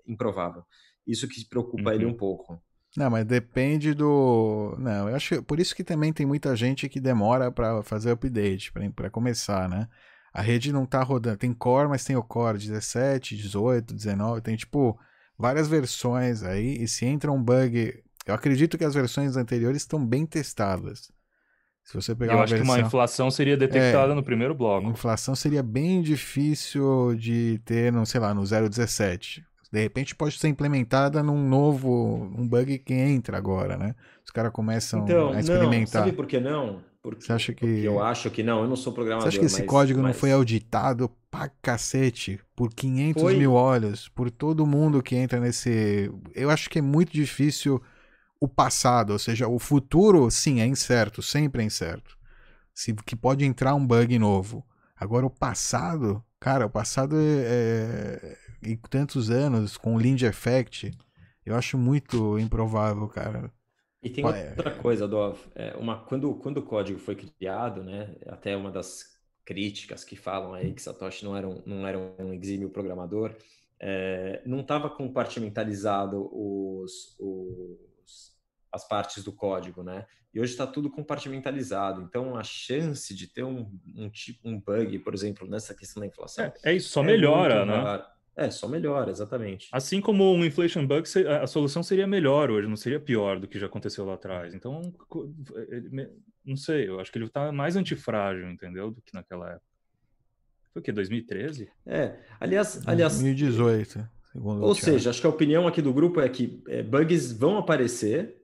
improvável. 0.07 0.63
Isso 1.07 1.27
que 1.29 1.45
preocupa 1.45 1.95
ele 1.95 2.05
Uhum. 2.05 2.13
um 2.13 2.17
pouco. 2.17 2.61
Não, 2.97 3.09
mas 3.09 3.25
depende 3.25 3.95
do. 3.95 4.75
Não, 4.79 5.09
eu 5.09 5.15
acho 5.15 5.43
por 5.45 5.61
isso 5.61 5.75
que 5.77 5.85
também 5.85 6.13
tem 6.13 6.27
muita 6.27 6.57
gente 6.57 6.89
que 6.89 7.01
demora 7.01 7.51
para 7.51 7.83
fazer 7.85 8.11
update, 8.11 8.73
para 8.97 9.09
começar, 9.11 9.69
né? 9.69 9.89
A 10.33 10.43
rede 10.43 10.73
não 10.73 10.87
tá 10.87 11.03
rodando. 11.03 11.39
Tem 11.39 11.53
core, 11.53 11.89
mas 11.89 12.05
tem 12.05 12.17
o 12.17 12.23
core 12.23 12.59
17, 12.59 13.37
18, 13.37 13.95
19, 13.95 14.41
tem 14.41 14.57
tipo 14.57 14.99
várias 15.39 15.69
versões 15.69 16.43
aí. 16.43 16.83
E 16.83 16.87
se 16.89 17.05
entra 17.07 17.33
um 17.33 17.43
bug, 17.43 18.03
eu 18.27 18.35
acredito 18.35 18.79
que 18.79 18.85
as 18.85 18.95
versões 18.95 19.37
anteriores 19.37 19.83
estão 19.83 20.05
bem 20.05 20.25
testadas. 20.27 21.11
Se 21.83 21.95
você 21.95 22.15
pegar 22.15 22.35
Eu 22.35 22.37
uma 22.39 22.45
acho 22.45 22.55
que 22.55 22.61
uma 22.61 22.75
versão, 22.75 22.87
inflação 22.87 23.31
seria 23.31 23.57
detectada 23.57 24.15
no 24.15 24.23
primeiro 24.23 24.55
bloco. 24.55 24.87
inflação 24.89 25.35
seria 25.35 25.63
bem 25.63 26.01
difícil 26.03 27.17
de 27.17 27.61
ter, 27.65 27.93
no, 27.93 28.07
sei 28.07 28.21
lá, 28.21 28.33
no 28.33 28.45
017. 28.45 29.45
De 29.73 29.81
repente 29.81 30.15
pode 30.15 30.39
ser 30.39 30.49
implementada 30.49 31.23
num 31.23 31.43
novo, 31.49 32.33
um 32.37 32.47
bug 32.47 32.79
que 32.81 32.93
entra 32.95 33.37
agora, 33.37 33.77
né? 33.77 33.95
Os 34.25 34.31
caras 34.31 34.53
começam 34.53 35.03
Então, 35.05 35.29
a 35.31 35.33
não, 35.33 35.41
experimentar. 35.41 36.03
sabe 36.05 36.13
por 36.13 36.27
que 36.27 36.39
não? 36.39 36.83
Porque, 37.03 37.25
Você 37.25 37.33
acha 37.33 37.55
que- 37.55 37.65
eu 37.65 38.03
acho 38.03 38.31
que 38.31 38.43
não, 38.43 38.63
eu 38.63 38.69
não 38.69 38.77
sou 38.77 38.93
Você 38.93 38.97
programador. 38.97 39.29
acha 39.29 39.39
que 39.39 39.45
esse 39.47 39.61
mas- 39.61 39.67
código 39.71 40.01
não 40.01 40.09
mas- 40.09 40.19
foi 40.19 40.33
auditado 40.33 41.11
pra 41.31 41.49
cacete 41.63 42.39
por 42.55 42.75
500 42.75 43.23
Foi. 43.23 43.37
mil 43.37 43.53
olhos, 43.55 44.09
por 44.09 44.31
todo 44.31 44.67
mundo 44.67 45.03
que 45.03 45.17
entra 45.17 45.41
nesse. 45.41 46.11
Eu 46.35 46.51
acho 46.51 46.69
que 46.69 46.79
é 46.79 46.83
muito 46.83 47.11
difícil 47.13 47.81
o 48.39 48.47
passado, 48.47 49.11
ou 49.15 49.19
seja, 49.19 49.49
o 49.49 49.59
futuro, 49.59 50.31
sim, 50.31 50.61
é 50.61 50.67
incerto, 50.67 51.23
sempre 51.23 51.63
é 51.63 51.67
incerto. 51.67 52.19
Se, 52.75 52.93
que 52.95 53.17
pode 53.17 53.45
entrar 53.45 53.75
um 53.75 53.87
bug 53.87 54.19
novo. 54.19 54.65
Agora, 54.97 55.25
o 55.25 55.31
passado, 55.31 56.23
cara, 56.39 56.67
o 56.67 56.71
passado 56.71 57.17
é. 57.17 58.37
é 58.37 58.37
e 58.63 58.77
tantos 58.77 59.31
anos 59.31 59.79
com 59.79 59.95
o 59.95 59.99
Lind 59.99 60.21
Effect, 60.21 60.91
eu 61.47 61.57
acho 61.57 61.79
muito 61.79 62.39
improvável, 62.39 63.09
cara. 63.09 63.51
E 64.03 64.09
tem 64.11 64.25
Pô, 64.25 64.31
é- 64.31 64.57
outra 64.57 64.71
coisa, 64.75 65.07
Dov. 65.07 65.39
É, 65.55 65.77
uma, 65.77 66.05
quando, 66.05 66.35
quando 66.37 66.59
o 66.59 66.63
código 66.63 66.99
foi 66.99 67.15
criado, 67.17 67.83
né, 67.83 68.15
até 68.27 68.57
uma 68.57 68.71
das 68.71 69.19
críticas 69.45 70.05
que 70.05 70.17
falam 70.17 70.55
aí 70.55 70.73
que 70.73 70.81
Satoshi 70.81 71.25
não 71.25 71.37
era 71.37 71.49
um, 71.49 71.63
não 71.67 71.87
era 71.87 71.99
um 71.99 72.33
exímio 72.33 72.71
programador, 72.71 73.37
é, 73.79 74.43
não 74.47 74.61
estava 74.61 74.89
compartimentalizado 74.91 76.29
os, 76.33 77.17
os- 77.19 78.33
as 78.73 78.87
partes 78.87 79.25
do 79.25 79.33
código, 79.33 79.83
né? 79.83 80.07
E 80.33 80.41
hoje 80.41 80.53
está 80.53 80.65
tudo 80.67 80.89
compartimentalizado. 80.91 82.03
Então, 82.03 82.37
a 82.37 82.45
chance 82.45 83.13
de 83.15 83.27
ter 83.27 83.43
um, 83.43 83.69
um 83.97 84.09
tipo 84.09 84.49
um 84.49 84.61
bug, 84.61 84.99
por 85.01 85.13
exemplo, 85.13 85.49
nessa 85.49 85.75
questão 85.75 86.01
da 86.01 86.07
inflação, 86.07 86.53
É, 86.63 86.71
é 86.71 86.75
isso, 86.75 86.89
só 86.91 87.03
é 87.03 87.07
melhora, 87.07 87.65
né? 87.65 87.83
raro. 87.83 88.05
É, 88.41 88.51
só 88.51 88.67
melhora, 88.67 89.11
exatamente. 89.11 89.69
Assim 89.71 90.01
como 90.01 90.33
um 90.33 90.43
inflation 90.43 90.87
bug, 90.87 91.07
a 91.29 91.47
solução 91.47 91.83
seria 91.83 92.07
melhor 92.07 92.51
hoje, 92.51 92.67
não 92.67 92.75
seria 92.77 92.99
pior 92.99 93.39
do 93.39 93.47
que 93.47 93.59
já 93.59 93.67
aconteceu 93.67 94.05
lá 94.07 94.15
atrás. 94.15 94.55
Então, 94.55 94.81
ele 95.69 95.91
me- 95.91 96.09
não 96.43 96.57
sei, 96.57 96.89
eu 96.89 96.99
acho 96.99 97.13
que 97.13 97.19
ele 97.19 97.27
está 97.27 97.53
mais 97.53 97.77
antifrágil, 97.77 98.51
entendeu? 98.51 98.91
Do 98.91 99.03
que 99.03 99.13
naquela 99.13 99.51
época. 99.51 99.65
Foi 100.73 100.81
o 100.81 100.83
quê? 100.83 100.91
2013? 100.91 101.69
É, 101.85 102.19
aliás, 102.41 102.81
aliás, 102.87 103.13
2018, 103.13 104.09
segundo 104.33 104.65
Ou 104.65 104.75
seja, 104.75 105.11
acho 105.11 105.21
que 105.21 105.27
a 105.27 105.31
opinião 105.31 105.67
aqui 105.69 105.83
do 105.83 105.93
grupo 105.93 106.21
é 106.21 106.29
que 106.31 106.63
é, 106.69 106.83
bugs 106.83 107.33
vão 107.33 107.59
aparecer, 107.59 108.41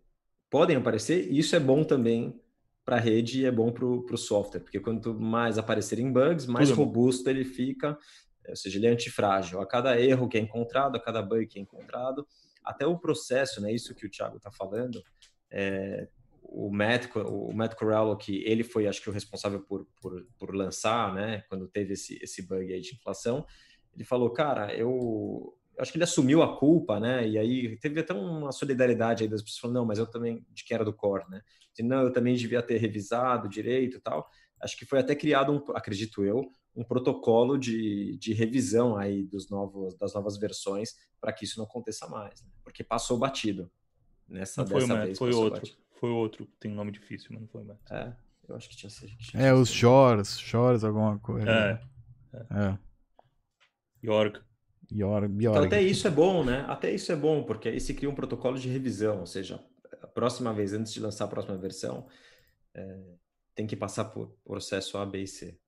podem 0.50 0.76
aparecer, 0.76 1.26
e 1.32 1.38
isso 1.38 1.56
é 1.56 1.60
bom 1.60 1.82
também 1.84 2.38
para 2.84 2.96
a 2.96 3.00
rede 3.00 3.40
e 3.40 3.44
é 3.46 3.50
bom 3.50 3.72
para 3.72 3.84
o 3.86 4.16
software, 4.18 4.60
porque 4.60 4.78
quanto 4.78 5.14
mais 5.14 5.56
aparecerem 5.56 6.12
bugs, 6.12 6.46
mais 6.46 6.68
Tudo 6.68 6.82
é 6.82 6.84
bom. 6.84 6.90
robusto 6.92 7.28
ele 7.30 7.44
fica, 7.44 7.88
é, 7.92 7.96
ou 8.48 8.56
seja, 8.56 8.78
ele 8.78 8.86
é 8.86 8.90
antifrágil. 8.90 9.60
A 9.60 9.66
cada 9.66 9.98
erro 10.00 10.28
que 10.28 10.36
é 10.36 10.40
encontrado, 10.40 10.96
a 10.96 11.00
cada 11.00 11.22
bug 11.22 11.46
que 11.46 11.58
é 11.58 11.62
encontrado, 11.62 12.26
até 12.64 12.86
o 12.86 12.98
processo, 12.98 13.60
né, 13.60 13.72
isso 13.72 13.94
que 13.94 14.06
o 14.06 14.10
Thiago 14.10 14.38
está 14.38 14.50
falando, 14.50 15.02
é, 15.50 16.08
o 16.42 16.70
Matt, 16.70 17.08
o 17.14 17.52
Matt 17.52 17.74
Corallo, 17.74 18.16
que 18.16 18.42
ele 18.44 18.64
foi, 18.64 18.86
acho 18.86 19.00
que, 19.00 19.08
o 19.08 19.12
responsável 19.12 19.60
por, 19.60 19.86
por, 20.00 20.26
por 20.38 20.54
lançar, 20.54 21.14
né, 21.14 21.44
quando 21.48 21.68
teve 21.68 21.94
esse, 21.94 22.18
esse 22.22 22.42
bug 22.42 22.72
aí 22.72 22.80
de 22.80 22.94
inflação, 22.94 23.46
ele 23.94 24.04
falou, 24.04 24.30
cara, 24.30 24.74
eu 24.74 25.56
acho 25.78 25.92
que 25.92 25.98
ele 25.98 26.04
assumiu 26.04 26.42
a 26.42 26.56
culpa, 26.56 26.98
né? 26.98 27.26
E 27.26 27.38
aí 27.38 27.76
teve 27.78 28.00
até 28.00 28.12
uma 28.12 28.52
solidariedade 28.52 29.24
aí 29.24 29.28
das 29.28 29.42
pessoas 29.42 29.60
falando, 29.60 29.76
não, 29.76 29.86
mas 29.86 29.98
eu 29.98 30.06
também, 30.06 30.44
de 30.50 30.64
quem 30.64 30.74
era 30.74 30.84
do 30.84 30.92
core, 30.92 31.24
né? 31.30 31.42
De, 31.74 31.82
não, 31.82 32.02
eu 32.02 32.12
também 32.12 32.34
devia 32.34 32.62
ter 32.62 32.78
revisado 32.78 33.48
direito 33.48 33.96
e 33.96 34.00
tal. 34.00 34.28
Acho 34.60 34.76
que 34.76 34.86
foi 34.86 34.98
até 35.00 35.14
criado, 35.14 35.52
um, 35.52 35.76
acredito 35.76 36.24
eu, 36.24 36.48
um 36.74 36.84
protocolo 36.84 37.58
de, 37.58 38.16
de 38.18 38.32
revisão 38.32 38.96
aí 38.96 39.22
dos 39.24 39.48
novos, 39.50 39.94
das 39.96 40.14
novas 40.14 40.36
versões 40.38 40.94
para 41.20 41.32
que 41.32 41.44
isso 41.44 41.58
não 41.58 41.64
aconteça 41.66 42.06
mais, 42.08 42.42
né? 42.42 42.50
Porque 42.62 42.82
passou 42.84 43.18
batido. 43.18 43.70
Nessa, 44.28 44.62
Não 44.62 44.68
foi 44.68 44.84
o 44.84 44.88
Matt, 44.88 45.16
foi 45.16 45.32
outro. 45.32 45.60
batido. 45.60 45.78
Foi 46.00 46.10
outro, 46.10 46.46
tem 46.60 46.70
um 46.70 46.74
nome 46.74 46.90
difícil, 46.92 47.28
mas 47.30 47.40
não 47.40 47.48
foi 47.48 47.62
o 47.62 47.64
Matt. 47.64 47.78
É, 47.90 48.12
eu 48.48 48.56
acho 48.56 48.68
que 48.68 48.76
tinha 48.76 48.90
sido. 48.90 49.16
que 49.16 49.36
É, 49.36 49.54
os. 49.54 49.68
Jors, 49.68 50.38
Jors 50.38 50.84
alguma 50.84 51.18
coisa. 51.18 51.50
É, 51.50 51.80
É. 52.50 52.78
York. 54.02 54.40
Yor, 54.92 55.24
Então, 55.24 55.36
Bjorg. 55.36 55.66
até 55.66 55.82
isso 55.82 56.06
é 56.06 56.10
bom, 56.10 56.44
né? 56.44 56.64
Até 56.68 56.92
isso 56.92 57.10
é 57.10 57.16
bom, 57.16 57.42
porque 57.42 57.68
aí 57.68 57.80
se 57.80 57.94
cria 57.94 58.08
um 58.10 58.14
protocolo 58.14 58.58
de 58.58 58.68
revisão, 58.68 59.20
ou 59.20 59.26
seja, 59.26 59.64
a 60.02 60.06
próxima 60.06 60.52
vez, 60.52 60.72
antes 60.72 60.92
de 60.92 61.00
lançar 61.00 61.24
a 61.24 61.28
próxima 61.28 61.56
versão, 61.56 62.06
é, 62.74 63.00
tem 63.56 63.66
que 63.66 63.76
passar 63.76 64.04
por 64.06 64.28
processo 64.44 64.98
A, 64.98 65.04
B 65.06 65.22
e 65.22 65.26
C. 65.26 65.58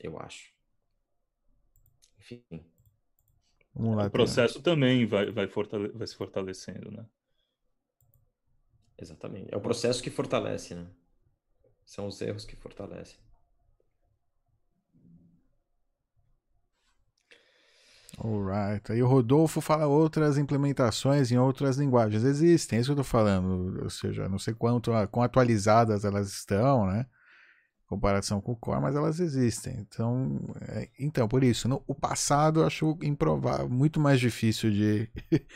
Eu 0.00 0.18
acho. 0.18 0.52
Enfim. 2.18 2.42
Vamos 3.74 3.96
lá. 3.96 4.06
O 4.06 4.10
processo 4.10 4.62
também 4.62 5.04
vai, 5.06 5.30
vai, 5.30 5.48
fortale- 5.48 5.88
vai 5.92 6.06
se 6.06 6.16
fortalecendo, 6.16 6.90
né? 6.90 7.04
Exatamente. 8.98 9.52
É 9.52 9.56
o 9.56 9.60
processo 9.60 10.02
que 10.02 10.10
fortalece, 10.10 10.74
né? 10.74 10.86
São 11.84 12.06
os 12.06 12.20
erros 12.20 12.44
que 12.44 12.56
fortalecem. 12.56 13.18
Alright. 18.18 18.92
Aí 18.92 19.02
o 19.02 19.06
Rodolfo 19.06 19.60
fala 19.60 19.86
outras 19.86 20.38
implementações 20.38 21.30
em 21.32 21.38
outras 21.38 21.76
linguagens. 21.76 22.24
Existem, 22.24 22.78
é 22.78 22.80
isso 22.80 22.88
que 22.88 22.92
eu 22.92 23.04
tô 23.04 23.04
falando. 23.04 23.82
Ou 23.82 23.90
seja, 23.90 24.28
não 24.28 24.38
sei 24.38 24.54
quanto 24.54 24.90
quão 25.10 25.24
atualizadas 25.24 26.04
elas 26.04 26.28
estão, 26.32 26.86
né? 26.86 27.06
Em 27.84 27.88
comparação 27.88 28.40
com 28.40 28.52
o 28.52 28.56
Core, 28.56 28.80
mas 28.80 28.96
elas 28.96 29.20
existem. 29.20 29.74
Então, 29.80 30.40
é, 30.68 30.88
então 30.98 31.28
por 31.28 31.44
isso, 31.44 31.68
no, 31.68 31.82
o 31.86 31.94
passado 31.94 32.60
eu 32.60 32.66
acho 32.66 32.98
improvável, 33.02 33.68
muito 33.68 34.00
mais 34.00 34.18
difícil 34.20 34.70
de 34.70 35.08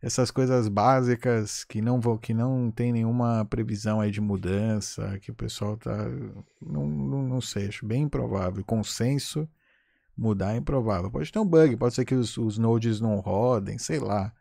essas 0.00 0.30
coisas 0.30 0.68
básicas 0.68 1.64
que 1.64 1.80
não 1.82 2.00
vão, 2.00 2.18
que 2.18 2.34
não 2.34 2.70
tem 2.70 2.92
nenhuma 2.92 3.44
previsão 3.44 4.00
aí 4.00 4.10
de 4.10 4.20
mudança, 4.20 5.18
que 5.20 5.30
o 5.30 5.34
pessoal 5.34 5.76
tá, 5.76 6.08
não, 6.60 6.86
não, 6.86 7.22
não 7.22 7.40
sei, 7.40 7.68
acho 7.68 7.86
bem 7.86 8.02
improvável. 8.02 8.64
Consenso 8.64 9.48
mudar 10.16 10.54
é 10.54 10.56
improvável. 10.58 11.10
Pode 11.10 11.30
ter 11.32 11.38
um 11.38 11.46
bug, 11.46 11.76
pode 11.76 11.94
ser 11.94 12.04
que 12.04 12.14
os, 12.14 12.36
os 12.38 12.58
nodes 12.58 13.00
não 13.00 13.20
rodem, 13.20 13.78
sei 13.78 13.98
lá. 13.98 14.32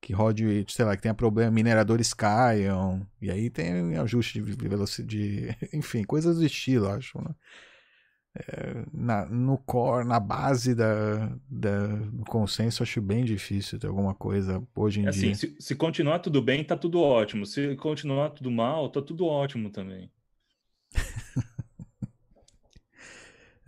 Que 0.00 0.12
rode, 0.14 0.64
sei 0.68 0.84
lá, 0.84 0.96
que 0.96 1.02
tenha 1.02 1.14
problema, 1.14 1.50
mineradores 1.50 2.14
caiam, 2.14 3.06
e 3.20 3.30
aí 3.30 3.50
tem 3.50 3.96
ajuste 3.98 4.40
de 4.42 4.68
velocidade, 4.68 5.56
enfim, 5.74 6.04
coisas 6.04 6.38
do 6.38 6.44
estilo, 6.46 6.88
acho. 6.88 7.18
Né? 7.20 7.34
É, 8.34 8.84
na, 8.92 9.26
no 9.26 9.58
core, 9.58 10.06
na 10.06 10.20
base 10.20 10.74
da, 10.74 11.26
da, 11.48 11.86
do 12.12 12.24
consenso, 12.24 12.82
acho 12.82 13.00
bem 13.02 13.24
difícil 13.24 13.78
ter 13.78 13.88
alguma 13.88 14.14
coisa 14.14 14.62
hoje 14.74 15.00
em 15.00 15.04
É 15.04 15.08
dia. 15.08 15.32
assim, 15.32 15.34
se, 15.34 15.54
se 15.60 15.76
continuar 15.76 16.20
tudo 16.20 16.40
bem, 16.40 16.64
tá 16.64 16.74
tudo 16.76 17.00
ótimo. 17.02 17.44
Se 17.44 17.76
continuar 17.76 18.30
tudo 18.30 18.50
mal, 18.50 18.88
tá 18.90 19.02
tudo 19.02 19.26
ótimo 19.26 19.68
também. 19.70 20.10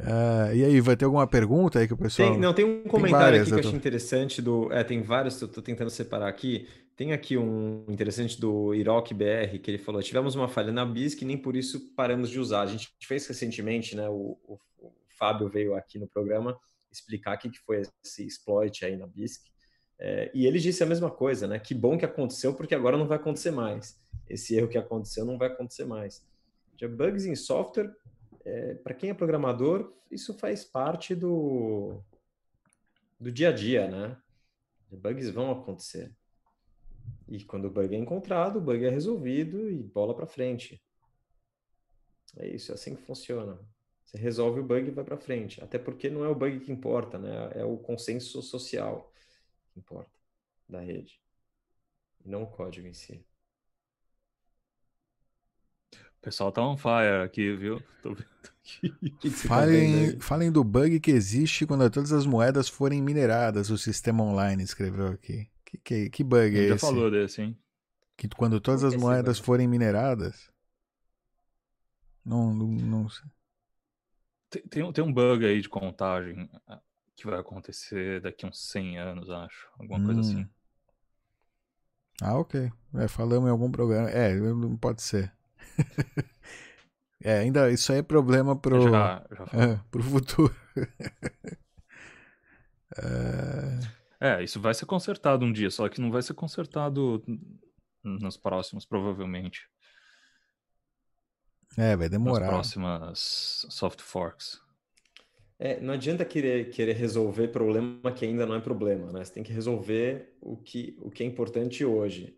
Uh, 0.02 0.54
e 0.54 0.64
aí, 0.64 0.80
vai 0.80 0.96
ter 0.96 1.04
alguma 1.04 1.26
pergunta 1.26 1.78
aí 1.78 1.86
que 1.86 1.94
o 1.94 1.96
pessoal. 1.96 2.32
Tem, 2.32 2.40
não, 2.40 2.52
tem 2.52 2.64
um 2.64 2.82
comentário 2.82 3.26
várias, 3.26 3.42
aqui 3.42 3.50
que 3.50 3.58
eu 3.58 3.62
tô... 3.62 3.68
achei 3.68 3.78
interessante 3.78 4.42
do. 4.42 4.72
É, 4.72 4.82
tem 4.82 5.00
vários, 5.00 5.40
eu 5.40 5.48
tô 5.48 5.62
tentando 5.62 5.90
separar 5.90 6.28
aqui. 6.28 6.68
Tem 6.96 7.12
aqui 7.12 7.38
um 7.38 7.84
interessante 7.88 8.40
do 8.40 8.74
Iroc 8.74 9.12
BR, 9.12 9.58
que 9.62 9.70
ele 9.70 9.78
falou: 9.78 10.02
tivemos 10.02 10.34
uma 10.34 10.48
falha 10.48 10.72
na 10.72 10.84
BISC 10.84 11.22
e 11.22 11.24
nem 11.24 11.38
por 11.38 11.56
isso 11.56 11.94
paramos 11.94 12.30
de 12.30 12.40
usar. 12.40 12.62
A 12.62 12.66
gente 12.66 12.92
fez 13.06 13.26
recentemente, 13.26 13.96
né? 13.96 14.08
O, 14.08 14.36
o, 14.44 14.58
o 14.78 14.92
Fábio 15.18 15.48
veio 15.48 15.74
aqui 15.74 15.98
no 15.98 16.08
programa 16.08 16.58
explicar 16.90 17.36
o 17.36 17.38
que 17.38 17.58
foi 17.64 17.82
esse 18.04 18.26
exploit 18.26 18.84
aí 18.84 18.96
na 18.96 19.06
BISC. 19.06 19.50
É, 19.98 20.30
e 20.34 20.46
ele 20.46 20.58
disse 20.58 20.82
a 20.82 20.86
mesma 20.86 21.10
coisa, 21.10 21.46
né? 21.46 21.58
Que 21.58 21.74
bom 21.74 21.96
que 21.96 22.04
aconteceu, 22.04 22.54
porque 22.54 22.74
agora 22.74 22.98
não 22.98 23.06
vai 23.06 23.18
acontecer 23.18 23.50
mais. 23.50 24.00
Esse 24.28 24.56
erro 24.56 24.68
que 24.68 24.76
aconteceu 24.76 25.24
não 25.24 25.38
vai 25.38 25.48
acontecer 25.48 25.84
mais. 25.84 26.24
De 26.76 26.88
bugs 26.88 27.24
em 27.24 27.36
software, 27.36 27.94
é, 28.44 28.74
para 28.74 28.94
quem 28.94 29.10
é 29.10 29.14
programador, 29.14 29.92
isso 30.10 30.34
faz 30.34 30.64
parte 30.64 31.14
do, 31.14 32.02
do 33.18 33.30
dia 33.30 33.50
a 33.50 33.52
dia, 33.52 33.88
né? 33.88 34.20
Bugs 34.90 35.30
vão 35.30 35.50
acontecer. 35.50 36.14
E 37.28 37.42
quando 37.44 37.66
o 37.66 37.70
bug 37.70 37.94
é 37.94 37.98
encontrado, 37.98 38.56
o 38.56 38.60
bug 38.60 38.84
é 38.84 38.90
resolvido 38.90 39.70
e 39.70 39.82
bola 39.82 40.14
para 40.14 40.26
frente. 40.26 40.82
É 42.36 42.46
isso, 42.46 42.72
é 42.72 42.74
assim 42.74 42.94
que 42.94 43.02
funciona. 43.02 43.58
Você 44.04 44.18
resolve 44.18 44.60
o 44.60 44.64
bug 44.64 44.86
e 44.86 44.90
vai 44.90 45.04
para 45.04 45.16
frente. 45.16 45.62
Até 45.62 45.78
porque 45.78 46.10
não 46.10 46.24
é 46.24 46.28
o 46.28 46.34
bug 46.34 46.60
que 46.60 46.70
importa, 46.70 47.18
né? 47.18 47.50
É 47.54 47.64
o 47.64 47.78
consenso 47.78 48.42
social 48.42 49.10
que 49.72 49.78
importa 49.80 50.10
da 50.68 50.80
rede, 50.80 51.20
não 52.24 52.44
o 52.44 52.46
código 52.46 52.86
em 52.86 52.94
si. 52.94 53.24
O 56.22 56.24
pessoal 56.24 56.52
tá 56.52 56.64
on 56.64 56.76
fire 56.76 57.24
aqui, 57.24 57.52
viu? 57.56 57.82
Tô 58.00 58.14
vendo 58.14 58.28
aqui. 58.44 59.10
Tá 59.10 59.30
falem, 59.48 60.20
falem 60.20 60.52
do 60.52 60.62
bug 60.62 61.00
que 61.00 61.10
existe 61.10 61.66
quando 61.66 61.90
todas 61.90 62.12
as 62.12 62.24
moedas 62.24 62.68
forem 62.68 63.02
mineradas, 63.02 63.70
o 63.70 63.76
sistema 63.76 64.22
online 64.22 64.62
escreveu 64.62 65.08
aqui. 65.08 65.50
Que, 65.64 65.78
que, 65.78 66.10
que 66.10 66.22
bug 66.22 66.56
é 66.56 66.68
já 66.68 66.74
esse? 66.76 66.86
Já 66.86 66.92
falou 66.92 67.10
desse, 67.10 67.42
hein? 67.42 67.58
Que 68.16 68.28
quando 68.28 68.60
todas 68.60 68.84
as 68.84 68.94
moedas 68.94 69.38
bug? 69.38 69.46
forem 69.46 69.66
mineradas? 69.66 70.48
Não, 72.24 72.54
não, 72.54 72.68
não 72.68 73.08
sei. 73.08 73.28
Tem, 74.48 74.62
tem, 74.62 74.92
tem 74.92 75.02
um 75.02 75.12
bug 75.12 75.44
aí 75.44 75.60
de 75.60 75.68
contagem 75.68 76.48
que 77.16 77.26
vai 77.26 77.40
acontecer 77.40 78.20
daqui 78.20 78.46
uns 78.46 78.70
100 78.70 78.98
anos, 78.98 79.28
acho. 79.28 79.68
Alguma 79.76 79.98
hum. 79.98 80.04
coisa 80.04 80.20
assim. 80.20 80.48
Ah, 82.20 82.38
ok. 82.38 82.70
É, 82.94 83.08
falamos 83.08 83.48
em 83.48 83.50
algum 83.50 83.72
programa. 83.72 84.08
É, 84.08 84.32
não 84.36 84.76
pode 84.76 85.02
ser. 85.02 85.32
é, 87.22 87.38
ainda 87.38 87.70
isso 87.70 87.92
aí 87.92 87.98
é 87.98 88.02
problema 88.02 88.56
pro, 88.56 88.82
já, 88.82 89.24
já 89.30 89.44
é, 89.60 89.80
pro 89.90 90.02
futuro. 90.02 90.54
é... 94.20 94.38
é, 94.38 94.44
isso 94.44 94.60
vai 94.60 94.74
ser 94.74 94.86
consertado 94.86 95.44
um 95.44 95.52
dia, 95.52 95.70
só 95.70 95.88
que 95.88 96.00
não 96.00 96.10
vai 96.10 96.22
ser 96.22 96.34
consertado 96.34 97.22
nos 98.02 98.36
próximos, 98.36 98.84
provavelmente. 98.84 99.68
É, 101.76 101.96
vai 101.96 102.08
demorar. 102.08 102.46
Nas 102.46 102.48
próximas 102.48 103.66
soft 103.70 104.00
forks. 104.00 104.60
É, 105.58 105.80
não 105.80 105.94
adianta 105.94 106.24
querer, 106.24 106.70
querer 106.70 106.94
resolver 106.94 107.48
problema 107.48 108.10
que 108.10 108.24
ainda 108.24 108.44
não 108.44 108.56
é 108.56 108.60
problema, 108.60 109.12
né? 109.12 109.24
Você 109.24 109.32
tem 109.32 109.44
que 109.44 109.52
resolver 109.52 110.36
o 110.40 110.56
que, 110.56 110.96
o 111.00 111.08
que 111.08 111.22
é 111.22 111.26
importante 111.26 111.84
hoje. 111.84 112.36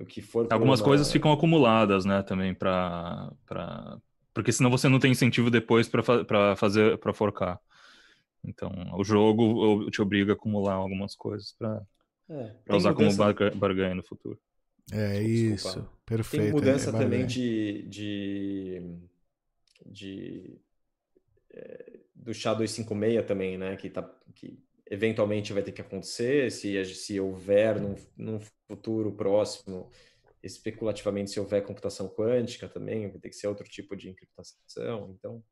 O 0.00 0.06
que 0.06 0.22
for 0.22 0.46
Algumas 0.50 0.80
problema... 0.80 0.84
coisas 0.84 1.12
ficam 1.12 1.30
acumuladas, 1.30 2.06
né, 2.06 2.22
também 2.22 2.54
para 2.54 3.30
pra... 3.46 3.98
porque 4.32 4.50
senão 4.50 4.70
você 4.70 4.88
não 4.88 4.98
tem 4.98 5.12
incentivo 5.12 5.50
depois 5.50 5.88
para 5.88 6.02
fa 6.02 6.56
fazer 6.56 6.96
para 6.98 7.12
forcar. 7.12 7.60
Então, 8.42 8.72
o 8.96 9.04
jogo 9.04 9.90
te 9.90 10.00
obriga 10.00 10.32
a 10.32 10.34
acumular 10.34 10.74
algumas 10.74 11.14
coisas 11.14 11.52
para 11.52 11.82
é, 12.30 12.54
usar 12.70 12.92
mudança... 12.92 13.34
como 13.34 13.56
barganha 13.56 13.94
no 13.94 14.02
futuro. 14.02 14.38
É 14.90 15.22
isso, 15.22 15.86
perfeito. 16.06 16.44
Tem 16.44 16.52
mudança 16.52 16.88
é 16.88 16.92
também 16.92 17.26
de, 17.26 17.82
de, 17.82 18.82
de 19.86 20.58
é, 21.52 22.00
do 22.14 22.32
SHA-256 22.32 23.26
também, 23.26 23.58
né? 23.58 23.76
Que, 23.76 23.90
tá, 23.90 24.10
que 24.34 24.58
eventualmente 24.90 25.52
vai 25.52 25.62
ter 25.62 25.72
que 25.72 25.80
acontecer, 25.80 26.50
se, 26.50 26.82
se 26.86 27.20
houver 27.20 27.80
num, 27.80 27.94
num 28.16 28.40
futuro 28.70 29.12
próximo, 29.12 29.90
especulativamente, 30.42 31.30
se 31.30 31.40
houver 31.40 31.64
computação 31.64 32.08
quântica 32.08 32.68
também, 32.68 33.10
vai 33.10 33.18
ter 33.20 33.28
que 33.28 33.36
ser 33.36 33.48
outro 33.48 33.68
tipo 33.68 33.96
de 33.96 34.08
encriptação. 34.08 35.10
Então, 35.10 35.42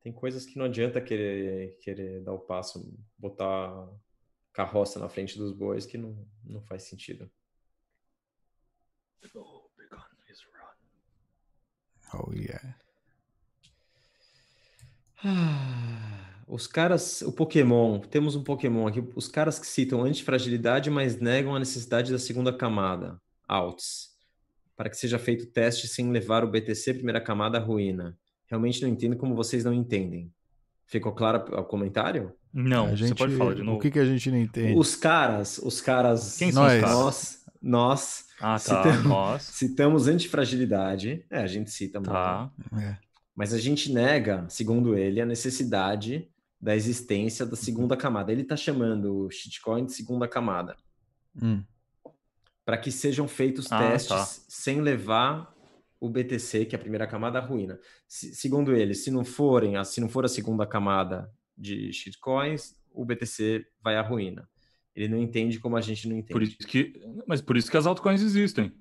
tem 0.00 0.12
coisas 0.12 0.46
que 0.46 0.58
não 0.58 0.64
adianta 0.64 1.00
querer, 1.00 1.76
querer 1.78 2.22
dar 2.22 2.32
o 2.32 2.38
passo, 2.38 2.90
botar 3.18 3.88
carroça 4.52 4.98
na 4.98 5.08
frente 5.08 5.36
dos 5.36 5.52
bois, 5.52 5.84
que 5.84 5.98
não, 5.98 6.26
não 6.42 6.62
faz 6.62 6.84
sentido. 6.84 7.30
Oh, 12.14 12.32
yeah. 12.32 12.74
Ah, 15.22 16.07
os 16.48 16.66
caras, 16.66 17.20
o 17.22 17.30
Pokémon, 17.30 18.00
temos 18.00 18.34
um 18.34 18.42
Pokémon 18.42 18.86
aqui, 18.86 19.04
os 19.14 19.28
caras 19.28 19.58
que 19.58 19.66
citam 19.66 20.02
antifragilidade, 20.02 20.90
mas 20.90 21.20
negam 21.20 21.54
a 21.54 21.58
necessidade 21.58 22.10
da 22.10 22.18
segunda 22.18 22.52
camada, 22.52 23.20
outs, 23.46 24.08
para 24.74 24.88
que 24.88 24.96
seja 24.96 25.18
feito 25.18 25.46
teste 25.46 25.86
sem 25.86 26.10
levar 26.10 26.42
o 26.42 26.50
BTC 26.50 26.94
primeira 26.94 27.20
camada 27.20 27.58
à 27.58 27.60
ruína. 27.60 28.16
Realmente 28.46 28.80
não 28.80 28.88
entendo 28.88 29.16
como 29.16 29.34
vocês 29.34 29.62
não 29.64 29.74
entendem. 29.74 30.32
Ficou 30.86 31.12
claro 31.12 31.44
o 31.54 31.64
comentário? 31.64 32.32
Não, 32.52 32.86
a 32.86 32.94
gente, 32.94 33.08
você 33.08 33.14
pode 33.14 33.36
falar 33.36 33.54
de 33.54 33.62
novo. 33.62 33.76
O 33.76 33.80
que, 33.80 33.90
que 33.90 33.98
a 33.98 34.06
gente 34.06 34.30
não 34.30 34.38
entende? 34.38 34.78
Os 34.78 34.96
caras, 34.96 35.58
os 35.58 35.82
caras... 35.82 36.38
Quem 36.38 36.50
são 36.50 36.62
nós? 36.62 36.80
caras? 36.80 36.94
Nós, 36.94 37.44
nós, 37.60 38.24
ah, 38.40 38.52
tá, 38.52 38.58
citamos, 38.58 39.04
nós. 39.04 39.42
citamos 39.52 40.08
antifragilidade, 40.08 41.26
é, 41.28 41.40
a 41.40 41.46
gente 41.46 41.70
cita 41.70 42.00
tá. 42.00 42.50
muito. 42.70 42.82
É. 42.82 42.98
Mas 43.36 43.52
a 43.52 43.58
gente 43.58 43.92
nega, 43.92 44.46
segundo 44.48 44.96
ele, 44.96 45.20
a 45.20 45.26
necessidade 45.26 46.26
da 46.60 46.74
existência 46.74 47.46
da 47.46 47.56
segunda 47.56 47.96
camada. 47.96 48.32
Ele 48.32 48.42
está 48.42 48.56
chamando 48.56 49.26
o 49.26 49.30
shitcoin 49.30 49.86
de 49.86 49.92
segunda 49.92 50.26
camada. 50.26 50.76
Hum. 51.40 51.62
Para 52.64 52.76
que 52.76 52.90
sejam 52.90 53.28
feitos 53.28 53.70
ah, 53.70 53.78
testes 53.78 54.08
tá. 54.08 54.24
sem 54.48 54.80
levar 54.80 55.54
o 56.00 56.08
BTC, 56.08 56.66
que 56.66 56.74
é 56.74 56.78
a 56.78 56.80
primeira 56.80 57.06
camada, 57.06 57.38
à 57.38 57.42
ruína. 57.42 57.78
Se, 58.06 58.34
segundo 58.34 58.74
ele, 58.74 58.94
se 58.94 59.10
não 59.10 59.24
forem, 59.24 59.82
se 59.84 60.00
não 60.00 60.08
for 60.08 60.24
a 60.24 60.28
segunda 60.28 60.66
camada 60.66 61.30
de 61.56 61.92
shitcoins, 61.92 62.76
o 62.92 63.04
BTC 63.04 63.66
vai 63.82 63.96
à 63.96 64.02
ruína. 64.02 64.48
Ele 64.94 65.08
não 65.08 65.18
entende 65.18 65.60
como 65.60 65.76
a 65.76 65.80
gente 65.80 66.08
não 66.08 66.16
entende. 66.16 66.32
Por 66.32 66.42
isso 66.42 66.56
que, 66.58 67.00
mas 67.26 67.40
por 67.40 67.56
isso 67.56 67.70
que 67.70 67.76
as 67.76 67.86
altcoins 67.86 68.20
existem. 68.20 68.72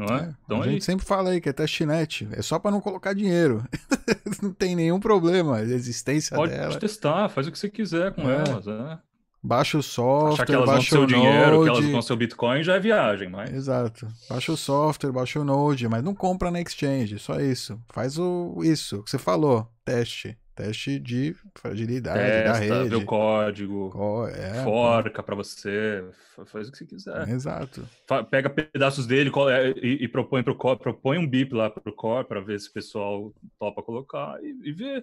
Não 0.00 0.16
é? 0.16 0.20
é 0.20 0.34
então 0.44 0.62
a 0.62 0.64
aí. 0.64 0.72
gente 0.72 0.84
sempre 0.84 1.04
fala 1.04 1.30
aí 1.30 1.40
que 1.40 1.48
é 1.48 1.52
testnet. 1.52 2.26
É 2.32 2.40
só 2.40 2.58
para 2.58 2.70
não 2.70 2.80
colocar 2.80 3.12
dinheiro. 3.12 3.62
não 4.42 4.52
tem 4.52 4.74
nenhum 4.74 4.98
problema 4.98 5.58
a 5.58 5.62
existência 5.62 6.36
Pode 6.36 6.52
dela. 6.52 6.68
Pode 6.68 6.78
testar, 6.78 7.28
faz 7.28 7.46
o 7.46 7.52
que 7.52 7.58
você 7.58 7.68
quiser 7.68 8.14
com 8.14 8.22
é. 8.22 8.36
elas. 8.36 8.66
É. 8.66 8.98
Baixa 9.42 9.78
o 9.78 9.82
software, 9.82 10.32
Achar 10.34 10.46
que 10.46 10.52
elas 10.52 10.66
baixa 10.66 10.96
vão 10.96 11.04
o 11.04 11.08
seu 11.08 11.18
Node. 11.18 11.28
dinheiro, 11.32 11.62
que 11.62 11.68
elas 11.70 11.90
vão 11.90 12.02
seu 12.02 12.16
Bitcoin 12.16 12.62
já 12.62 12.76
é 12.76 12.80
viagem, 12.80 13.30
mas... 13.30 13.50
Exato. 13.50 14.06
Baixa 14.28 14.52
o 14.52 14.56
software, 14.56 15.12
baixa 15.12 15.40
o 15.40 15.44
Node, 15.44 15.88
mas 15.88 16.04
não 16.04 16.14
compra 16.14 16.50
na 16.50 16.60
exchange, 16.60 17.18
só 17.18 17.40
isso. 17.40 17.80
Faz 17.88 18.18
o 18.18 18.60
isso 18.62 19.02
que 19.02 19.10
você 19.10 19.18
falou, 19.18 19.66
teste. 19.82 20.36
Teste 20.60 20.98
de 20.98 21.34
fragilidade 21.54 22.18
Testa, 22.18 22.52
da 22.52 22.58
rede. 22.58 22.88
Vê 22.90 22.96
o 22.96 23.04
código, 23.06 23.90
Co 23.90 24.28
é, 24.28 24.62
forca 24.62 25.22
para 25.22 25.34
você, 25.34 26.04
faz 26.46 26.68
o 26.68 26.72
que 26.72 26.78
você 26.78 26.84
quiser. 26.84 27.28
Exato. 27.28 27.88
Pega 28.30 28.50
pedaços 28.50 29.06
dele 29.06 29.30
é, 29.50 29.70
e, 29.70 30.04
e 30.04 30.08
propõe 30.08 30.42
pro 30.42 30.54
core, 30.54 30.78
propõe 30.78 31.18
um 31.18 31.26
BIP 31.26 31.54
lá 31.54 31.70
pro 31.70 31.94
core 31.94 32.28
para 32.28 32.40
ver 32.40 32.60
se 32.60 32.68
o 32.68 32.72
pessoal 32.72 33.32
topa 33.58 33.82
colocar 33.82 34.38
e, 34.42 34.68
e 34.68 34.72
vê. 34.72 35.02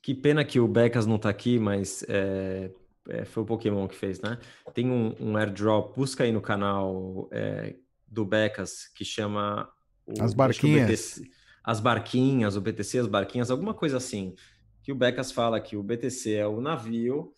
Que 0.00 0.14
pena 0.14 0.44
que 0.44 0.60
o 0.60 0.68
Becas 0.68 1.06
não 1.06 1.18
tá 1.18 1.28
aqui, 1.28 1.58
mas 1.58 2.04
é, 2.08 2.70
é, 3.08 3.24
foi 3.24 3.42
o 3.42 3.46
Pokémon 3.46 3.88
que 3.88 3.96
fez, 3.96 4.20
né? 4.20 4.38
Tem 4.72 4.88
um, 4.88 5.12
um 5.18 5.36
airdrop, 5.36 5.96
busca 5.96 6.22
aí 6.22 6.30
no 6.30 6.40
canal 6.40 7.28
é, 7.32 7.74
do 8.06 8.24
Becas 8.24 8.86
que 8.94 9.04
chama 9.04 9.68
o, 10.06 10.22
As 10.22 10.32
barquinhas 10.32 11.20
as 11.66 11.80
barquinhas, 11.80 12.54
o 12.54 12.60
BTC, 12.60 13.00
as 13.00 13.06
barquinhas, 13.08 13.50
alguma 13.50 13.74
coisa 13.74 13.96
assim. 13.96 14.36
Que 14.84 14.92
o 14.92 14.94
Becas 14.94 15.32
fala 15.32 15.60
que 15.60 15.76
o 15.76 15.82
BTC 15.82 16.34
é 16.34 16.46
o 16.46 16.60
navio 16.60 17.32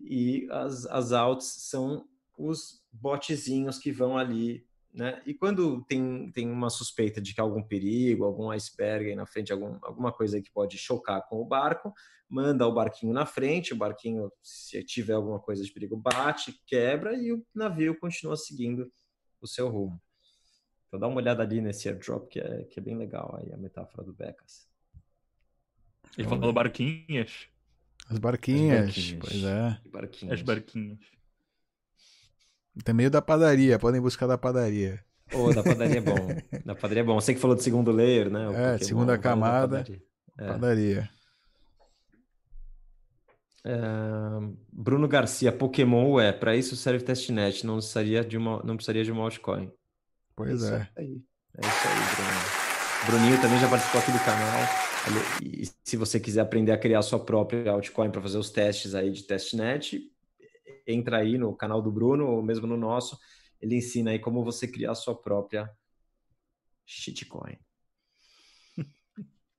e 0.00 0.46
as, 0.48 0.86
as 0.86 1.10
alts 1.10 1.46
são 1.68 2.06
os 2.38 2.84
botezinhos 2.92 3.76
que 3.76 3.90
vão 3.90 4.16
ali, 4.16 4.64
né? 4.92 5.20
E 5.26 5.34
quando 5.34 5.84
tem, 5.86 6.30
tem 6.30 6.48
uma 6.48 6.70
suspeita 6.70 7.20
de 7.20 7.34
que 7.34 7.40
há 7.40 7.44
algum 7.44 7.64
perigo, 7.64 8.22
algum 8.22 8.48
iceberg 8.50 9.08
aí 9.08 9.16
na 9.16 9.26
frente, 9.26 9.52
algum, 9.52 9.76
alguma 9.82 10.12
coisa 10.12 10.40
que 10.40 10.52
pode 10.52 10.78
chocar 10.78 11.26
com 11.28 11.40
o 11.40 11.44
barco, 11.44 11.92
manda 12.28 12.68
o 12.68 12.72
barquinho 12.72 13.12
na 13.12 13.26
frente, 13.26 13.72
o 13.72 13.76
barquinho, 13.76 14.30
se 14.40 14.84
tiver 14.84 15.14
alguma 15.14 15.40
coisa 15.40 15.64
de 15.64 15.72
perigo, 15.72 15.96
bate, 15.96 16.54
quebra 16.64 17.12
e 17.16 17.32
o 17.32 17.44
navio 17.52 17.98
continua 17.98 18.36
seguindo 18.36 18.88
o 19.40 19.48
seu 19.48 19.68
rumo. 19.68 20.00
Então 20.94 21.00
dá 21.00 21.08
uma 21.08 21.16
olhada 21.20 21.42
ali 21.42 21.60
nesse 21.60 21.88
airdrop 21.88 22.28
que 22.28 22.38
é, 22.38 22.62
que 22.70 22.78
é 22.78 22.82
bem 22.82 22.96
legal 22.96 23.36
aí, 23.36 23.52
a 23.52 23.56
metáfora 23.56 24.04
do 24.04 24.12
Becas. 24.12 24.68
Ele 26.16 26.28
falou 26.28 26.52
barquinhas. 26.52 27.48
As 28.08 28.18
barquinhas, 28.18 28.84
barquinhas. 28.86 29.18
pois 29.18 29.42
é. 29.42 29.80
Barquinhos. 29.90 30.34
As 30.34 30.42
barquinhas. 30.42 31.00
Tem 32.84 32.94
meio 32.94 33.10
da 33.10 33.20
padaria, 33.20 33.76
podem 33.76 34.00
buscar 34.00 34.28
da 34.28 34.38
padaria. 34.38 35.04
Ô, 35.32 35.52
da 35.52 35.64
padaria 35.64 35.98
é 35.98 36.00
bom. 36.00 36.14
Da 36.64 36.76
padaria 36.76 37.00
é 37.00 37.04
bom. 37.04 37.14
Você 37.20 37.34
que 37.34 37.40
falou 37.40 37.56
do 37.56 37.62
segundo 37.62 37.90
layer, 37.90 38.30
né? 38.30 38.48
O 38.48 38.52
É, 38.52 38.72
Pokémon, 38.74 38.78
segunda 38.78 39.18
camada. 39.18 39.78
padaria. 39.78 40.02
É. 40.38 40.46
Padaria. 40.46 41.10
É, 43.64 43.72
Bruno 44.72 45.08
Garcia, 45.08 45.50
Pokémon, 45.50 46.12
ué, 46.12 46.32
para 46.32 46.54
isso 46.54 46.76
serve 46.76 47.04
testnet, 47.04 47.66
não 47.66 47.78
precisaria 47.78 48.24
de 48.24 48.36
uma, 48.36 48.62
não 48.62 48.76
precisaria 48.76 49.02
de 49.02 49.10
uma 49.10 49.24
altcoin. 49.24 49.72
Pois 50.36 50.62
isso 50.62 50.72
é. 50.72 50.90
aí. 50.96 51.22
É 51.56 51.60
isso 51.60 51.88
aí, 51.88 52.14
Bruno. 52.16 52.64
Bruninho 53.06 53.40
também 53.40 53.58
já 53.60 53.68
participou 53.68 54.00
aqui 54.00 54.12
do 54.12 54.18
canal. 54.24 54.60
E 55.42 55.68
se 55.84 55.96
você 55.96 56.18
quiser 56.18 56.40
aprender 56.40 56.72
a 56.72 56.78
criar 56.78 57.02
sua 57.02 57.22
própria 57.22 57.70
altcoin 57.70 58.10
para 58.10 58.22
fazer 58.22 58.38
os 58.38 58.50
testes 58.50 58.94
aí 58.94 59.10
de 59.10 59.22
testnet, 59.24 60.00
entra 60.86 61.18
aí 61.18 61.36
no 61.36 61.54
canal 61.54 61.82
do 61.82 61.92
Bruno 61.92 62.26
ou 62.26 62.42
mesmo 62.42 62.66
no 62.66 62.76
nosso. 62.76 63.18
Ele 63.60 63.76
ensina 63.76 64.10
aí 64.10 64.18
como 64.18 64.42
você 64.42 64.66
criar 64.66 64.92
a 64.92 64.94
sua 64.94 65.14
própria 65.14 65.70
shitcoin. 66.86 67.58
Ah. 68.78 68.84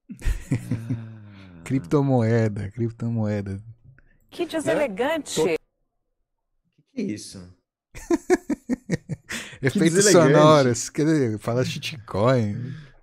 Criptomoeda, 1.65 2.69
criptomoeda. 2.69 3.59
Que 4.29 4.45
deselegante. 4.45 5.41
O 5.41 5.45
que 5.45 5.57
que 6.93 7.01
é 7.01 7.01
isso? 7.01 7.51
Efeitos 9.65 10.05
sonoros. 10.11 10.89
Quer 10.89 11.05
dizer, 11.05 11.39
fala 11.39 11.63
shitcoin. 11.63 12.55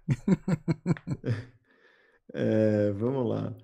É, 2.34 2.90
vamos 2.92 3.28
lá. 3.28 3.54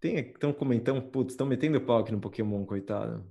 Tem, 0.00 0.18
estão 0.18 0.52
comentando, 0.52 1.02
putz, 1.10 1.32
estão 1.32 1.46
metendo 1.46 1.80
pau 1.80 1.98
aqui 1.98 2.12
no 2.12 2.20
Pokémon, 2.20 2.64
coitado. 2.64 3.28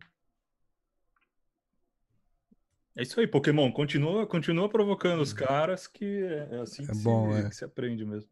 É 2.97 3.03
isso 3.03 3.19
aí, 3.19 3.27
Pokémon. 3.27 3.71
Continua, 3.71 4.25
continua 4.25 4.69
provocando 4.69 5.21
os 5.21 5.33
caras 5.33 5.87
que 5.87 6.05
é 6.05 6.55
é 6.55 6.59
assim 6.59 6.83
É 6.83 6.87
que, 6.87 6.97
bom, 6.97 7.31
se, 7.31 7.39
é. 7.39 7.49
que 7.49 7.55
se 7.55 7.65
aprende 7.65 8.05
mesmo. 8.05 8.29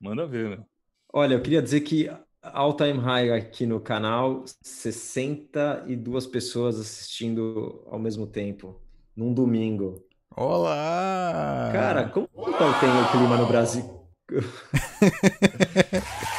Manda 0.00 0.26
ver, 0.26 0.48
meu. 0.48 0.66
Olha, 1.12 1.34
eu 1.34 1.42
queria 1.42 1.62
dizer 1.62 1.80
que 1.82 2.08
all 2.42 2.74
time 2.74 2.98
high 2.98 3.32
aqui 3.32 3.66
no 3.66 3.80
canal, 3.80 4.44
62 4.62 6.26
pessoas 6.26 6.78
assistindo 6.78 7.82
ao 7.86 7.98
mesmo 7.98 8.26
tempo, 8.26 8.80
num 9.14 9.32
domingo. 9.32 10.04
Olá! 10.36 11.70
Cara, 11.72 12.08
como 12.08 12.28
tá 12.28 12.80
tem 12.80 12.88
o 12.88 13.10
clima 13.10 13.36
no 13.36 13.46
Brasil? 13.46 14.00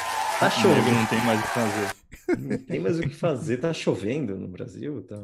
Tá 0.42 0.50
chovendo, 0.50 0.92
não 0.92 1.06
tem 1.06 1.24
mais 1.24 1.40
o 1.40 1.44
que 1.44 1.50
fazer. 1.50 1.96
não 2.40 2.58
tem 2.58 2.80
mais 2.80 2.98
o 2.98 3.02
que 3.04 3.14
fazer, 3.14 3.58
tá 3.58 3.72
chovendo 3.72 4.36
no 4.36 4.48
Brasil, 4.48 5.04
tá... 5.04 5.16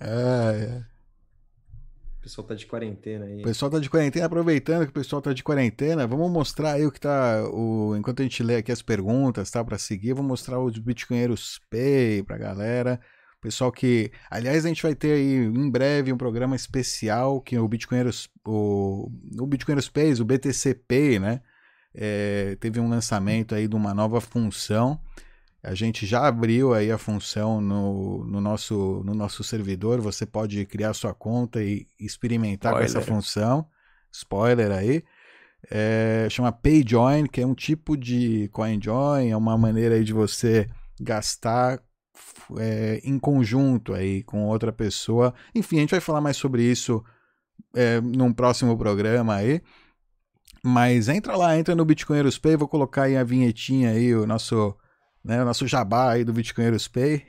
É, 0.00 0.80
é. 0.80 0.84
Pessoal 2.24 2.46
tá 2.46 2.54
de 2.54 2.64
quarentena 2.64 3.26
aí. 3.26 3.40
O 3.40 3.42
pessoal 3.42 3.70
tá 3.70 3.78
de 3.78 3.90
quarentena, 3.90 4.24
aproveitando 4.24 4.84
que 4.84 4.90
o 4.90 4.94
pessoal 4.94 5.20
tá 5.20 5.34
de 5.34 5.42
quarentena, 5.42 6.06
vamos 6.06 6.30
mostrar 6.30 6.72
aí 6.72 6.86
o 6.86 6.90
que 6.90 6.98
tá. 6.98 7.46
O, 7.52 7.94
enquanto 7.94 8.20
a 8.20 8.22
gente 8.22 8.42
lê 8.42 8.56
aqui 8.56 8.72
as 8.72 8.80
perguntas, 8.80 9.50
tá? 9.50 9.62
Pra 9.62 9.76
seguir, 9.76 10.14
vou 10.14 10.24
mostrar 10.24 10.58
os 10.58 10.78
Bitcoinheiros 10.78 11.60
Pay 11.68 12.22
pra 12.22 12.38
galera. 12.38 12.98
Pessoal 13.42 13.70
que. 13.70 14.10
Aliás, 14.30 14.64
a 14.64 14.68
gente 14.68 14.82
vai 14.82 14.94
ter 14.94 15.12
aí 15.12 15.34
em 15.34 15.70
breve 15.70 16.14
um 16.14 16.16
programa 16.16 16.56
especial 16.56 17.42
que 17.42 17.58
o 17.58 17.68
Bitcoinheiros. 17.68 18.30
O, 18.42 19.10
o 19.38 19.46
Bitcoinheiros 19.46 19.90
Pay, 19.90 20.14
o 20.14 20.24
BTC 20.24 20.76
Pay, 20.88 21.18
né? 21.18 21.42
É, 21.94 22.56
teve 22.58 22.80
um 22.80 22.88
lançamento 22.88 23.54
aí 23.54 23.68
de 23.68 23.76
uma 23.76 23.92
nova 23.92 24.18
função. 24.18 24.98
A 25.64 25.74
gente 25.74 26.04
já 26.06 26.26
abriu 26.26 26.74
aí 26.74 26.90
a 26.90 26.98
função 26.98 27.60
no, 27.60 28.24
no, 28.24 28.40
nosso, 28.40 29.02
no 29.04 29.14
nosso 29.14 29.42
servidor. 29.42 30.00
Você 30.00 30.26
pode 30.26 30.64
criar 30.66 30.92
sua 30.92 31.14
conta 31.14 31.62
e 31.62 31.86
experimentar 31.98 32.74
com 32.74 32.80
essa 32.80 32.98
Spoiler. 32.98 33.08
função. 33.08 33.66
Spoiler 34.12 34.70
aí. 34.70 35.02
É, 35.70 36.28
chama 36.30 36.52
PayJoin, 36.52 37.26
que 37.26 37.40
é 37.40 37.46
um 37.46 37.54
tipo 37.54 37.96
de 37.96 38.48
CoinJoin, 38.52 39.30
é 39.30 39.36
uma 39.36 39.56
maneira 39.56 39.94
aí 39.94 40.04
de 40.04 40.12
você 40.12 40.68
gastar 41.00 41.82
é, 42.58 43.00
em 43.02 43.18
conjunto 43.18 43.94
aí 43.94 44.22
com 44.22 44.44
outra 44.44 44.72
pessoa. 44.72 45.34
Enfim, 45.54 45.78
a 45.78 45.80
gente 45.80 45.92
vai 45.92 46.00
falar 46.00 46.20
mais 46.20 46.36
sobre 46.36 46.62
isso 46.62 47.02
é, 47.74 48.00
num 48.00 48.32
próximo 48.32 48.76
programa 48.76 49.36
aí. 49.36 49.62
Mas 50.62 51.08
entra 51.08 51.36
lá, 51.36 51.58
entra 51.58 51.74
no 51.74 51.84
Bitcoinheiros 51.84 52.38
Pay, 52.38 52.56
vou 52.56 52.68
colocar 52.68 53.04
aí 53.04 53.16
a 53.16 53.24
vinhetinha 53.24 53.90
aí, 53.90 54.14
o 54.14 54.26
nosso, 54.26 54.74
né, 55.24 55.42
o 55.42 55.44
nosso 55.44 55.66
jabá 55.66 56.12
aí 56.12 56.24
do 56.24 56.32
Bitcoinheiros 56.32 56.86
Pay. 56.86 57.24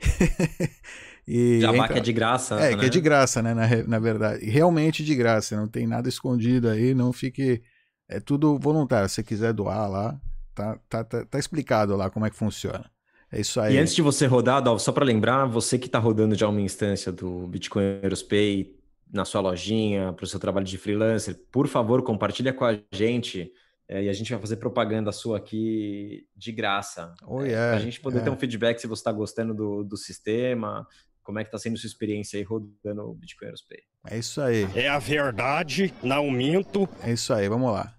e 1.26 1.60
Jabá 1.60 1.76
entra- 1.76 1.92
que 1.94 1.98
é 1.98 2.02
de 2.02 2.12
graça, 2.12 2.60
é, 2.60 2.70
que 2.70 2.76
né? 2.76 2.86
é 2.86 2.88
de 2.88 3.00
graça, 3.00 3.42
né? 3.42 3.54
Na, 3.54 3.66
na 3.86 3.98
verdade. 3.98 4.44
Realmente 4.44 5.02
de 5.04 5.14
graça, 5.14 5.56
não 5.56 5.66
tem 5.66 5.86
nada 5.86 6.08
escondido 6.08 6.68
aí, 6.68 6.94
não 6.94 7.12
fique. 7.12 7.62
É 8.08 8.20
tudo 8.20 8.58
voluntário. 8.58 9.08
Se 9.08 9.16
você 9.16 9.22
quiser 9.22 9.52
doar 9.52 9.90
lá, 9.90 10.20
tá, 10.54 10.78
tá, 10.88 11.02
tá, 11.02 11.24
tá 11.24 11.38
explicado 11.38 11.96
lá 11.96 12.10
como 12.10 12.26
é 12.26 12.30
que 12.30 12.36
funciona. 12.36 12.88
É 13.32 13.40
isso 13.40 13.60
aí. 13.60 13.74
E 13.74 13.78
antes 13.78 13.94
de 13.94 14.02
você 14.02 14.26
rodar, 14.26 14.62
Dal, 14.62 14.78
só 14.78 14.92
para 14.92 15.04
lembrar, 15.04 15.46
você 15.46 15.78
que 15.78 15.86
está 15.86 15.98
rodando 15.98 16.34
já 16.34 16.48
uma 16.48 16.60
instância 16.60 17.10
do 17.10 17.46
Bitcoiners 17.48 18.22
Pay 18.22 18.76
na 19.12 19.24
sua 19.24 19.40
lojinha, 19.40 20.12
para 20.12 20.24
o 20.24 20.26
seu 20.26 20.38
trabalho 20.38 20.66
de 20.66 20.78
freelancer, 20.78 21.36
por 21.50 21.66
favor, 21.66 22.02
compartilha 22.02 22.52
com 22.52 22.64
a 22.64 22.78
gente 22.92 23.50
é, 23.88 24.04
e 24.04 24.08
a 24.08 24.12
gente 24.12 24.30
vai 24.30 24.40
fazer 24.40 24.56
propaganda 24.56 25.12
sua 25.12 25.38
aqui 25.38 26.26
de 26.36 26.52
graça. 26.52 27.14
Oh, 27.24 27.42
É, 27.42 27.48
yeah, 27.48 27.70
para 27.70 27.76
a 27.76 27.84
gente 27.84 28.00
poder 28.00 28.22
ter 28.22 28.30
um 28.30 28.36
feedback 28.36 28.80
se 28.80 28.86
você 28.86 29.00
está 29.00 29.12
gostando 29.12 29.54
do, 29.54 29.84
do 29.84 29.96
sistema, 29.96 30.86
como 31.22 31.38
é 31.38 31.44
que 31.44 31.48
está 31.48 31.58
sendo 31.58 31.78
sua 31.78 31.86
experiência 31.88 32.38
aí 32.38 32.42
rodando 32.42 33.02
o 33.02 33.14
Bitcoiners 33.14 33.62
Pay. 33.62 33.82
É 34.08 34.18
isso 34.18 34.40
aí. 34.40 34.68
É 34.74 34.88
a 34.88 34.98
verdade, 34.98 35.92
não 36.02 36.30
minto. 36.30 36.88
É 37.02 37.12
isso 37.12 37.32
aí, 37.32 37.48
vamos 37.48 37.72
lá. 37.72 37.94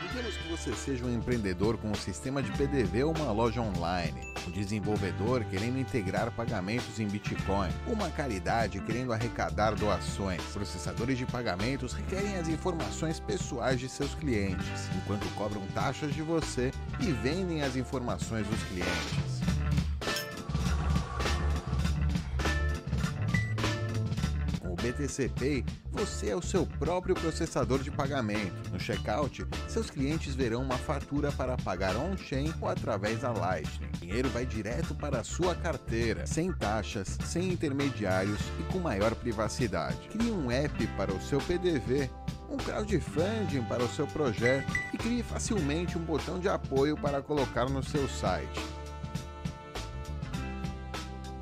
Digamos 0.00 0.36
que 0.36 0.48
você 0.48 0.74
seja 0.74 1.04
um 1.04 1.14
empreendedor 1.14 1.78
com 1.78 1.90
um 1.90 1.94
sistema 1.94 2.42
de 2.42 2.50
PDV 2.52 3.04
ou 3.04 3.14
uma 3.16 3.30
loja 3.30 3.60
online, 3.60 4.20
um 4.46 4.50
desenvolvedor 4.50 5.44
querendo 5.44 5.78
integrar 5.78 6.32
pagamentos 6.32 6.98
em 6.98 7.06
Bitcoin, 7.06 7.68
uma 7.86 8.10
caridade 8.10 8.80
querendo 8.80 9.12
arrecadar 9.12 9.74
doações. 9.74 10.42
Processadores 10.52 11.16
de 11.16 11.26
pagamentos 11.26 11.92
requerem 11.92 12.36
as 12.36 12.48
informações 12.48 13.20
pessoais 13.20 13.78
de 13.78 13.88
seus 13.88 14.14
clientes, 14.14 14.88
enquanto 14.96 15.32
cobram 15.34 15.62
taxas 15.74 16.12
de 16.12 16.22
você 16.22 16.72
e 17.00 17.12
vendem 17.12 17.62
as 17.62 17.76
informações 17.76 18.46
dos 18.48 18.62
clientes. 18.64 19.44
BTC 24.84 25.30
Pay, 25.30 25.64
você 25.90 26.28
é 26.28 26.36
o 26.36 26.42
seu 26.42 26.66
próprio 26.66 27.14
processador 27.14 27.78
de 27.78 27.90
pagamento. 27.90 28.70
No 28.70 28.78
checkout, 28.78 29.46
seus 29.66 29.88
clientes 29.88 30.34
verão 30.34 30.60
uma 30.60 30.76
fatura 30.76 31.32
para 31.32 31.56
pagar 31.56 31.96
on-chain 31.96 32.52
ou 32.60 32.68
através 32.68 33.20
da 33.20 33.32
Lightning. 33.32 33.88
O 33.94 33.98
dinheiro 33.98 34.28
vai 34.28 34.44
direto 34.44 34.94
para 34.94 35.20
a 35.20 35.24
sua 35.24 35.54
carteira, 35.54 36.26
sem 36.26 36.52
taxas, 36.52 37.16
sem 37.24 37.50
intermediários 37.50 38.40
e 38.60 38.72
com 38.72 38.78
maior 38.78 39.14
privacidade. 39.14 40.06
Crie 40.08 40.30
um 40.30 40.50
app 40.50 40.86
para 40.88 41.14
o 41.14 41.22
seu 41.22 41.38
PDV, 41.40 42.10
um 42.50 42.58
crowdfunding 42.58 43.62
para 43.66 43.82
o 43.82 43.88
seu 43.88 44.06
projeto 44.06 44.70
e 44.92 44.98
crie 44.98 45.22
facilmente 45.22 45.96
um 45.96 46.02
botão 46.02 46.38
de 46.38 46.48
apoio 46.48 46.94
para 46.94 47.22
colocar 47.22 47.70
no 47.70 47.82
seu 47.82 48.06
site. 48.06 48.83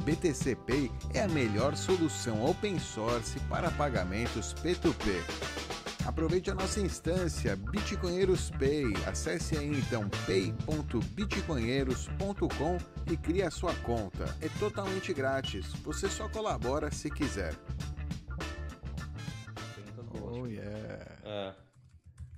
BTC 0.03 0.57
Pay 0.66 0.90
é 1.14 1.22
a 1.22 1.28
melhor 1.28 1.74
solução 1.76 2.44
open 2.44 2.78
source 2.78 3.40
para 3.48 3.70
pagamentos 3.70 4.53
P2P. 4.55 5.72
Aproveite 6.05 6.50
a 6.50 6.55
nossa 6.55 6.80
instância 6.80 7.55
Bitcoinheiros 7.55 8.50
Pay. 8.50 8.92
Acesse 9.07 9.57
aí 9.57 9.68
então 9.68 10.11
pay.bitcoinheiros.com 10.26 12.78
e 13.11 13.16
crie 13.16 13.44
a 13.44 13.50
sua 13.50 13.74
conta. 13.76 14.36
É 14.40 14.48
totalmente 14.59 15.14
grátis. 15.14 15.66
Você 15.84 16.09
só 16.09 16.28
colabora 16.28 16.90
se 16.90 17.09
quiser. 17.09 17.55
Oh 20.12 20.44
yeah. 20.46 21.07
É. 21.24 21.55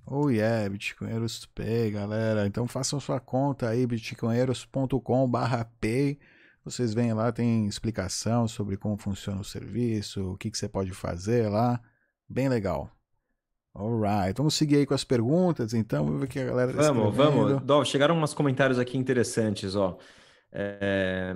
Oh 0.06 0.28
yeah, 0.28 0.68
Bitcoinheiros 0.68 1.46
Pay, 1.46 1.92
galera. 1.92 2.46
Então 2.46 2.68
façam 2.68 3.00
sua 3.00 3.18
conta 3.18 3.70
aí, 3.70 3.86
bitcoinheiros.com/pay. 3.86 6.18
Vocês 6.64 6.94
veem 6.94 7.12
lá, 7.12 7.30
tem 7.30 7.66
explicação 7.66 8.48
sobre 8.48 8.76
como 8.76 8.96
funciona 8.96 9.40
o 9.40 9.44
serviço, 9.44 10.32
o 10.32 10.36
que, 10.38 10.50
que 10.50 10.56
você 10.56 10.68
pode 10.68 10.92
fazer 10.92 11.48
lá. 11.50 11.80
Bem 12.28 12.48
legal. 12.48 12.90
Alright, 13.74 14.34
vamos 14.36 14.54
seguir 14.54 14.76
aí 14.76 14.86
com 14.86 14.94
as 14.94 15.04
perguntas, 15.04 15.74
então, 15.74 16.04
vamos 16.04 16.20
ver 16.20 16.26
o 16.26 16.28
que 16.28 16.38
a 16.38 16.44
galera 16.44 16.72
tá 16.72 16.92
Vamos, 16.92 17.14
vamos. 17.14 17.88
Chegaram 17.88 18.16
uns 18.22 18.32
comentários 18.32 18.78
aqui 18.78 18.96
interessantes, 18.96 19.74
ó. 19.74 19.98
É, 20.50 21.34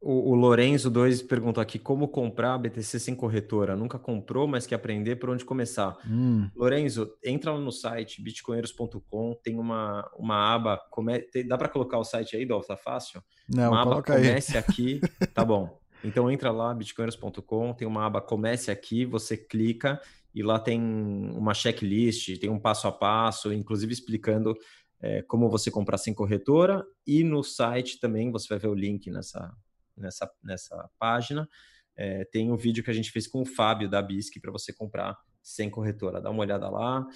O, 0.00 0.32
o 0.32 0.34
Lorenzo 0.34 0.90
2 0.90 1.22
perguntou 1.22 1.60
aqui 1.60 1.78
como 1.78 2.06
comprar 2.08 2.58
BTC 2.58 2.98
sem 3.00 3.14
corretora. 3.14 3.74
Nunca 3.74 3.98
comprou, 3.98 4.46
mas 4.46 4.66
quer 4.66 4.74
aprender 4.76 5.16
por 5.16 5.30
onde 5.30 5.44
começar. 5.44 5.96
Hum, 6.06 6.48
Lorenzo, 6.54 7.10
entra 7.24 7.52
lá 7.52 7.58
no 7.60 7.72
site 7.72 8.22
bitcoinheiros.com, 8.22 9.34
tem 9.42 9.58
uma, 9.58 10.08
uma 10.16 10.54
aba. 10.54 10.78
Come... 10.90 11.20
tem- 11.20 11.46
dá 11.46 11.56
para 11.56 11.68
colocar 11.68 11.98
o 11.98 12.04
site 12.04 12.36
aí, 12.36 12.44
Dolph? 12.44 12.66
Tá 12.66 12.76
fácil? 12.76 13.22
não, 13.48 13.72
uma 13.72 13.82
aba 13.82 13.96
aí. 13.96 14.02
Comece 14.02 14.56
Aqui. 14.58 15.00
Tá 15.34 15.44
bom. 15.44 15.80
Então 16.04 16.30
entra 16.30 16.50
lá, 16.52 16.72
bitcoinheiros.com, 16.74 17.72
tem 17.74 17.88
uma 17.88 18.06
aba 18.06 18.20
Comece 18.20 18.70
Aqui, 18.70 19.04
você 19.04 19.36
clica 19.36 20.00
e 20.34 20.42
lá 20.42 20.58
tem 20.58 20.80
uma 20.80 21.54
checklist, 21.54 22.38
tem 22.38 22.50
um 22.50 22.60
passo 22.60 22.86
a 22.86 22.92
passo, 22.92 23.52
inclusive 23.52 23.92
explicando 23.92 24.54
eh, 25.00 25.22
como 25.22 25.48
você 25.48 25.70
comprar 25.70 25.96
sem 25.98 26.12
corretora. 26.12 26.84
E 27.06 27.24
no 27.24 27.42
site 27.42 27.98
também, 27.98 28.30
você 28.30 28.46
vai 28.50 28.58
ver 28.58 28.68
o 28.68 28.74
link 28.74 29.10
nessa, 29.10 29.50
nessa, 29.96 30.30
nessa 30.42 30.88
página. 30.98 31.48
eh, 31.96 32.24
tem 32.30 32.52
um 32.52 32.56
vídeo 32.56 32.84
que 32.84 32.90
a 32.90 32.94
gente 32.94 33.10
fez 33.10 33.26
com 33.26 33.40
o 33.42 33.46
Fábio 33.46 33.88
da 33.88 34.02
BISC 34.02 34.38
para 34.40 34.52
você 34.52 34.72
comprar 34.72 35.16
sem 35.42 35.70
corretora. 35.70 36.20
Dá 36.20 36.30
uma 36.30 36.40
olhada 36.42 36.68
lá. 36.68 37.06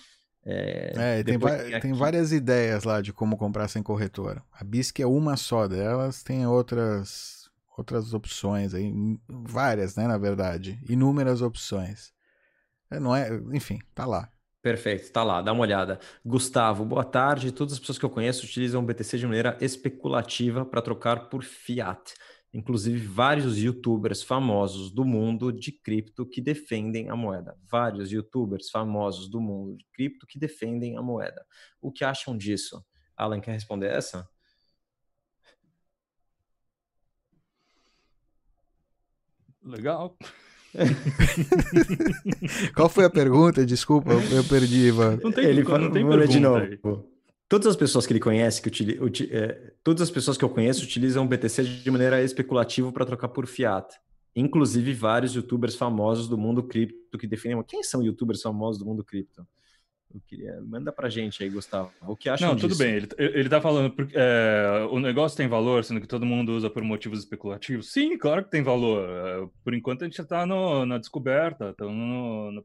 É, 0.42 1.18
e 1.20 1.24
tem, 1.24 1.36
va- 1.36 1.58
tem 1.58 1.74
aqui- 1.74 1.92
várias 1.92 2.32
ideias 2.32 2.84
lá 2.84 3.02
de 3.02 3.12
como 3.12 3.36
comprar 3.36 3.68
sem 3.68 3.82
corretora. 3.82 4.42
A 4.50 4.64
BISC 4.64 5.00
é 5.02 5.06
uma 5.06 5.36
só 5.36 5.68
delas, 5.68 6.22
tem 6.22 6.46
outras 6.46 7.38
outras 7.76 8.12
opções 8.12 8.74
aí, 8.74 8.92
várias, 9.26 9.96
né, 9.96 10.06
na 10.06 10.18
verdade, 10.18 10.78
inúmeras 10.86 11.40
opções. 11.40 12.12
É, 12.90 13.00
não 13.00 13.16
é, 13.16 13.30
enfim, 13.52 13.78
tá 13.94 14.04
lá. 14.04 14.28
Perfeito, 14.62 15.10
tá 15.10 15.24
lá, 15.24 15.40
dá 15.40 15.50
uma 15.52 15.62
olhada. 15.62 15.98
Gustavo, 16.22 16.84
boa 16.84 17.04
tarde. 17.04 17.50
Todas 17.52 17.72
as 17.74 17.78
pessoas 17.78 17.98
que 17.98 18.04
eu 18.04 18.10
conheço 18.10 18.44
utilizam 18.44 18.82
o 18.82 18.84
BTC 18.84 19.16
de 19.16 19.26
maneira 19.26 19.56
especulativa 19.62 20.66
para 20.66 20.82
trocar 20.82 21.30
por 21.30 21.42
fiat. 21.42 22.12
Inclusive, 22.52 23.06
vários 23.06 23.58
youtubers 23.58 24.22
famosos 24.22 24.90
do 24.90 25.04
mundo 25.04 25.52
de 25.52 25.70
cripto 25.70 26.26
que 26.26 26.40
defendem 26.40 27.08
a 27.08 27.14
moeda. 27.14 27.56
Vários 27.70 28.10
youtubers 28.10 28.70
famosos 28.70 29.30
do 29.30 29.40
mundo 29.40 29.76
de 29.76 29.86
cripto 29.92 30.26
que 30.26 30.38
defendem 30.38 30.96
a 30.96 31.02
moeda. 31.02 31.44
O 31.80 31.92
que 31.92 32.04
acham 32.04 32.36
disso? 32.36 32.84
Alan, 33.16 33.40
quer 33.40 33.52
responder 33.52 33.88
essa? 33.88 34.28
Legal. 39.62 40.16
Qual 42.74 42.88
foi 42.88 43.04
a 43.04 43.10
pergunta? 43.10 43.66
Desculpa, 43.66 44.12
eu, 44.12 44.44
perdi, 44.44 44.86
Ivan. 44.86 45.18
Não 45.22 45.32
tem, 45.32 45.44
Ele 45.44 45.62
não 45.62 45.90
tem 45.90 46.08
ler 46.08 46.28
de 46.28 46.40
pergunta 46.40 46.42
novo. 46.48 47.04
aí. 47.04 47.19
Todas 47.50 47.66
as 47.66 47.74
pessoas 47.74 48.06
que 48.06 48.12
ele 48.12 48.20
conhece, 48.20 48.62
que 48.62 48.68
utili, 48.68 48.96
uti- 49.00 49.28
é, 49.32 49.72
todas 49.82 50.02
as 50.02 50.10
pessoas 50.10 50.38
que 50.38 50.44
eu 50.44 50.48
conheço 50.48 50.84
utilizam 50.84 51.24
o 51.24 51.28
BTC 51.28 51.64
de 51.64 51.90
maneira 51.90 52.22
especulativa 52.22 52.92
para 52.92 53.04
trocar 53.04 53.26
por 53.26 53.44
fiat. 53.44 53.92
Inclusive 54.36 54.94
vários 54.94 55.34
youtubers 55.34 55.74
famosos 55.74 56.28
do 56.28 56.38
mundo 56.38 56.62
cripto 56.62 57.18
que 57.18 57.26
defendem. 57.26 57.60
Quem 57.64 57.82
são 57.82 58.04
youtubers 58.04 58.40
famosos 58.40 58.78
do 58.78 58.86
mundo 58.86 59.02
cripto? 59.02 59.44
Eu 60.12 60.20
queria... 60.26 60.60
Manda 60.62 60.90
pra 60.90 61.08
gente 61.08 61.42
aí, 61.42 61.48
Gustavo. 61.48 61.92
O 62.02 62.16
que 62.16 62.28
acham 62.28 62.48
Não, 62.48 62.54
disso? 62.56 62.68
tudo 62.68 62.78
bem. 62.78 62.94
Ele, 62.96 63.08
ele 63.18 63.48
tá 63.48 63.60
falando 63.60 63.90
porque 63.94 64.12
é, 64.16 64.86
o 64.90 64.98
negócio 64.98 65.36
tem 65.36 65.46
valor, 65.46 65.84
sendo 65.84 66.00
que 66.00 66.06
todo 66.08 66.26
mundo 66.26 66.50
usa 66.52 66.68
por 66.68 66.82
motivos 66.82 67.20
especulativos. 67.20 67.92
Sim, 67.92 68.18
claro 68.18 68.42
que 68.44 68.50
tem 68.50 68.62
valor. 68.62 69.08
É, 69.08 69.48
Por 69.62 69.72
enquanto 69.72 70.02
a 70.02 70.06
gente 70.06 70.20
está 70.20 70.44
na 70.44 70.98
descoberta, 70.98 71.74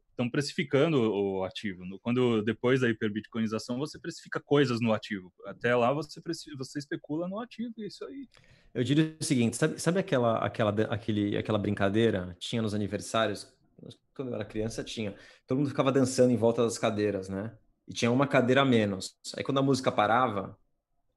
estão 0.10 0.30
precificando 0.30 1.00
o 1.00 1.44
ativo. 1.44 1.86
No- 1.86 2.00
Quando 2.00 2.42
depois 2.42 2.82
da 2.82 2.90
hiperbitcoinização 2.90 3.78
você 3.78 4.00
precifica 4.00 4.40
coisas 4.40 4.82
no 4.82 4.92
ativo. 4.92 5.32
Até 5.46 5.76
lá 5.76 5.94
você, 5.94 6.20
você 6.58 6.80
especula 6.80 7.28
no 7.28 7.40
ativo, 7.40 7.74
é 7.80 7.86
isso 7.86 8.04
aí. 8.06 8.28
Eu 8.74 8.84
diria 8.84 9.16
o 9.20 9.24
seguinte, 9.24 9.56
sabe, 9.56 9.80
sabe 9.80 10.00
aquela, 10.00 10.38
aquela, 10.40 10.72
aquele, 10.90 11.38
aquela 11.38 11.58
brincadeira? 11.58 12.36
Tinha 12.40 12.62
nos 12.62 12.74
aniversários, 12.74 13.55
quando 14.16 14.30
eu 14.30 14.36
era 14.36 14.46
criança 14.46 14.84
tinha. 14.84 15.16
Todo 15.48 15.58
mundo 15.58 15.70
ficava 15.70 15.92
dançando 15.92 16.32
em 16.32 16.38
volta 16.38 16.64
das 16.64 16.78
cadeiras, 16.78 17.30
né? 17.30 17.54
E 17.88 17.94
tinha 17.94 18.12
uma 18.12 18.28
cadeira 18.28 18.62
a 18.62 18.66
menos. 18.66 19.16
Aí 19.38 19.44
quando 19.44 19.60
a 19.60 19.64
música 19.64 19.92
parava, 19.92 20.58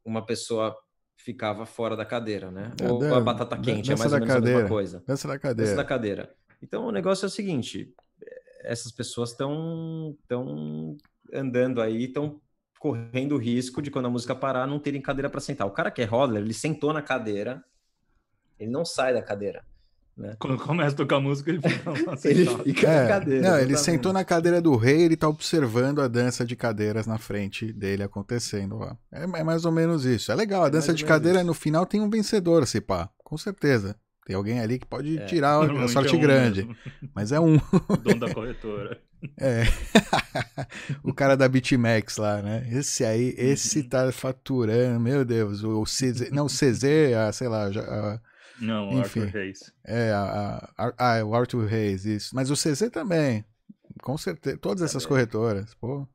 uma 0.04 0.24
pessoa 0.24 0.76
ficava 1.16 1.66
fora 1.66 1.96
da 1.96 2.04
cadeira, 2.04 2.50
né? 2.50 2.72
É, 2.80 2.90
Ou 2.90 3.14
a 3.14 3.20
batata 3.20 3.56
quente, 3.58 3.90
é 3.90 3.94
dança 3.94 4.08
mais 4.08 4.12
ou 4.12 4.18
menos 4.20 4.34
a 4.34 4.40
mesma 4.40 4.50
cadeira. 4.52 4.68
coisa. 4.68 5.02
Dança 5.06 5.28
da 5.28 5.34
Dança 5.34 5.48
cadeira. 5.48 5.76
da 5.76 5.84
cadeira. 5.84 6.36
Então 6.62 6.86
o 6.86 6.92
negócio 6.92 7.24
é 7.24 7.28
o 7.28 7.30
seguinte, 7.30 7.92
essas 8.62 8.92
pessoas 8.92 9.30
estão 9.30 10.16
estão 10.22 10.96
andando 11.32 11.80
aí, 11.80 12.04
estão 12.04 12.40
correndo 12.78 13.34
o 13.34 13.38
risco 13.38 13.82
de 13.82 13.90
quando 13.90 14.06
a 14.06 14.10
música 14.10 14.34
parar 14.34 14.66
não 14.66 14.78
terem 14.78 15.00
cadeira 15.02 15.28
para 15.28 15.40
sentar. 15.40 15.66
O 15.66 15.72
cara 15.72 15.90
que 15.90 16.02
é 16.02 16.06
hodler, 16.06 16.42
ele 16.42 16.54
sentou 16.54 16.92
na 16.92 17.02
cadeira, 17.02 17.64
ele 18.58 18.70
não 18.70 18.84
sai 18.84 19.12
da 19.12 19.22
cadeira, 19.22 19.64
né? 20.18 20.34
Quando 20.38 20.58
começa 20.58 20.94
a 20.94 20.96
tocar 20.96 21.20
música, 21.20 21.50
ele 21.50 21.60
fica 21.62 21.90
Ele 22.28 22.46
fica 22.74 22.88
É, 22.88 23.02
na 23.02 23.08
cadeira. 23.08 23.50
não, 23.50 23.58
ele 23.58 23.76
sentou 23.76 24.12
na 24.12 24.24
cadeira 24.24 24.60
do 24.60 24.74
rei, 24.76 25.02
ele 25.02 25.16
tá 25.16 25.28
observando 25.28 26.00
a 26.00 26.08
dança 26.08 26.44
de 26.44 26.56
cadeiras 26.56 27.06
na 27.06 27.16
frente 27.18 27.72
dele 27.72 28.02
acontecendo 28.02 28.76
lá. 28.76 28.96
É, 29.12 29.22
é 29.22 29.44
mais 29.44 29.64
ou 29.64 29.72
menos 29.72 30.04
isso. 30.04 30.32
É 30.32 30.34
legal, 30.34 30.64
a 30.64 30.66
É 30.66 30.70
dança 30.70 30.88
mais 30.88 30.98
de 30.98 31.04
cadeira 31.04 31.38
isso. 31.38 31.46
no 31.46 31.54
final 31.54 31.86
tem 31.86 32.00
um 32.00 32.10
vencedor, 32.10 32.66
se 32.66 32.80
pá, 32.80 33.08
com 33.18 33.36
certeza. 33.38 33.96
Tem 34.26 34.36
alguém 34.36 34.60
ali 34.60 34.78
que 34.78 34.84
pode 34.86 35.16
É. 35.18 35.24
tirar 35.24 35.62
a 35.62 35.88
sorte 35.88 36.14
é 36.14 36.18
um 36.18 36.20
grande, 36.20 36.62
mesmo, 36.64 36.76
mas 37.14 37.32
é 37.32 37.40
um. 37.40 37.56
o 37.56 37.96
dono 37.96 38.20
da 38.20 38.34
corretora. 38.34 39.00
É. 39.40 39.62
o 41.02 41.12
cara 41.12 41.36
da 41.36 41.48
BitMEX 41.48 42.16
lá, 42.18 42.40
né? 42.42 42.66
Esse 42.70 43.04
aí, 43.04 43.34
esse 43.36 43.82
tá 43.84 44.12
faturando, 44.12 45.00
meu 45.00 45.24
Deus, 45.24 45.62
o 45.64 45.82
CZ, 45.84 46.30
não, 46.30 46.46
o 46.46 46.48
CZ, 46.48 46.84
a, 47.16 47.32
sei 47.32 47.48
lá, 47.48 47.66
a- 47.68 48.20
Não, 48.60 48.90
o 48.90 49.00
Enfim. 49.00 49.20
Arthur 49.20 49.32
Reis. 49.32 49.72
é, 49.84 50.10
a, 50.12 50.70
a, 50.76 50.88
a- 50.88 51.18
ah, 51.18 51.24
o 51.24 51.34
Arthur 51.34 51.66
Reis, 51.66 52.04
isso. 52.04 52.34
Mas 52.34 52.50
o 52.50 52.54
CZ 52.54 52.90
também, 52.90 53.44
com 54.02 54.16
certeza, 54.18 54.58
todas 54.58 54.82
essas 54.82 55.06
corretoras, 55.06 55.74
pô. 55.74 56.06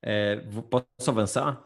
É, 0.00 0.36
posso 0.68 1.10
avançar? 1.10 1.62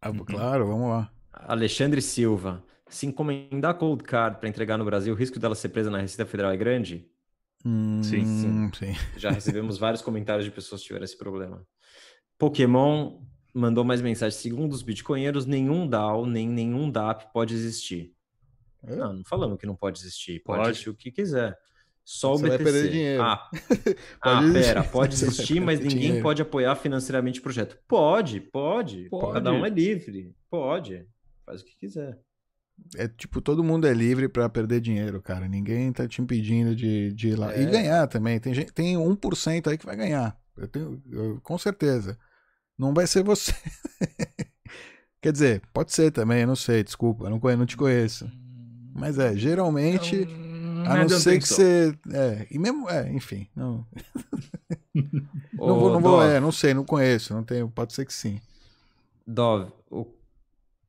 Ah. 0.00 0.12
Claro, 0.26 0.66
vamos 0.66 0.88
lá. 0.90 1.10
Alexandre 1.32 2.02
Silva. 2.02 2.62
Se 2.88 3.06
encomendar 3.06 3.74
Cold 3.76 4.04
Card 4.04 4.38
para 4.38 4.48
entregar 4.48 4.76
no 4.76 4.84
Brasil, 4.84 5.14
o 5.14 5.16
risco 5.16 5.38
dela 5.38 5.54
ser 5.54 5.70
presa 5.70 5.90
na 5.90 5.98
Receita 5.98 6.26
Federal 6.30 6.52
é 6.52 6.56
grande? 6.56 7.08
Hum, 7.64 8.02
Sim, 8.02 8.70
sim. 8.74 8.92
Já 9.16 9.30
recebemos 9.30 9.78
vários 9.78 10.02
comentários 10.02 10.44
de 10.44 10.50
pessoas 10.50 10.80
que 10.82 10.88
tiveram 10.88 11.04
esse 11.04 11.16
problema. 11.16 11.66
Pokémon 12.38 13.22
mandou 13.54 13.84
mais 13.84 14.02
mensagem. 14.02 14.38
Segundo 14.38 14.72
os 14.72 14.82
bitcoinheiros, 14.82 15.46
nenhum 15.46 15.88
DAO 15.88 16.26
nem 16.26 16.46
nenhum 16.48 16.90
DApp 16.90 17.32
pode 17.32 17.54
existir. 17.54 18.12
É? 18.86 18.96
Não, 18.96 19.12
não 19.14 19.24
falamos 19.24 19.58
que 19.58 19.66
não 19.66 19.76
pode 19.76 19.98
existir. 19.98 20.40
Pode, 20.44 20.58
Pode. 20.58 20.70
existir 20.70 20.90
o 20.90 20.94
que 20.94 21.10
quiser. 21.10 21.56
Só 22.04 22.32
Você 22.32 22.44
o 22.44 22.48
vai 22.48 22.58
BTC. 22.58 22.64
perder 22.72 22.90
dinheiro. 22.90 23.22
Ah, 23.22 23.50
ah 24.22 24.42
existir. 24.44 24.62
pera, 24.62 24.84
pode 24.84 25.14
existir, 25.14 25.60
mas 25.60 25.80
ninguém 25.80 25.98
dinheiro. 25.98 26.22
pode 26.22 26.42
apoiar 26.42 26.76
financeiramente 26.76 27.40
o 27.40 27.42
projeto. 27.42 27.78
Pode, 27.88 28.40
pode. 28.40 29.08
Pode. 29.08 29.32
Cada 29.32 29.52
um 29.52 29.64
é 29.64 29.70
livre. 29.70 30.34
Pode. 30.50 31.06
Faz 31.46 31.62
o 31.62 31.64
que 31.64 31.76
quiser. 31.78 32.18
É 32.96 33.06
tipo, 33.06 33.40
todo 33.40 33.62
mundo 33.64 33.86
é 33.86 33.94
livre 33.94 34.28
pra 34.28 34.48
perder 34.48 34.80
dinheiro, 34.80 35.22
cara. 35.22 35.48
Ninguém 35.48 35.92
tá 35.92 36.08
te 36.08 36.20
impedindo 36.20 36.74
de, 36.74 37.12
de 37.12 37.28
ir 37.28 37.36
lá. 37.36 37.56
E 37.56 37.62
É. 37.62 37.70
ganhar 37.70 38.06
também. 38.08 38.38
Tem, 38.40 38.52
gente, 38.52 38.72
tem 38.72 38.96
1% 38.96 39.68
aí 39.70 39.78
que 39.78 39.86
vai 39.86 39.96
ganhar. 39.96 40.36
Eu 40.56 40.68
tenho, 40.68 41.02
eu- 41.10 41.40
com 41.42 41.56
certeza. 41.56 42.18
Não 42.76 42.92
vai 42.92 43.06
ser 43.06 43.22
você. 43.22 43.52
Quer 45.22 45.32
dizer, 45.32 45.62
pode 45.72 45.92
ser 45.92 46.10
também, 46.10 46.42
eu 46.42 46.46
não 46.46 46.56
sei, 46.56 46.84
desculpa, 46.84 47.24
eu 47.24 47.30
não, 47.30 47.40
não 47.56 47.64
te 47.64 47.76
conheço. 47.78 48.30
Mas 48.96 49.18
é, 49.18 49.34
geralmente, 49.36 50.24
Hum, 50.30 50.84
a 50.86 50.88
não 50.90 50.96
nada 50.98 51.18
ser 51.18 51.38
que 51.40 51.44
atenção. 51.44 51.56
você. 51.56 51.98
É, 52.12 52.46
e 52.50 52.58
mesmo. 52.58 52.88
É, 52.88 53.10
enfim. 53.12 53.48
Não, 53.56 53.84
não 55.52 55.78
vou, 55.80 55.92
não 55.92 56.00
vou, 56.00 56.22
é, 56.22 56.38
não 56.38 56.52
sei, 56.52 56.72
não 56.74 56.84
conheço, 56.84 57.34
não 57.34 57.42
tenho, 57.42 57.68
pode 57.68 57.92
ser 57.92 58.04
que 58.06 58.12
sim. 58.14 58.40
Dov, 59.26 59.70
o 59.90 60.06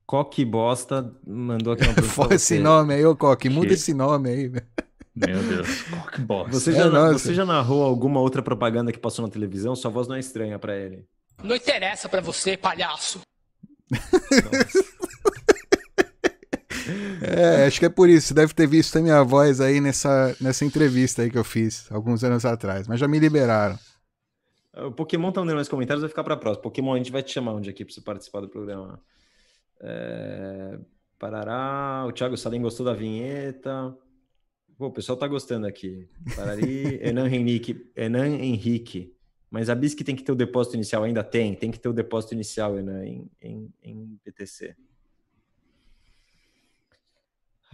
Coque 0.06 0.44
Bosta 0.44 1.12
mandou 1.26 1.72
aqui 1.72 1.82
uma 1.84 1.94
pergunta 1.96 2.34
esse 2.34 2.54
você. 2.56 2.60
nome 2.62 2.94
aí, 2.94 3.04
ô 3.04 3.16
Coque, 3.16 3.48
muda 3.48 3.68
Que- 3.68 3.74
esse 3.74 3.92
nome 3.92 4.28
aí, 4.30 4.48
velho. 4.48 4.66
Meu 5.16 5.42
Deus, 5.42 5.84
oh, 5.94 6.10
que 6.10 6.20
bosta. 6.20 6.52
Você 6.52 6.70
É, 6.72 6.74
já, 6.74 6.90
nossa. 6.90 7.18
você 7.18 7.32
já 7.34 7.44
narrou 7.46 7.82
alguma 7.82 8.20
outra 8.20 8.42
propaganda 8.42 8.92
que 8.92 8.98
passou 8.98 9.24
na 9.24 9.32
televisão? 9.32 9.74
Sua 9.74 9.90
voz 9.90 10.06
não 10.06 10.14
é 10.14 10.20
estranha 10.20 10.58
pra 10.58 10.76
ele. 10.76 11.06
Não 11.42 11.56
interessa 11.56 12.06
pra 12.06 12.20
você, 12.20 12.54
palhaço. 12.54 13.20
É, 17.22 17.66
acho 17.66 17.78
que 17.78 17.86
é 17.86 17.88
por 17.88 18.08
isso. 18.08 18.28
Você 18.28 18.34
deve 18.34 18.54
ter 18.54 18.66
visto 18.66 18.96
a 18.96 19.02
minha 19.02 19.22
voz 19.22 19.60
aí 19.60 19.80
nessa, 19.80 20.36
nessa 20.40 20.64
entrevista 20.64 21.22
aí 21.22 21.30
que 21.30 21.38
eu 21.38 21.44
fiz 21.44 21.90
alguns 21.90 22.22
anos 22.24 22.44
atrás. 22.44 22.86
Mas 22.86 23.00
já 23.00 23.08
me 23.08 23.18
liberaram. 23.18 23.78
O 24.76 24.92
Pokémon 24.92 25.32
tá 25.32 25.42
mais 25.44 25.68
comentários, 25.68 26.02
vai 26.02 26.08
ficar 26.08 26.24
pra 26.24 26.36
próxima. 26.36 26.62
Pokémon, 26.62 26.94
a 26.94 26.98
gente 26.98 27.10
vai 27.10 27.22
te 27.22 27.32
chamar 27.32 27.54
um 27.54 27.60
dia 27.60 27.72
aqui 27.72 27.84
pra 27.84 27.94
você 27.94 28.00
participar 28.00 28.40
do 28.40 28.48
programa. 28.48 29.00
É... 29.80 30.78
Parará, 31.18 32.04
o 32.06 32.12
Thiago 32.12 32.36
Salim 32.36 32.60
gostou 32.60 32.84
da 32.84 32.92
vinheta. 32.92 33.96
Pô, 34.76 34.88
o 34.88 34.92
pessoal 34.92 35.16
tá 35.16 35.26
gostando 35.26 35.66
aqui. 35.66 36.06
Parari, 36.34 37.00
Enan 37.02 37.28
Henrique, 37.28 37.90
Enan 37.96 38.28
Henrique. 38.28 39.14
Mas 39.50 39.70
a 39.70 39.74
BISC 39.74 40.04
tem 40.04 40.14
que 40.14 40.22
ter 40.22 40.32
o 40.32 40.36
depósito 40.36 40.76
inicial, 40.76 41.04
ainda 41.04 41.24
tem, 41.24 41.54
tem 41.54 41.70
que 41.70 41.78
ter 41.78 41.88
o 41.88 41.92
depósito 41.92 42.34
inicial, 42.34 42.78
Enan, 42.78 43.06
em, 43.06 43.30
em, 43.40 43.72
em 43.82 44.20
BTC. 44.22 44.76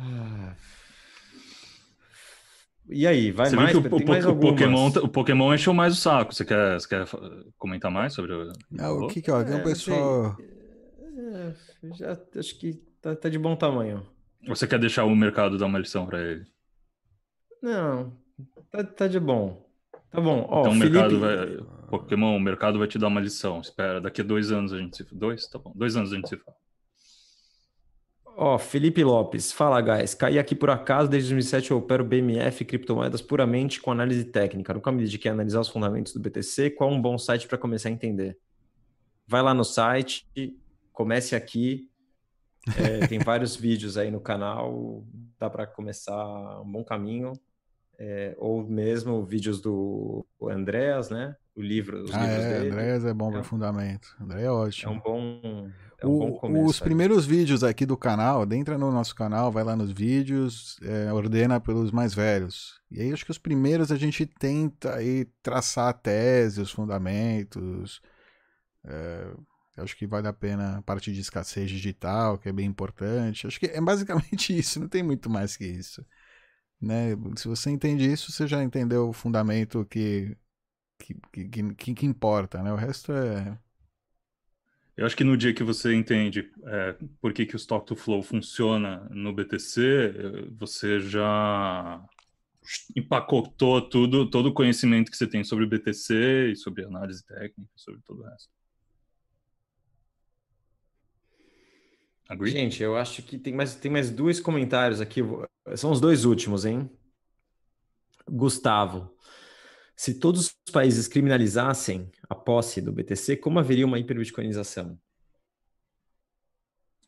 Ai, 0.03 0.57
E 2.89 3.07
aí, 3.07 3.31
vai 3.31 3.47
Você 3.49 3.57
mais? 3.57 3.73
viu 3.73 3.83
que 3.83 3.89
o, 3.89 3.97
Tem 3.99 4.07
o, 4.07 4.09
mais 4.09 4.27
o 4.27 4.35
Pokémon, 4.37 4.85
algumas. 4.87 5.05
o 5.05 5.09
Pokémon 5.09 5.55
encheu 5.55 5.73
mais 5.73 5.95
o 5.95 5.97
saco. 6.01 6.35
Você 6.35 6.45
quer, 6.45 6.81
você 6.81 6.89
quer 6.89 7.07
comentar 7.57 7.91
mais 7.91 8.13
sobre 8.13 8.33
o. 8.33 8.53
Não, 8.71 8.99
o 8.99 9.09
que 9.09 9.23
que, 9.23 9.31
ó, 9.31 9.43
tem 9.45 9.55
um 9.55 9.59
É, 9.59 9.63
pessoal... 9.63 10.37
É, 11.35 11.55
já 11.95 12.19
acho 12.37 12.59
que 12.59 12.75
tá, 13.01 13.15
tá 13.15 13.29
de 13.29 13.39
bom 13.39 13.55
tamanho. 13.57 14.07
Você 14.49 14.67
quer 14.67 14.79
deixar 14.81 15.05
o 15.05 15.15
mercado 15.15 15.57
dar 15.57 15.67
uma 15.67 15.79
lição 15.79 16.05
pra 16.07 16.21
ele? 16.21 16.45
Não, 17.63 18.13
tá, 18.71 18.83
tá 18.83 19.07
de 19.07 19.21
bom. 19.21 19.65
Tá 20.11 20.21
bom. 20.21 20.45
Ó, 20.49 20.61
então 20.61 20.73
o 20.73 20.75
Felipe, 20.75 20.91
mercado 20.91 21.21
vai. 21.21 21.57
Pokémon, 21.89 22.37
o 22.37 22.41
mercado 22.41 22.79
vai 22.79 22.89
te 22.89 22.99
dar 22.99 23.07
uma 23.07 23.21
lição. 23.21 23.61
Espera, 23.61 24.01
daqui 24.01 24.21
a 24.21 24.25
dois 24.25 24.51
anos 24.51 24.73
a 24.73 24.79
gente 24.79 24.97
se. 24.97 25.05
Dois? 25.15 25.47
Tá 25.47 25.59
bom. 25.59 25.73
Dois 25.75 25.97
anos 25.97 26.13
a 26.13 26.17
gente 26.17 26.29
se 26.29 26.37
fala. 26.37 26.57
Ó, 28.37 28.59
Felipe 28.59 29.05
Lopes, 29.05 29.53
fala, 29.53 29.81
guys. 29.81 30.15
Caí 30.15 30.39
aqui 30.39 30.55
por 30.55 30.71
acaso, 30.71 31.09
desde 31.09 31.29
2007 31.31 31.71
eu 31.71 31.79
opero 31.79 32.05
BMF 32.05 32.65
criptomoedas 32.65 33.21
puramente 33.21 33.81
com 33.81 33.91
análise 33.93 34.25
técnica. 34.25 34.73
Nunca 34.73 34.91
me 34.91 35.03
dediquei 35.03 35.31
a 35.31 35.35
analisar 35.35 35.61
os 35.61 35.69
fundamentos 35.69 36.13
do 36.15 36.21
BTC. 36.21 36.71
Qual 36.71 36.91
um 36.91 37.01
bom 37.01 37.19
site 37.19 37.47
para 37.47 37.59
começar 37.59 37.89
a 37.89 37.93
entender? 37.93 38.39
Vai 39.27 39.43
lá 39.43 39.53
no 39.53 39.65
site, 39.65 40.27
comece 40.93 41.37
aqui. 41.37 41.91
É, 42.77 43.07
tem 43.07 43.19
vários 43.19 43.55
vídeos 43.55 43.97
aí 43.99 44.11
no 44.11 44.21
canal, 44.21 45.05
dá 45.39 45.51
para 45.51 45.67
começar 45.67 46.61
um 46.61 46.71
bom 46.71 46.83
caminho. 46.83 47.33
É, 47.99 48.35
ou 48.39 48.67
mesmo 48.67 49.23
vídeos 49.25 49.61
do 49.61 50.27
Andreas, 50.43 51.11
né? 51.11 51.37
O 51.55 51.61
livro, 51.61 52.03
os 52.03 52.13
Ah, 52.15 52.21
livros 52.27 52.45
é, 52.45 52.59
dele. 52.61 52.71
Andréas 52.71 53.05
é 53.05 53.13
bom 53.15 53.29
É 53.29 53.33
para 53.33 53.43
fundamento. 53.45 54.09
André 54.21 54.41
é 54.43 54.45
É 54.47 54.51
ótimo. 54.51 54.93
um 54.95 54.99
bom, 54.99 55.71
é 56.03 56.07
um 56.07 56.17
bom 56.17 56.31
O- 56.31 56.39
começo. 56.41 56.67
os 56.71 56.83
aí. 56.83 56.89
primeiros 56.89 57.25
vídeos 57.27 57.63
aqui 57.65 57.87
do 57.87 57.97
canal, 57.97 58.45
entra 58.53 58.77
no 58.79 58.91
nosso 58.93 59.15
canal, 59.15 59.53
vai 59.53 59.65
lá 59.65 59.77
nos 59.77 59.93
vídeos, 59.93 60.79
é, 60.83 61.13
ordena 61.13 61.61
pelos 61.61 61.91
mais 61.93 62.13
velhos. 62.15 62.81
E 62.91 63.01
aí 63.01 63.13
acho 63.13 63.25
que 63.25 63.31
os 63.31 63.39
primeiros 63.39 63.91
a 63.93 63.97
gente 63.97 64.27
tenta 64.27 64.95
aí 64.97 65.25
traçar 65.43 65.89
a 65.89 65.93
tese, 65.93 66.61
os 66.61 66.71
fundamentos. 66.73 68.01
é, 68.85 69.35
acho 69.79 69.97
que 69.97 70.07
vale 70.07 70.29
a 70.29 70.33
pena 70.33 70.79
a 70.79 70.83
parte 70.83 71.13
de 71.13 71.21
escassez 71.21 71.71
digital, 71.71 72.39
que 72.39 72.49
é 72.49 72.53
bem 72.53 72.67
importante. 72.67 73.47
Acho 73.47 73.59
que 73.61 73.67
é 73.67 73.81
basicamente 73.81 74.57
isso, 74.59 74.81
não 74.81 74.89
tem 74.89 75.03
muito 75.03 75.31
mais 75.31 75.57
que 75.57 75.67
isso. 75.67 76.05
Né? 76.81 77.11
Se 77.37 77.49
você 77.49 77.71
entende 77.71 78.11
isso, 78.11 78.33
você 78.33 78.47
já 78.47 78.63
entendeu 78.63 79.09
o 79.09 79.13
fundamento 79.13 79.85
que, 79.87 80.37
que, 80.99 81.15
que, 81.33 81.75
que, 81.75 81.95
que 81.95 82.07
importa, 82.07 82.63
né? 82.63 82.73
O 82.73 82.77
resto 82.77 83.13
é. 83.13 83.59
Eu 84.97 85.07
acho 85.07 85.17
que 85.17 85.25
no 85.25 85.37
dia 85.37 85.55
que 85.55 85.63
você 85.63 85.95
entende 85.95 86.51
é, 86.65 86.97
por 87.21 87.33
que, 87.33 87.47
que 87.47 87.57
o 87.57 87.57
Stock 87.57 87.87
to 87.87 87.97
Flow 87.97 88.23
funciona 88.23 89.09
no 89.11 89.33
BTC, 89.33 89.81
eh, 89.81 90.49
você 90.51 91.01
já 91.01 92.05
empacotou 92.95 93.81
tudo, 93.81 94.29
todo 94.29 94.47
o 94.47 94.53
conhecimento 94.53 95.11
que 95.11 95.17
você 95.17 95.27
tem 95.27 95.43
sobre 95.43 95.67
BTC 95.67 96.53
e 96.53 96.57
sobre 96.57 96.85
análise 96.85 97.25
técnica, 97.25 97.71
sobre 97.75 98.01
todo 98.03 98.21
o 98.21 98.25
resto. 98.25 98.51
Agree? 102.29 102.51
Gente, 102.51 102.83
eu 102.83 102.97
acho 102.97 103.23
que 103.23 103.39
tem 103.39 103.55
mais, 103.55 103.75
tem 103.75 103.91
mais 103.91 104.11
dois 104.11 104.41
comentários 104.41 105.01
aqui. 105.01 105.21
São 105.75 105.91
os 105.91 106.01
dois 106.01 106.25
últimos, 106.25 106.65
hein? 106.65 106.91
Gustavo, 108.29 109.15
se 109.97 110.19
todos 110.19 110.47
os 110.67 110.73
países 110.73 111.07
criminalizassem 111.07 112.11
a 112.29 112.35
posse 112.35 112.81
do 112.81 112.93
BTC, 112.93 113.37
como 113.37 113.59
haveria 113.59 113.87
uma 113.87 113.99
hiperbitcoinização? 113.99 114.99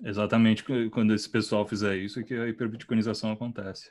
Exatamente 0.03 0.63
qu- 0.65 0.91
quando 0.91 1.15
esse 1.15 1.29
pessoal 1.29 1.67
fizer 1.67 1.97
isso 1.97 2.21
é 2.21 2.23
que 2.23 2.35
a 2.35 2.49
hiperbitcoinização 2.49 3.33
acontece. 3.33 3.91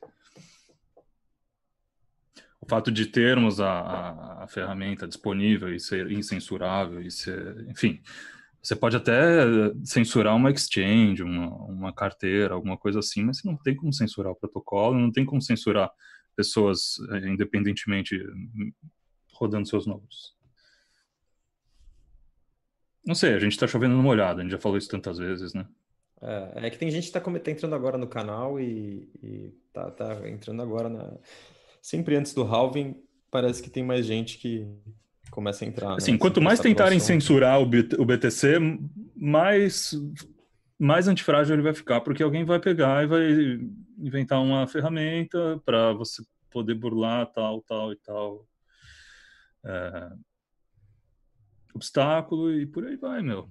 O 2.61 2.65
fato 2.67 2.91
de 2.91 3.07
termos 3.07 3.59
a, 3.59 3.69
a- 3.71 4.43
a 4.43 4.47
ferramenta 4.47 5.07
disponível 5.07 5.73
e 5.73 5.79
ser 5.79 6.11
incensurável 6.11 7.01
e 7.01 7.11
ser, 7.11 7.67
enfim, 7.69 8.01
você 8.61 8.75
pode 8.75 8.95
até 8.95 9.43
censurar 9.83 10.35
uma 10.35 10.49
exchange, 10.49 11.21
uma, 11.21 11.53
uma 11.65 11.93
carteira, 11.93 12.53
alguma 12.53 12.77
coisa 12.77 12.99
assim, 12.99 13.23
mas 13.23 13.39
você 13.39 13.47
não 13.47 13.57
tem 13.57 13.75
como 13.75 13.91
censurar 13.91 14.31
o 14.31 14.35
protocolo, 14.35 14.97
não 14.97 15.11
tem 15.11 15.25
como 15.25 15.41
censurar 15.41 15.91
pessoas 16.35 16.95
eh, 17.11 17.27
independentemente 17.29 18.19
rodando 19.33 19.67
seus 19.67 19.85
nodes. 19.87 20.33
Não 23.05 23.15
sei, 23.15 23.33
a 23.33 23.39
gente 23.39 23.57
tá 23.59 23.67
chovendo 23.67 23.95
numa 23.95 24.09
olhada, 24.09 24.39
a 24.39 24.43
gente 24.43 24.51
já 24.51 24.57
falou 24.59 24.77
isso 24.77 24.87
tantas 24.89 25.17
vezes, 25.17 25.53
né? 25.53 25.65
É, 26.21 26.67
é 26.67 26.69
que 26.69 26.77
tem 26.77 26.89
gente 26.89 27.07
que 27.07 27.11
tá, 27.11 27.19
come- 27.19 27.39
tá 27.39 27.51
entrando 27.51 27.75
agora 27.75 27.97
no 27.97 28.07
canal 28.07 28.59
e, 28.59 29.09
e 29.21 29.53
tá, 29.73 29.91
entrando 30.29 30.61
agora 30.61 30.87
na. 30.89 31.17
Sempre 31.81 32.15
antes 32.15 32.33
do 32.33 32.43
halving, 32.43 32.95
parece 33.29 33.61
que 33.61 33.69
tem 33.69 33.83
mais 33.83 34.05
gente 34.05 34.37
que 34.37 34.65
começa 35.29 35.65
a 35.65 35.67
entrar. 35.67 35.89
né? 35.89 35.95
Assim, 35.97 36.17
quanto 36.17 36.35
Sempre 36.35 36.45
mais 36.45 36.59
tentarem 36.61 36.97
atuação. 36.97 37.15
censurar 37.19 37.59
o 37.61 37.65
BTC, 37.65 38.57
mais, 39.17 39.93
mais 40.83 41.07
antifrágil 41.07 41.55
ele 41.55 41.61
vai 41.63 41.73
ficar, 41.73 42.01
porque 42.01 42.21
alguém 42.23 42.43
vai 42.45 42.59
pegar 42.59 43.03
e 43.03 43.07
vai 43.07 43.23
inventar 43.97 44.41
uma 44.41 44.67
ferramenta 44.67 45.61
para 45.65 45.93
você 45.93 46.23
poder 46.51 46.75
burlar 46.75 47.25
tal, 47.27 47.61
tal 47.61 47.91
e 47.91 47.95
tal 47.97 48.45
é, 49.65 50.09
obstáculo 51.73 52.51
e 52.53 52.65
por 52.65 52.85
aí 52.85 52.95
vai, 52.95 53.21
meu. 53.21 53.47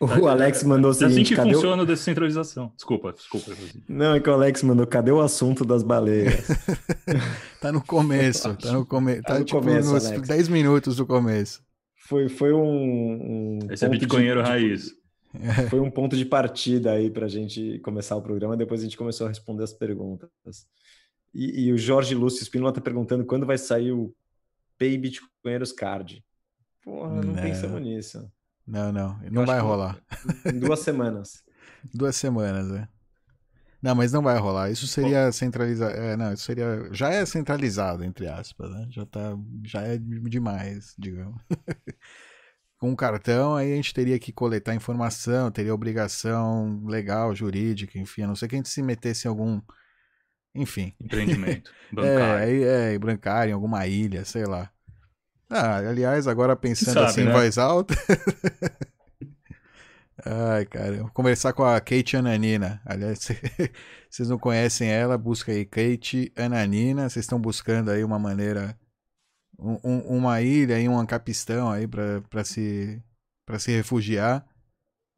O 0.00 0.26
Alex 0.26 0.64
mandou 0.64 0.90
o 0.90 0.94
É 0.94 0.96
assim 0.96 1.08
seguinte: 1.10 1.28
que 1.28 1.36
cadê 1.36 1.50
o- 1.50 1.54
funciona 1.54 1.82
a 1.82 1.86
descentralização. 1.86 2.72
Desculpa, 2.74 3.12
desculpa. 3.12 3.52
Não, 3.88 4.14
é 4.16 4.20
que 4.20 4.28
o 4.28 4.32
Alex 4.32 4.62
mandou, 4.64 4.84
cadê 4.86 5.12
o 5.12 5.20
assunto 5.20 5.64
das 5.64 5.82
baleias? 5.82 6.48
Tá 7.60 7.70
no 7.70 7.80
começo, 7.80 8.56
tá 8.56 8.72
no, 8.72 8.84
come... 8.84 9.22
Tá 9.22 9.34
tá, 9.34 9.38
no 9.38 9.44
tipo 9.44 9.60
começo, 9.60 9.92
nos 9.92 10.04
Alex. 10.04 10.26
10 10.26 10.48
minutos 10.48 10.96
do 10.96 11.06
começo. 11.06 11.62
Foi, 12.08 12.28
foi 12.28 12.52
um, 12.52 12.60
um 12.60 13.58
Esse 13.70 13.84
é 13.84 13.88
bitcoinheiro 13.88 14.42
de- 14.42 14.48
raiz. 14.48 14.90
Foi 15.70 15.80
um 15.80 15.90
ponto 15.90 16.16
de 16.16 16.24
partida 16.24 16.92
aí 16.92 17.10
para 17.10 17.26
a 17.26 17.28
gente 17.28 17.78
começar 17.80 18.16
o 18.16 18.22
programa. 18.22 18.56
Depois 18.56 18.80
a 18.80 18.84
gente 18.84 18.96
começou 18.96 19.26
a 19.26 19.28
responder 19.28 19.64
as 19.64 19.72
perguntas. 19.72 20.30
E, 21.34 21.66
e 21.66 21.72
o 21.72 21.78
Jorge 21.78 22.14
Lúcio 22.14 22.42
Espínola 22.42 22.70
está 22.70 22.80
perguntando 22.80 23.24
quando 23.24 23.46
vai 23.46 23.56
sair 23.58 23.92
o 23.92 24.14
Pay 24.78 24.98
Bitcoinheiros 24.98 25.72
Card. 25.72 26.24
Porra, 26.82 27.14
não, 27.14 27.32
Não. 27.32 27.42
pensamos 27.42 27.80
nisso. 27.80 28.30
Não, 28.66 28.92
não, 28.92 29.18
não 29.30 29.46
vai 29.46 29.58
rolar. 29.60 30.00
Em 30.46 30.58
duas 30.58 30.80
semanas. 30.80 31.42
Duas 31.92 32.14
semanas, 32.14 32.70
é. 32.70 32.86
Não, 33.82 33.92
mas 33.96 34.12
não 34.12 34.22
vai 34.22 34.38
rolar. 34.38 34.70
Isso 34.70 34.86
seria 34.86 35.32
centralizado. 35.32 35.92
É, 35.96 36.16
não, 36.16 36.32
isso 36.32 36.44
seria. 36.44 36.88
Já 36.92 37.10
é 37.10 37.26
centralizado, 37.26 38.04
entre 38.04 38.28
aspas, 38.28 38.70
né? 38.70 38.86
Já 38.88 39.04
tá. 39.04 39.36
Já 39.64 39.82
é 39.82 39.98
demais, 39.98 40.94
digamos. 40.96 41.42
Com 42.82 42.90
um 42.90 42.96
cartão, 42.96 43.54
aí 43.54 43.72
a 43.72 43.76
gente 43.76 43.94
teria 43.94 44.18
que 44.18 44.32
coletar 44.32 44.74
informação, 44.74 45.52
teria 45.52 45.72
obrigação 45.72 46.82
legal, 46.84 47.32
jurídica, 47.32 47.96
enfim, 47.96 48.22
a 48.22 48.26
não 48.26 48.34
ser 48.34 48.48
que 48.48 48.56
a 48.56 48.58
gente 48.58 48.70
se 48.70 48.82
metesse 48.82 49.24
em 49.24 49.30
algum. 49.30 49.62
Enfim. 50.52 50.92
Empreendimento. 51.00 51.70
É, 51.92 51.94
Bancário. 51.94 52.42
aí 52.42 52.64
é, 52.64 52.98
bancário, 52.98 53.50
em 53.52 53.54
alguma 53.54 53.86
ilha, 53.86 54.24
sei 54.24 54.46
lá. 54.46 54.68
Ah, 55.48 55.76
aliás, 55.76 56.26
agora 56.26 56.56
pensando 56.56 56.94
sabe, 56.94 57.06
assim 57.06 57.20
em 57.20 57.26
né? 57.26 57.32
voz 57.32 57.56
alta. 57.56 57.94
Ai, 60.26 60.66
cara, 60.66 61.02
vou 61.02 61.10
conversar 61.10 61.52
com 61.52 61.62
a 61.62 61.80
Kate 61.80 62.16
Ananina. 62.16 62.82
Aliás, 62.84 63.28
vocês 64.10 64.28
não 64.28 64.40
conhecem 64.40 64.90
ela, 64.90 65.16
busca 65.16 65.52
aí 65.52 65.64
Kate 65.64 66.32
Ananina. 66.34 67.08
Vocês 67.08 67.26
estão 67.26 67.40
buscando 67.40 67.92
aí 67.92 68.02
uma 68.02 68.18
maneira, 68.18 68.76
um- 69.58 69.78
um- 69.84 70.18
uma 70.18 70.40
ilha 70.42 70.78
e 70.80 70.88
um 70.88 70.98
ancapistão 70.98 71.70
aí 71.70 71.86
para 71.86 72.44
se 72.44 73.02
para 73.46 73.58
se 73.58 73.70
refugiar. 73.72 74.46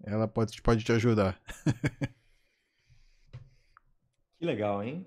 Ela 0.02 0.26
pode, 0.28 0.60
pode 0.62 0.84
te 0.84 0.92
ajudar. 0.92 1.40
Que 4.38 4.44
legal, 4.46 4.82
hein? 4.82 5.06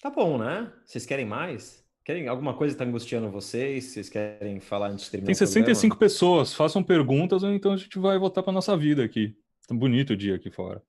Tá 0.00 0.10
bom, 0.10 0.36
né? 0.38 0.72
Vocês 0.84 1.06
querem 1.06 1.24
mais? 1.26 1.84
Querem 2.04 2.26
alguma 2.26 2.54
coisa 2.56 2.74
está 2.74 2.84
angustiando 2.84 3.30
vocês? 3.30 3.84
Vocês 3.84 4.08
querem 4.08 4.58
falar 4.58 4.88
antes 4.90 5.04
de 5.04 5.10
terminar 5.12 5.26
Tem 5.26 5.34
o 5.34 5.38
programa? 5.38 5.64
65 5.66 5.96
pessoas, 5.96 6.52
façam 6.52 6.82
perguntas 6.82 7.42
ou 7.44 7.52
então 7.52 7.72
a 7.72 7.76
gente 7.76 7.96
vai 7.98 8.18
voltar 8.18 8.42
para 8.42 8.52
nossa 8.52 8.76
vida 8.76 9.04
aqui. 9.04 9.36
Tá 9.68 9.74
bonito 9.74 10.14
o 10.14 10.16
dia 10.16 10.34
aqui 10.34 10.50
fora. 10.50 10.82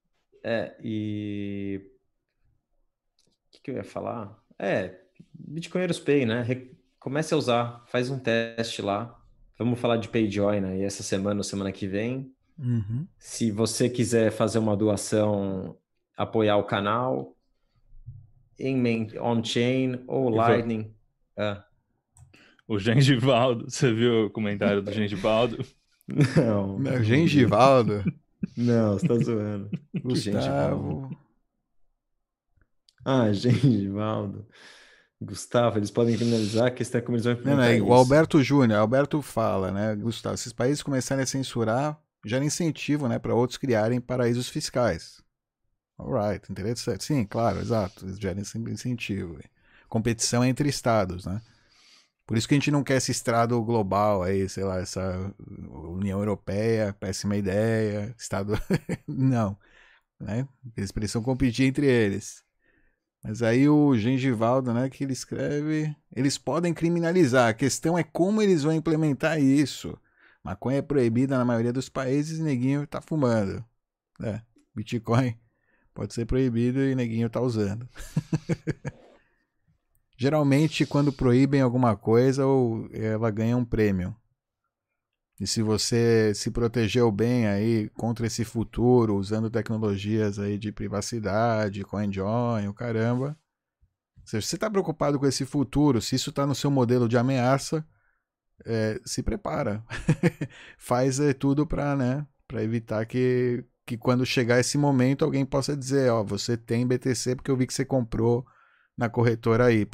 É, 0.43 0.75
e. 0.83 1.79
O 1.85 3.51
que, 3.51 3.61
que 3.61 3.71
eu 3.71 3.75
ia 3.75 3.83
falar? 3.83 4.35
É, 4.57 4.99
Bitcoinheiros 5.33 5.99
Pay, 5.99 6.25
né? 6.25 6.41
Re- 6.41 6.71
Comece 7.03 7.33
a 7.33 7.37
usar, 7.37 7.83
faz 7.87 8.09
um 8.09 8.17
teste 8.17 8.81
lá. 8.81 9.19
Vamos 9.59 9.77
falar 9.77 9.97
de 9.97 10.07
PayJoin 10.07 10.63
aí 10.63 10.83
essa 10.83 11.03
semana 11.03 11.41
ou 11.41 11.43
semana 11.43 11.69
que 11.69 11.85
vem. 11.85 12.33
Uhum. 12.57 13.05
Se 13.19 13.51
você 13.51 13.89
quiser 13.89 14.31
fazer 14.31 14.57
uma 14.57 14.75
doação, 14.77 15.77
apoiar 16.15 16.55
o 16.55 16.63
canal, 16.63 17.35
em 18.57 18.77
main- 18.77 19.19
on-chain 19.19 20.01
ou 20.07 20.31
E 20.31 20.37
Lightning. 20.37 20.95
Ah, 21.37 21.65
O 22.65 22.79
Gengivaldo, 22.79 23.69
você 23.69 23.91
viu 23.93 24.27
o 24.27 24.29
comentário 24.29 24.81
do 24.81 24.89
Gengivaldo? 24.91 25.57
não, 26.37 26.79
Meu, 26.79 27.03
Gengivaldo, 27.03 28.01
não, 28.55 28.93
você 28.93 29.07
tá 29.09 29.15
zoando. 29.17 29.69
Que 29.69 30.15
Gengivaldo? 30.15 30.83
Gustavo. 31.09 31.17
Ah, 33.05 33.33
Gengivaldo. 33.33 34.47
Gustavo, 35.23 35.77
eles 35.77 35.91
podem 35.91 36.15
criminalizar 36.15 36.67
a 36.67 36.97
é 36.97 37.01
como 37.01 37.15
eles 37.15 37.25
vão 37.25 37.35
Não, 37.43 37.57
não, 37.57 37.63
é, 37.63 37.81
o 37.81 37.93
Alberto 37.93 38.41
Júnior, 38.43 38.79
Alberto 38.79 39.21
fala, 39.21 39.71
né, 39.71 39.95
Gustavo, 39.95 40.37
se 40.37 40.47
os 40.47 40.53
países 40.53 40.83
começarem 40.83 41.23
a 41.23 41.27
censurar, 41.27 41.99
gera 42.25 42.43
incentivo, 42.43 43.07
né, 43.07 43.19
para 43.19 43.33
outros 43.35 43.57
criarem 43.57 43.99
paraísos 43.99 44.49
fiscais. 44.49 45.23
Alright, 45.97 46.51
interessante. 46.51 47.03
Sim, 47.03 47.25
claro, 47.25 47.59
exato. 47.59 48.05
Gera 48.19 48.43
sempre 48.43 48.73
incentivo. 48.73 49.39
Competição 49.87 50.43
entre 50.43 50.67
estados, 50.67 51.25
né? 51.25 51.41
Por 52.25 52.37
isso 52.37 52.47
que 52.47 52.53
a 52.55 52.57
gente 52.57 52.71
não 52.71 52.83
quer 52.83 52.97
esse 52.97 53.11
estrado 53.11 53.61
global 53.63 54.23
aí, 54.23 54.47
sei 54.47 54.63
lá, 54.63 54.79
essa 54.79 55.33
União 55.69 56.19
Europeia, 56.19 56.93
péssima 56.93 57.35
ideia, 57.35 58.15
Estado. 58.17 58.53
não. 59.07 59.57
Né? 60.19 60.47
Eles 60.77 60.91
precisam 60.91 61.21
competir 61.21 61.65
entre 61.67 61.85
eles. 61.85 62.43
Mas 63.23 63.41
aí 63.41 63.69
o 63.69 63.95
Gengivaldo, 63.95 64.73
né, 64.73 64.89
que 64.89 65.03
ele 65.03 65.13
escreve, 65.13 65.95
eles 66.13 66.37
podem 66.37 66.73
criminalizar. 66.73 67.49
A 67.49 67.53
questão 67.53 67.97
é 67.97 68.03
como 68.03 68.41
eles 68.41 68.63
vão 68.63 68.73
implementar 68.73 69.39
isso. 69.41 69.97
Maconha 70.43 70.79
é 70.79 70.81
proibida 70.81 71.37
na 71.37 71.45
maioria 71.45 71.71
dos 71.71 71.87
países 71.87 72.39
e 72.39 72.43
neguinho 72.43 72.85
tá 72.85 72.99
fumando. 72.99 73.63
É, 74.21 74.41
Bitcoin 74.75 75.37
pode 75.93 76.13
ser 76.13 76.25
proibido 76.25 76.81
e 76.81 76.95
neguinho 76.95 77.29
tá 77.29 77.39
usando. 77.39 77.87
Geralmente, 80.17 80.85
quando 80.85 81.13
proíbem 81.13 81.61
alguma 81.61 81.95
coisa, 81.95 82.43
ela 82.91 83.31
ganha 83.31 83.55
um 83.55 83.65
prêmio. 83.65 84.15
E 85.39 85.47
se 85.47 85.61
você 85.61 86.33
se 86.35 86.51
protegeu 86.51 87.11
bem 87.11 87.47
aí 87.47 87.89
contra 87.89 88.27
esse 88.27 88.45
futuro, 88.45 89.15
usando 89.15 89.49
tecnologias 89.49 90.37
aí 90.37 90.57
de 90.57 90.71
privacidade, 90.71 91.83
CoinJoin, 91.83 92.67
o 92.67 92.73
caramba. 92.73 93.37
Se 94.23 94.41
você 94.41 94.55
está 94.55 94.69
preocupado 94.69 95.19
com 95.19 95.25
esse 95.25 95.45
futuro, 95.45 96.01
se 96.01 96.15
isso 96.15 96.29
está 96.29 96.45
no 96.45 96.55
seu 96.55 96.71
modelo 96.71 97.09
de 97.09 97.17
ameaça, 97.17 97.85
é, 98.65 98.99
se 99.05 99.21
prepara. 99.23 99.83
Faz 100.77 101.19
é, 101.19 101.33
tudo 101.33 101.67
para 101.67 101.95
né, 101.95 102.27
evitar 102.53 103.05
que, 103.05 103.65
que 103.85 103.97
quando 103.97 104.25
chegar 104.25 104.59
esse 104.59 104.77
momento 104.77 105.25
alguém 105.25 105.45
possa 105.45 105.75
dizer, 105.75 106.11
ó, 106.11 106.23
você 106.23 106.55
tem 106.55 106.87
BTC 106.87 107.35
porque 107.35 107.51
eu 107.51 107.57
vi 107.57 107.67
que 107.67 107.73
você 107.73 107.83
comprou 107.83 108.45
na 108.97 109.09
corretora 109.09 109.73
Y, 109.73 109.85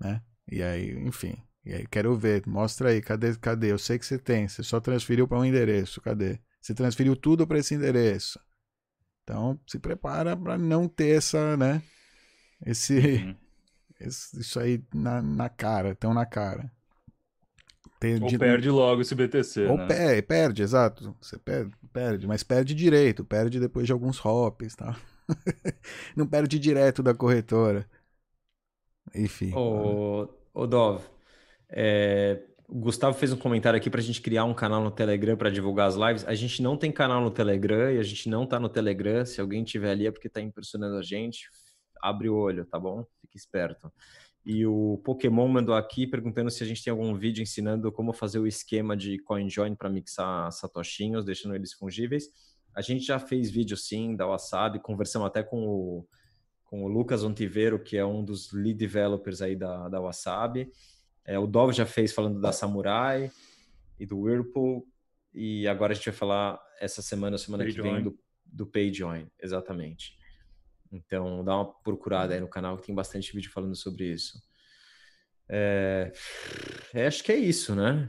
né? 0.00 0.20
E 0.50 0.62
aí, 0.62 0.98
enfim, 1.06 1.40
e 1.64 1.72
aí 1.72 1.86
quero 1.86 2.16
ver, 2.16 2.42
mostra 2.46 2.90
aí, 2.90 3.00
cadê, 3.00 3.34
cadê? 3.36 3.70
Eu 3.72 3.78
sei 3.78 3.98
que 3.98 4.04
você 4.04 4.18
tem, 4.18 4.48
você 4.48 4.62
só 4.62 4.80
transferiu 4.80 5.28
para 5.28 5.38
um 5.38 5.44
endereço, 5.44 6.00
cadê? 6.00 6.40
Você 6.60 6.74
transferiu 6.74 7.14
tudo 7.14 7.46
para 7.46 7.58
esse 7.58 7.74
endereço. 7.74 8.40
Então, 9.22 9.58
se 9.66 9.78
prepara 9.78 10.36
para 10.36 10.58
não 10.58 10.88
ter 10.88 11.16
essa, 11.16 11.56
né? 11.56 11.82
Esse, 12.66 12.98
uhum. 12.98 13.36
esse 14.00 14.40
isso 14.40 14.58
aí 14.58 14.84
na, 14.92 15.22
na 15.22 15.48
cara, 15.48 15.94
tão 15.94 16.12
na 16.12 16.26
cara. 16.26 16.70
Tem, 18.00 18.20
Ou 18.20 18.28
de... 18.28 18.36
perde 18.36 18.68
logo 18.68 19.00
esse 19.00 19.14
BTC, 19.14 19.66
Ou 19.66 19.76
né? 19.76 19.86
perde, 19.86 20.22
perde, 20.22 20.62
exato. 20.62 21.16
Você 21.20 21.38
perde, 21.38 21.72
perde, 21.92 22.26
mas 22.26 22.42
perde 22.42 22.74
direito, 22.74 23.24
perde 23.24 23.60
depois 23.60 23.86
de 23.86 23.92
alguns 23.92 24.18
hops, 24.24 24.74
tá? 24.74 24.96
não 26.16 26.26
perde 26.26 26.58
direto 26.58 27.04
da 27.04 27.14
corretora. 27.14 27.88
Enfim. 29.14 29.52
Ô, 29.54 30.28
ô 30.52 30.66
Dov, 30.66 31.00
é, 31.72 32.42
o 32.68 32.78
Gustavo 32.78 33.16
fez 33.16 33.32
um 33.32 33.36
comentário 33.36 33.76
aqui 33.76 33.90
para 33.90 34.00
a 34.00 34.02
gente 34.02 34.20
criar 34.22 34.44
um 34.44 34.54
canal 34.54 34.82
no 34.82 34.90
Telegram 34.90 35.36
para 35.36 35.50
divulgar 35.50 35.88
as 35.88 35.94
lives. 35.94 36.24
A 36.26 36.34
gente 36.34 36.62
não 36.62 36.76
tem 36.76 36.90
canal 36.90 37.20
no 37.20 37.30
Telegram 37.30 37.90
e 37.90 37.98
a 37.98 38.02
gente 38.02 38.28
não 38.28 38.44
está 38.44 38.58
no 38.58 38.68
Telegram. 38.68 39.26
Se 39.26 39.40
alguém 39.40 39.62
tiver 39.62 39.90
ali 39.90 40.06
é 40.06 40.10
porque 40.10 40.26
está 40.26 40.40
impressionando 40.40 40.96
a 40.96 41.02
gente. 41.02 41.48
Abre 42.00 42.28
o 42.28 42.34
olho, 42.34 42.64
tá 42.64 42.78
bom? 42.78 43.04
Fique 43.20 43.36
esperto. 43.36 43.92
E 44.44 44.66
o 44.66 45.00
Pokémon 45.04 45.46
mandou 45.48 45.74
aqui 45.74 46.06
perguntando 46.06 46.50
se 46.50 46.64
a 46.64 46.66
gente 46.66 46.82
tem 46.82 46.90
algum 46.90 47.14
vídeo 47.14 47.42
ensinando 47.42 47.92
como 47.92 48.12
fazer 48.12 48.38
o 48.38 48.46
esquema 48.46 48.96
de 48.96 49.18
CoinJoin 49.18 49.74
para 49.74 49.88
mixar 49.88 50.50
satoshinhos, 50.50 51.24
deixando 51.24 51.54
eles 51.54 51.72
fungíveis. 51.74 52.28
A 52.74 52.80
gente 52.80 53.04
já 53.04 53.18
fez 53.18 53.50
vídeo 53.50 53.76
sim 53.76 54.16
da 54.16 54.26
Wasabi, 54.26 54.80
conversamos 54.80 55.28
até 55.28 55.42
com 55.42 55.62
o, 55.62 56.08
com 56.64 56.84
o 56.84 56.88
Lucas 56.88 57.22
Ontiveiro, 57.22 57.78
que 57.78 57.96
é 57.96 58.04
um 58.04 58.24
dos 58.24 58.50
lead 58.50 58.74
developers 58.74 59.42
aí 59.42 59.54
da, 59.54 59.88
da 59.88 60.00
Wasabi. 60.00 60.72
É, 61.24 61.38
o 61.38 61.46
Dov 61.46 61.72
já 61.72 61.86
fez 61.86 62.12
falando 62.12 62.40
da 62.40 62.52
Samurai 62.52 63.30
e 63.98 64.06
do 64.06 64.18
Whirlpool. 64.18 64.86
E 65.34 65.66
agora 65.66 65.92
a 65.92 65.94
gente 65.94 66.10
vai 66.10 66.14
falar 66.14 66.60
essa 66.80 67.00
semana, 67.00 67.38
semana 67.38 67.64
Pay 67.64 67.72
que 67.72 67.82
vem, 67.82 68.02
do, 68.02 68.18
do 68.44 68.66
PayJoin. 68.66 69.30
Exatamente. 69.40 70.18
Então, 70.90 71.42
dá 71.42 71.56
uma 71.56 71.72
procurada 71.82 72.34
aí 72.34 72.40
no 72.40 72.48
canal 72.48 72.76
que 72.76 72.86
tem 72.86 72.94
bastante 72.94 73.32
vídeo 73.32 73.50
falando 73.50 73.74
sobre 73.74 74.04
isso. 74.04 74.42
É, 75.48 76.12
é, 76.92 77.06
acho 77.06 77.24
que 77.24 77.32
é 77.32 77.36
isso, 77.36 77.74
né? 77.74 78.08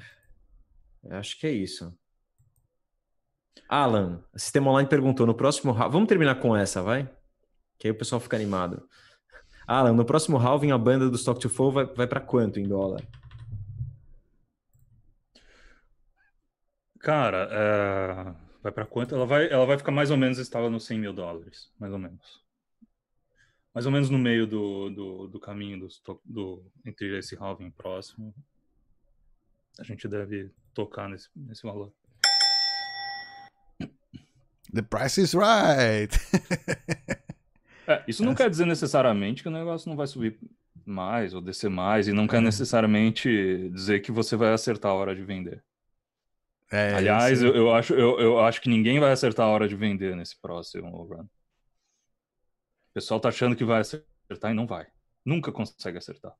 Acho 1.10 1.40
que 1.40 1.48
é 1.48 1.52
isso. 1.52 1.98
Alan, 3.70 4.24
Sistema 4.36 4.70
Online 4.72 4.90
perguntou 4.90 5.26
no 5.26 5.34
próximo. 5.34 5.74
Vamos 5.74 6.08
terminar 6.08 6.36
com 6.36 6.56
essa, 6.56 6.82
vai? 6.82 7.10
Que 7.78 7.88
aí 7.88 7.92
o 7.92 7.98
pessoal 7.98 8.20
fica 8.20 8.36
animado. 8.36 8.88
Alan, 9.68 9.94
no 9.94 10.06
próximo 10.06 10.38
halving 10.38 10.72
a 10.72 10.78
banda 10.78 11.10
do 11.10 11.16
Stock 11.16 11.40
to 11.40 11.50
Flow 11.50 11.72
vai, 11.72 11.86
vai 11.86 12.08
para 12.08 12.20
quanto 12.20 12.60
em 12.60 12.68
dólar? 12.68 13.02
Cara, 17.00 17.50
é... 17.52 18.36
vai 18.62 18.72
para 18.72 18.86
quanto? 18.86 19.16
Ela 19.16 19.26
vai, 19.26 19.50
ela 19.50 19.66
vai 19.66 19.78
ficar 19.78 19.92
mais 19.92 20.12
ou 20.12 20.18
menos 20.18 20.38
estável 20.38 20.70
nos 20.70 20.86
100 20.86 21.00
mil 21.00 21.14
dólares, 21.14 21.72
mais 21.80 21.92
ou 21.92 22.00
menos. 22.00 22.44
Mais 23.74 23.86
ou 23.86 23.92
menos 23.92 24.10
no 24.10 24.18
meio 24.18 24.46
do, 24.46 24.90
do, 24.90 25.28
do 25.28 25.40
caminho 25.40 25.80
do, 25.80 25.88
do, 26.24 26.72
entre 26.86 27.18
esse 27.18 27.36
halving 27.36 27.72
próximo. 27.72 28.34
A 29.80 29.84
gente 29.84 30.08
deve 30.08 30.52
tocar 30.74 31.10
nesse, 31.10 31.30
nesse 31.36 31.64
valor. 31.64 31.92
The 34.72 34.82
price 34.82 35.20
is 35.20 35.34
right. 35.34 36.10
é, 37.88 38.04
isso 38.08 38.24
não 38.24 38.36
quer 38.36 38.50
dizer 38.50 38.66
necessariamente 38.66 39.44
que 39.44 39.50
o 39.50 39.52
negócio 39.52 39.90
não 39.90 39.96
vai 39.96 40.08
subir 40.08 40.40
mais 40.86 41.34
ou 41.34 41.42
descer 41.42 41.70
mais, 41.70 42.08
e 42.08 42.14
não 42.14 42.28
quer 42.28 42.42
necessariamente 42.42 43.70
dizer 43.70 44.02
que 44.02 44.12
você 44.12 44.36
vai 44.36 44.54
acertar 44.54 44.92
a 44.92 44.96
hora 44.96 45.16
de 45.16 45.24
vender. 45.24 45.64
É, 46.72 46.94
Aliás, 46.96 47.42
eu, 47.42 47.56
eu, 47.56 47.74
acho, 47.74 47.94
eu, 47.94 48.20
eu 48.20 48.40
acho 48.40 48.60
que 48.60 48.70
ninguém 48.70 49.00
vai 49.00 49.12
acertar 49.12 49.46
a 49.46 49.50
hora 49.50 49.68
de 49.68 49.76
vender 49.76 50.16
nesse 50.16 50.40
próximo 50.42 50.90
run. 51.04 51.24
O 51.24 51.30
pessoal 52.94 53.20
tá 53.20 53.30
achando 53.30 53.56
que 53.56 53.64
vai 53.64 53.82
acertar 53.82 54.52
e 54.52 54.54
não 54.54 54.66
vai. 54.66 54.88
Nunca 55.24 55.52
consegue 55.52 55.98
acertar. 55.98 56.34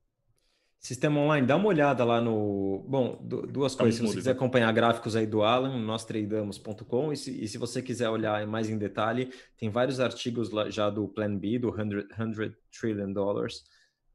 Sistema 0.84 1.18
Online, 1.18 1.46
dá 1.46 1.56
uma 1.56 1.68
olhada 1.68 2.04
lá 2.04 2.20
no. 2.20 2.84
Bom, 2.86 3.18
duas 3.22 3.74
tá 3.74 3.84
coisas. 3.84 3.98
Se 3.98 4.06
você 4.06 4.16
quiser 4.16 4.32
acompanhar 4.32 4.70
gráficos 4.70 5.16
aí 5.16 5.26
do 5.26 5.42
Alan, 5.42 5.78
nós 5.78 6.04
tradamos.com. 6.04 7.10
E, 7.10 7.16
se, 7.16 7.42
e 7.42 7.48
se 7.48 7.56
você 7.56 7.80
quiser 7.80 8.10
olhar 8.10 8.46
mais 8.46 8.68
em 8.68 8.76
detalhe, 8.76 9.32
tem 9.56 9.70
vários 9.70 9.98
artigos 9.98 10.50
lá, 10.50 10.68
já 10.68 10.90
do 10.90 11.08
Plan 11.08 11.38
B, 11.38 11.58
do 11.58 11.74
100, 11.74 12.34
100 12.34 12.56
Trillion 12.70 13.10
Dollars, 13.14 13.64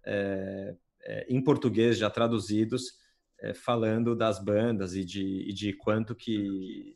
é, 0.05 0.75
é, 1.01 1.25
em 1.27 1.43
português 1.43 1.97
já 1.97 2.07
traduzidos, 2.07 2.99
é, 3.39 3.51
falando 3.51 4.15
das 4.15 4.37
bandas 4.37 4.95
e 4.95 5.03
de, 5.03 5.49
e 5.49 5.51
de 5.51 5.73
quanto 5.73 6.13
que. 6.13 6.95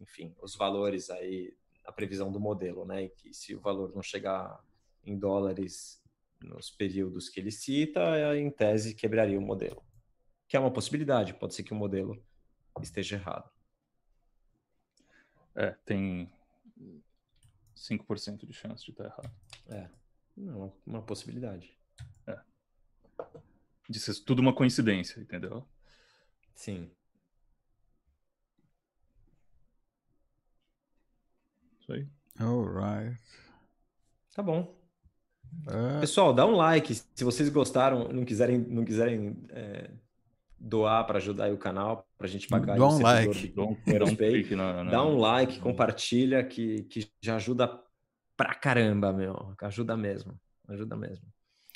Enfim, 0.00 0.34
os 0.42 0.56
valores 0.56 1.08
aí, 1.08 1.54
a 1.84 1.92
previsão 1.92 2.32
do 2.32 2.40
modelo, 2.40 2.84
né? 2.84 3.04
E 3.04 3.10
que 3.10 3.32
se 3.32 3.54
o 3.54 3.60
valor 3.60 3.92
não 3.94 4.02
chegar 4.02 4.58
em 5.04 5.16
dólares 5.16 6.04
nos 6.46 6.70
períodos 6.70 7.28
que 7.28 7.40
ele 7.40 7.50
cita, 7.50 8.00
em 8.36 8.50
tese 8.50 8.94
quebraria 8.94 9.38
o 9.38 9.42
modelo. 9.42 9.84
Que 10.48 10.56
é 10.56 10.60
uma 10.60 10.72
possibilidade, 10.72 11.34
pode 11.34 11.54
ser 11.54 11.62
que 11.62 11.72
o 11.72 11.76
modelo 11.76 12.24
esteja 12.80 13.16
errado. 13.16 13.50
É, 15.54 15.70
tem 15.84 16.30
5% 17.74 18.46
de 18.46 18.52
chance 18.52 18.84
de 18.84 18.90
estar 18.90 19.04
errado. 19.04 19.30
É, 19.68 19.90
não, 20.36 20.72
uma 20.86 21.02
possibilidade. 21.02 21.76
É. 22.26 22.40
De 23.88 23.98
ser 23.98 24.14
tudo 24.24 24.40
uma 24.40 24.54
coincidência, 24.54 25.20
entendeu? 25.20 25.66
Sim. 26.54 26.90
Isso 31.80 31.92
aí. 31.92 32.08
Alright. 32.38 33.20
Tá 34.34 34.42
bom. 34.42 34.85
É. 35.68 36.00
Pessoal, 36.00 36.32
dá 36.32 36.46
um 36.46 36.54
like 36.54 36.94
se 36.94 37.24
vocês 37.24 37.48
gostaram, 37.48 38.08
não 38.08 38.24
quiserem, 38.24 38.58
não 38.58 38.84
quiserem 38.84 39.36
é, 39.50 39.90
doar 40.58 41.04
para 41.06 41.18
ajudar 41.18 41.52
o 41.52 41.56
canal, 41.56 42.06
para 42.16 42.26
a 42.26 42.30
gente 42.30 42.46
pagar 42.46 42.78
dá 42.78 42.86
um 42.86 43.02
like. 43.02 43.48
Do, 43.48 43.66
do 43.66 44.56
na, 44.56 44.84
na... 44.84 44.90
Dá 44.90 45.04
um 45.04 45.18
like, 45.18 45.58
compartilha, 45.58 46.44
que, 46.44 46.84
que 46.84 47.10
já 47.20 47.36
ajuda 47.36 47.80
pra 48.36 48.54
caramba, 48.54 49.12
meu. 49.12 49.54
Ajuda 49.60 49.96
mesmo. 49.96 50.38
Ajuda 50.68 50.96
mesmo. 50.96 51.26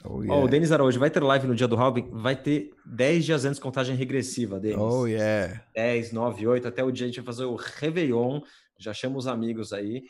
Oh, 0.03 0.23
yeah. 0.23 0.35
oh, 0.35 0.47
o 0.47 0.49
Denis 0.49 0.73
Araújo, 0.73 0.99
vai 0.99 1.11
ter 1.11 1.23
live 1.23 1.47
no 1.47 1.55
dia 1.55 1.69
do 1.69 1.77
Robin? 1.77 2.09
Vai 2.11 2.35
ter 2.35 2.73
10 2.87 3.25
dias 3.25 3.45
antes 3.45 3.61
contagem 3.61 3.95
regressiva, 3.95 4.59
Denis. 4.59 4.79
Oh, 4.79 5.07
yeah. 5.07 5.63
10, 5.75 6.13
9, 6.13 6.47
8, 6.47 6.69
até 6.69 6.83
o 6.83 6.91
dia 6.91 7.05
a 7.05 7.09
gente 7.09 7.21
vai 7.21 7.27
fazer 7.27 7.45
o 7.45 7.55
Réveillon. 7.55 8.41
Já 8.79 8.95
chama 8.95 9.19
os 9.19 9.27
amigos 9.27 9.75
aí 9.75 10.05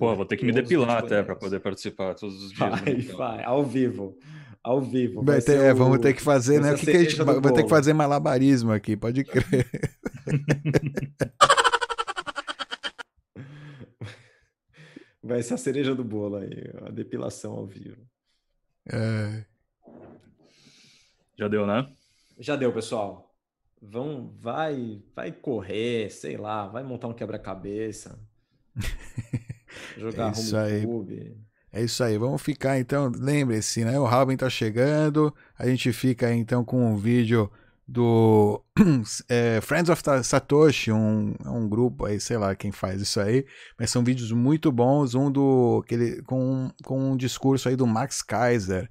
Pô, 0.00 0.16
vou 0.16 0.24
ter 0.24 0.38
que 0.38 0.46
me 0.46 0.50
depilar 0.52 1.04
até 1.04 1.22
para 1.22 1.36
poder 1.36 1.60
participar 1.60 2.14
todos 2.14 2.42
os 2.42 2.52
dias. 2.52 2.80
Vai, 2.80 2.94
vai, 3.02 3.44
ao 3.44 3.62
vivo. 3.62 4.16
Ao 4.64 4.80
vivo. 4.80 5.22
Vai 5.22 5.36
Vai 5.36 5.42
ter- 5.44 5.58
é, 5.60 5.72
o- 5.72 5.76
vamos 5.76 5.98
ter 5.98 6.14
que 6.14 6.22
fazer, 6.22 6.58
vai 6.58 6.70
né? 6.70 6.76
ser 6.78 6.82
O 6.82 6.86
que 6.86 6.90
a 6.90 6.92
que 6.92 6.98
a 6.98 7.02
gente 7.10 7.16
vai, 7.22 7.34
vai 7.34 7.42
ter 7.42 7.50
que 7.50 7.56
bolo. 7.58 7.68
fazer 7.68 7.92
malabarismo 7.92 8.72
aqui, 8.72 8.96
pode 8.96 9.24
crer. 9.24 9.66
Vai 15.22 15.42
ser 15.42 15.54
a 15.54 15.58
cereja 15.58 15.94
do 15.94 16.02
bolo 16.02 16.36
aí, 16.36 16.50
a 16.86 16.90
depilação 16.90 17.52
ao 17.52 17.66
vivo. 17.66 18.00
É, 18.90 19.44
Já 21.36 21.46
deu, 21.48 21.66
né? 21.66 21.86
Já 22.38 22.56
deu, 22.56 22.72
pessoal. 22.72 23.34
Vão, 23.82 24.34
vai, 24.38 25.02
vai 25.14 25.30
correr, 25.32 26.10
sei 26.10 26.36
lá, 26.36 26.66
vai 26.66 26.82
montar 26.82 27.08
um 27.08 27.14
quebra-cabeça. 27.14 28.18
Jogar 29.96 30.28
É 30.28 30.30
isso 30.32 30.56
aí. 30.56 30.82
clube. 30.82 31.36
É 31.72 31.82
isso 31.82 32.02
aí, 32.02 32.18
vamos 32.18 32.42
ficar 32.42 32.78
então. 32.78 33.12
Lembre-se, 33.14 33.84
né? 33.84 33.98
O 33.98 34.04
Robin 34.04 34.36
tá 34.36 34.50
chegando. 34.50 35.34
A 35.56 35.66
gente 35.66 35.92
fica 35.92 36.32
então 36.34 36.64
com 36.64 36.92
um 36.92 36.96
vídeo 36.96 37.50
do 37.86 38.62
é, 39.28 39.60
Friends 39.60 39.88
of 39.88 40.02
Satoshi, 40.24 40.92
um, 40.92 41.34
um 41.44 41.68
grupo 41.68 42.06
aí, 42.06 42.20
sei 42.20 42.36
lá 42.38 42.54
quem 42.54 42.70
faz 42.70 43.00
isso 43.00 43.20
aí, 43.20 43.44
mas 43.78 43.90
são 43.90 44.02
vídeos 44.02 44.30
muito 44.32 44.70
bons. 44.70 45.14
Um 45.14 45.30
do 45.30 45.82
aquele, 45.84 46.22
com, 46.22 46.70
com 46.84 47.12
um 47.12 47.16
discurso 47.16 47.68
aí 47.68 47.76
do 47.76 47.86
Max 47.86 48.22
Kaiser, 48.22 48.88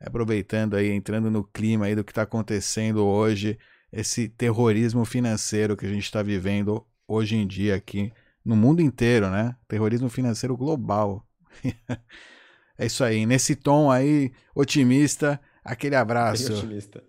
aproveitando 0.00 0.74
aí, 0.74 0.90
entrando 0.90 1.30
no 1.30 1.44
clima 1.44 1.86
aí 1.86 1.94
do 1.94 2.04
que 2.04 2.12
está 2.12 2.22
acontecendo 2.22 3.04
hoje, 3.04 3.58
esse 3.92 4.28
terrorismo 4.28 5.04
financeiro 5.04 5.76
que 5.76 5.86
a 5.86 5.88
gente 5.88 6.04
está 6.04 6.22
vivendo 6.22 6.84
hoje 7.06 7.36
em 7.36 7.46
dia 7.46 7.74
aqui 7.76 8.12
no 8.46 8.54
mundo 8.54 8.80
inteiro, 8.80 9.28
né? 9.28 9.56
Terrorismo 9.66 10.08
financeiro 10.08 10.56
global. 10.56 11.26
é 12.78 12.86
isso 12.86 13.02
aí. 13.02 13.26
Nesse 13.26 13.56
tom 13.56 13.90
aí, 13.90 14.30
otimista, 14.54 15.40
aquele 15.64 15.96
abraço. 15.96 16.48
Bem 16.48 16.58
otimista. 16.58 17.02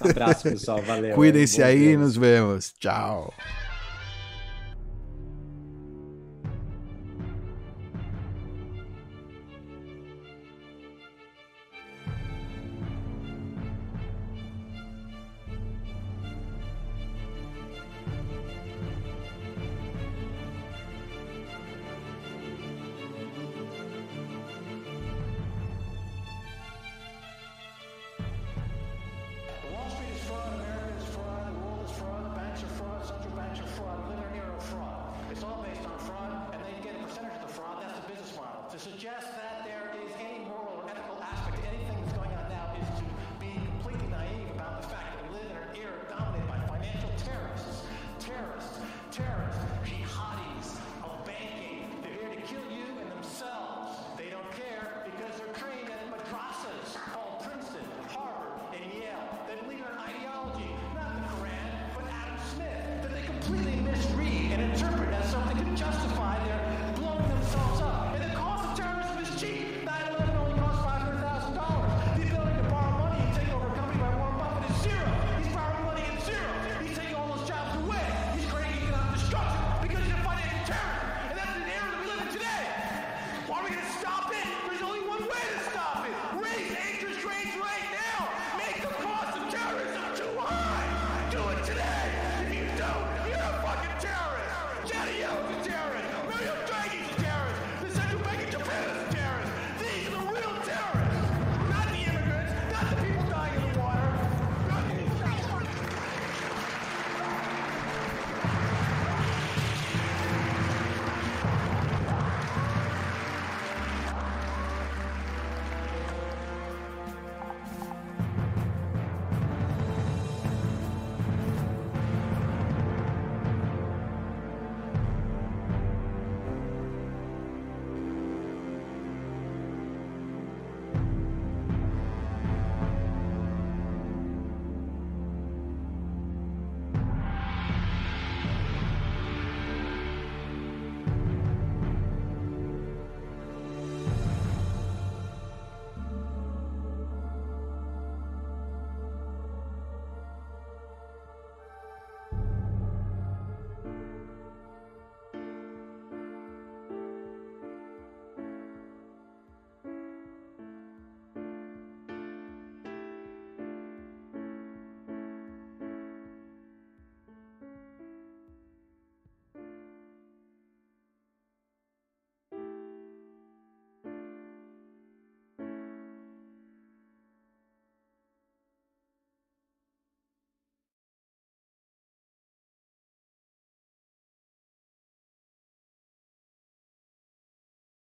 Abraço, 0.00 0.44
pessoal. 0.44 0.80
Valeu. 0.82 1.14
Cuidem-se 1.14 1.62
aí, 1.62 1.78
treino. 1.78 2.02
nos 2.02 2.16
vemos. 2.16 2.72
Tchau. 2.78 3.32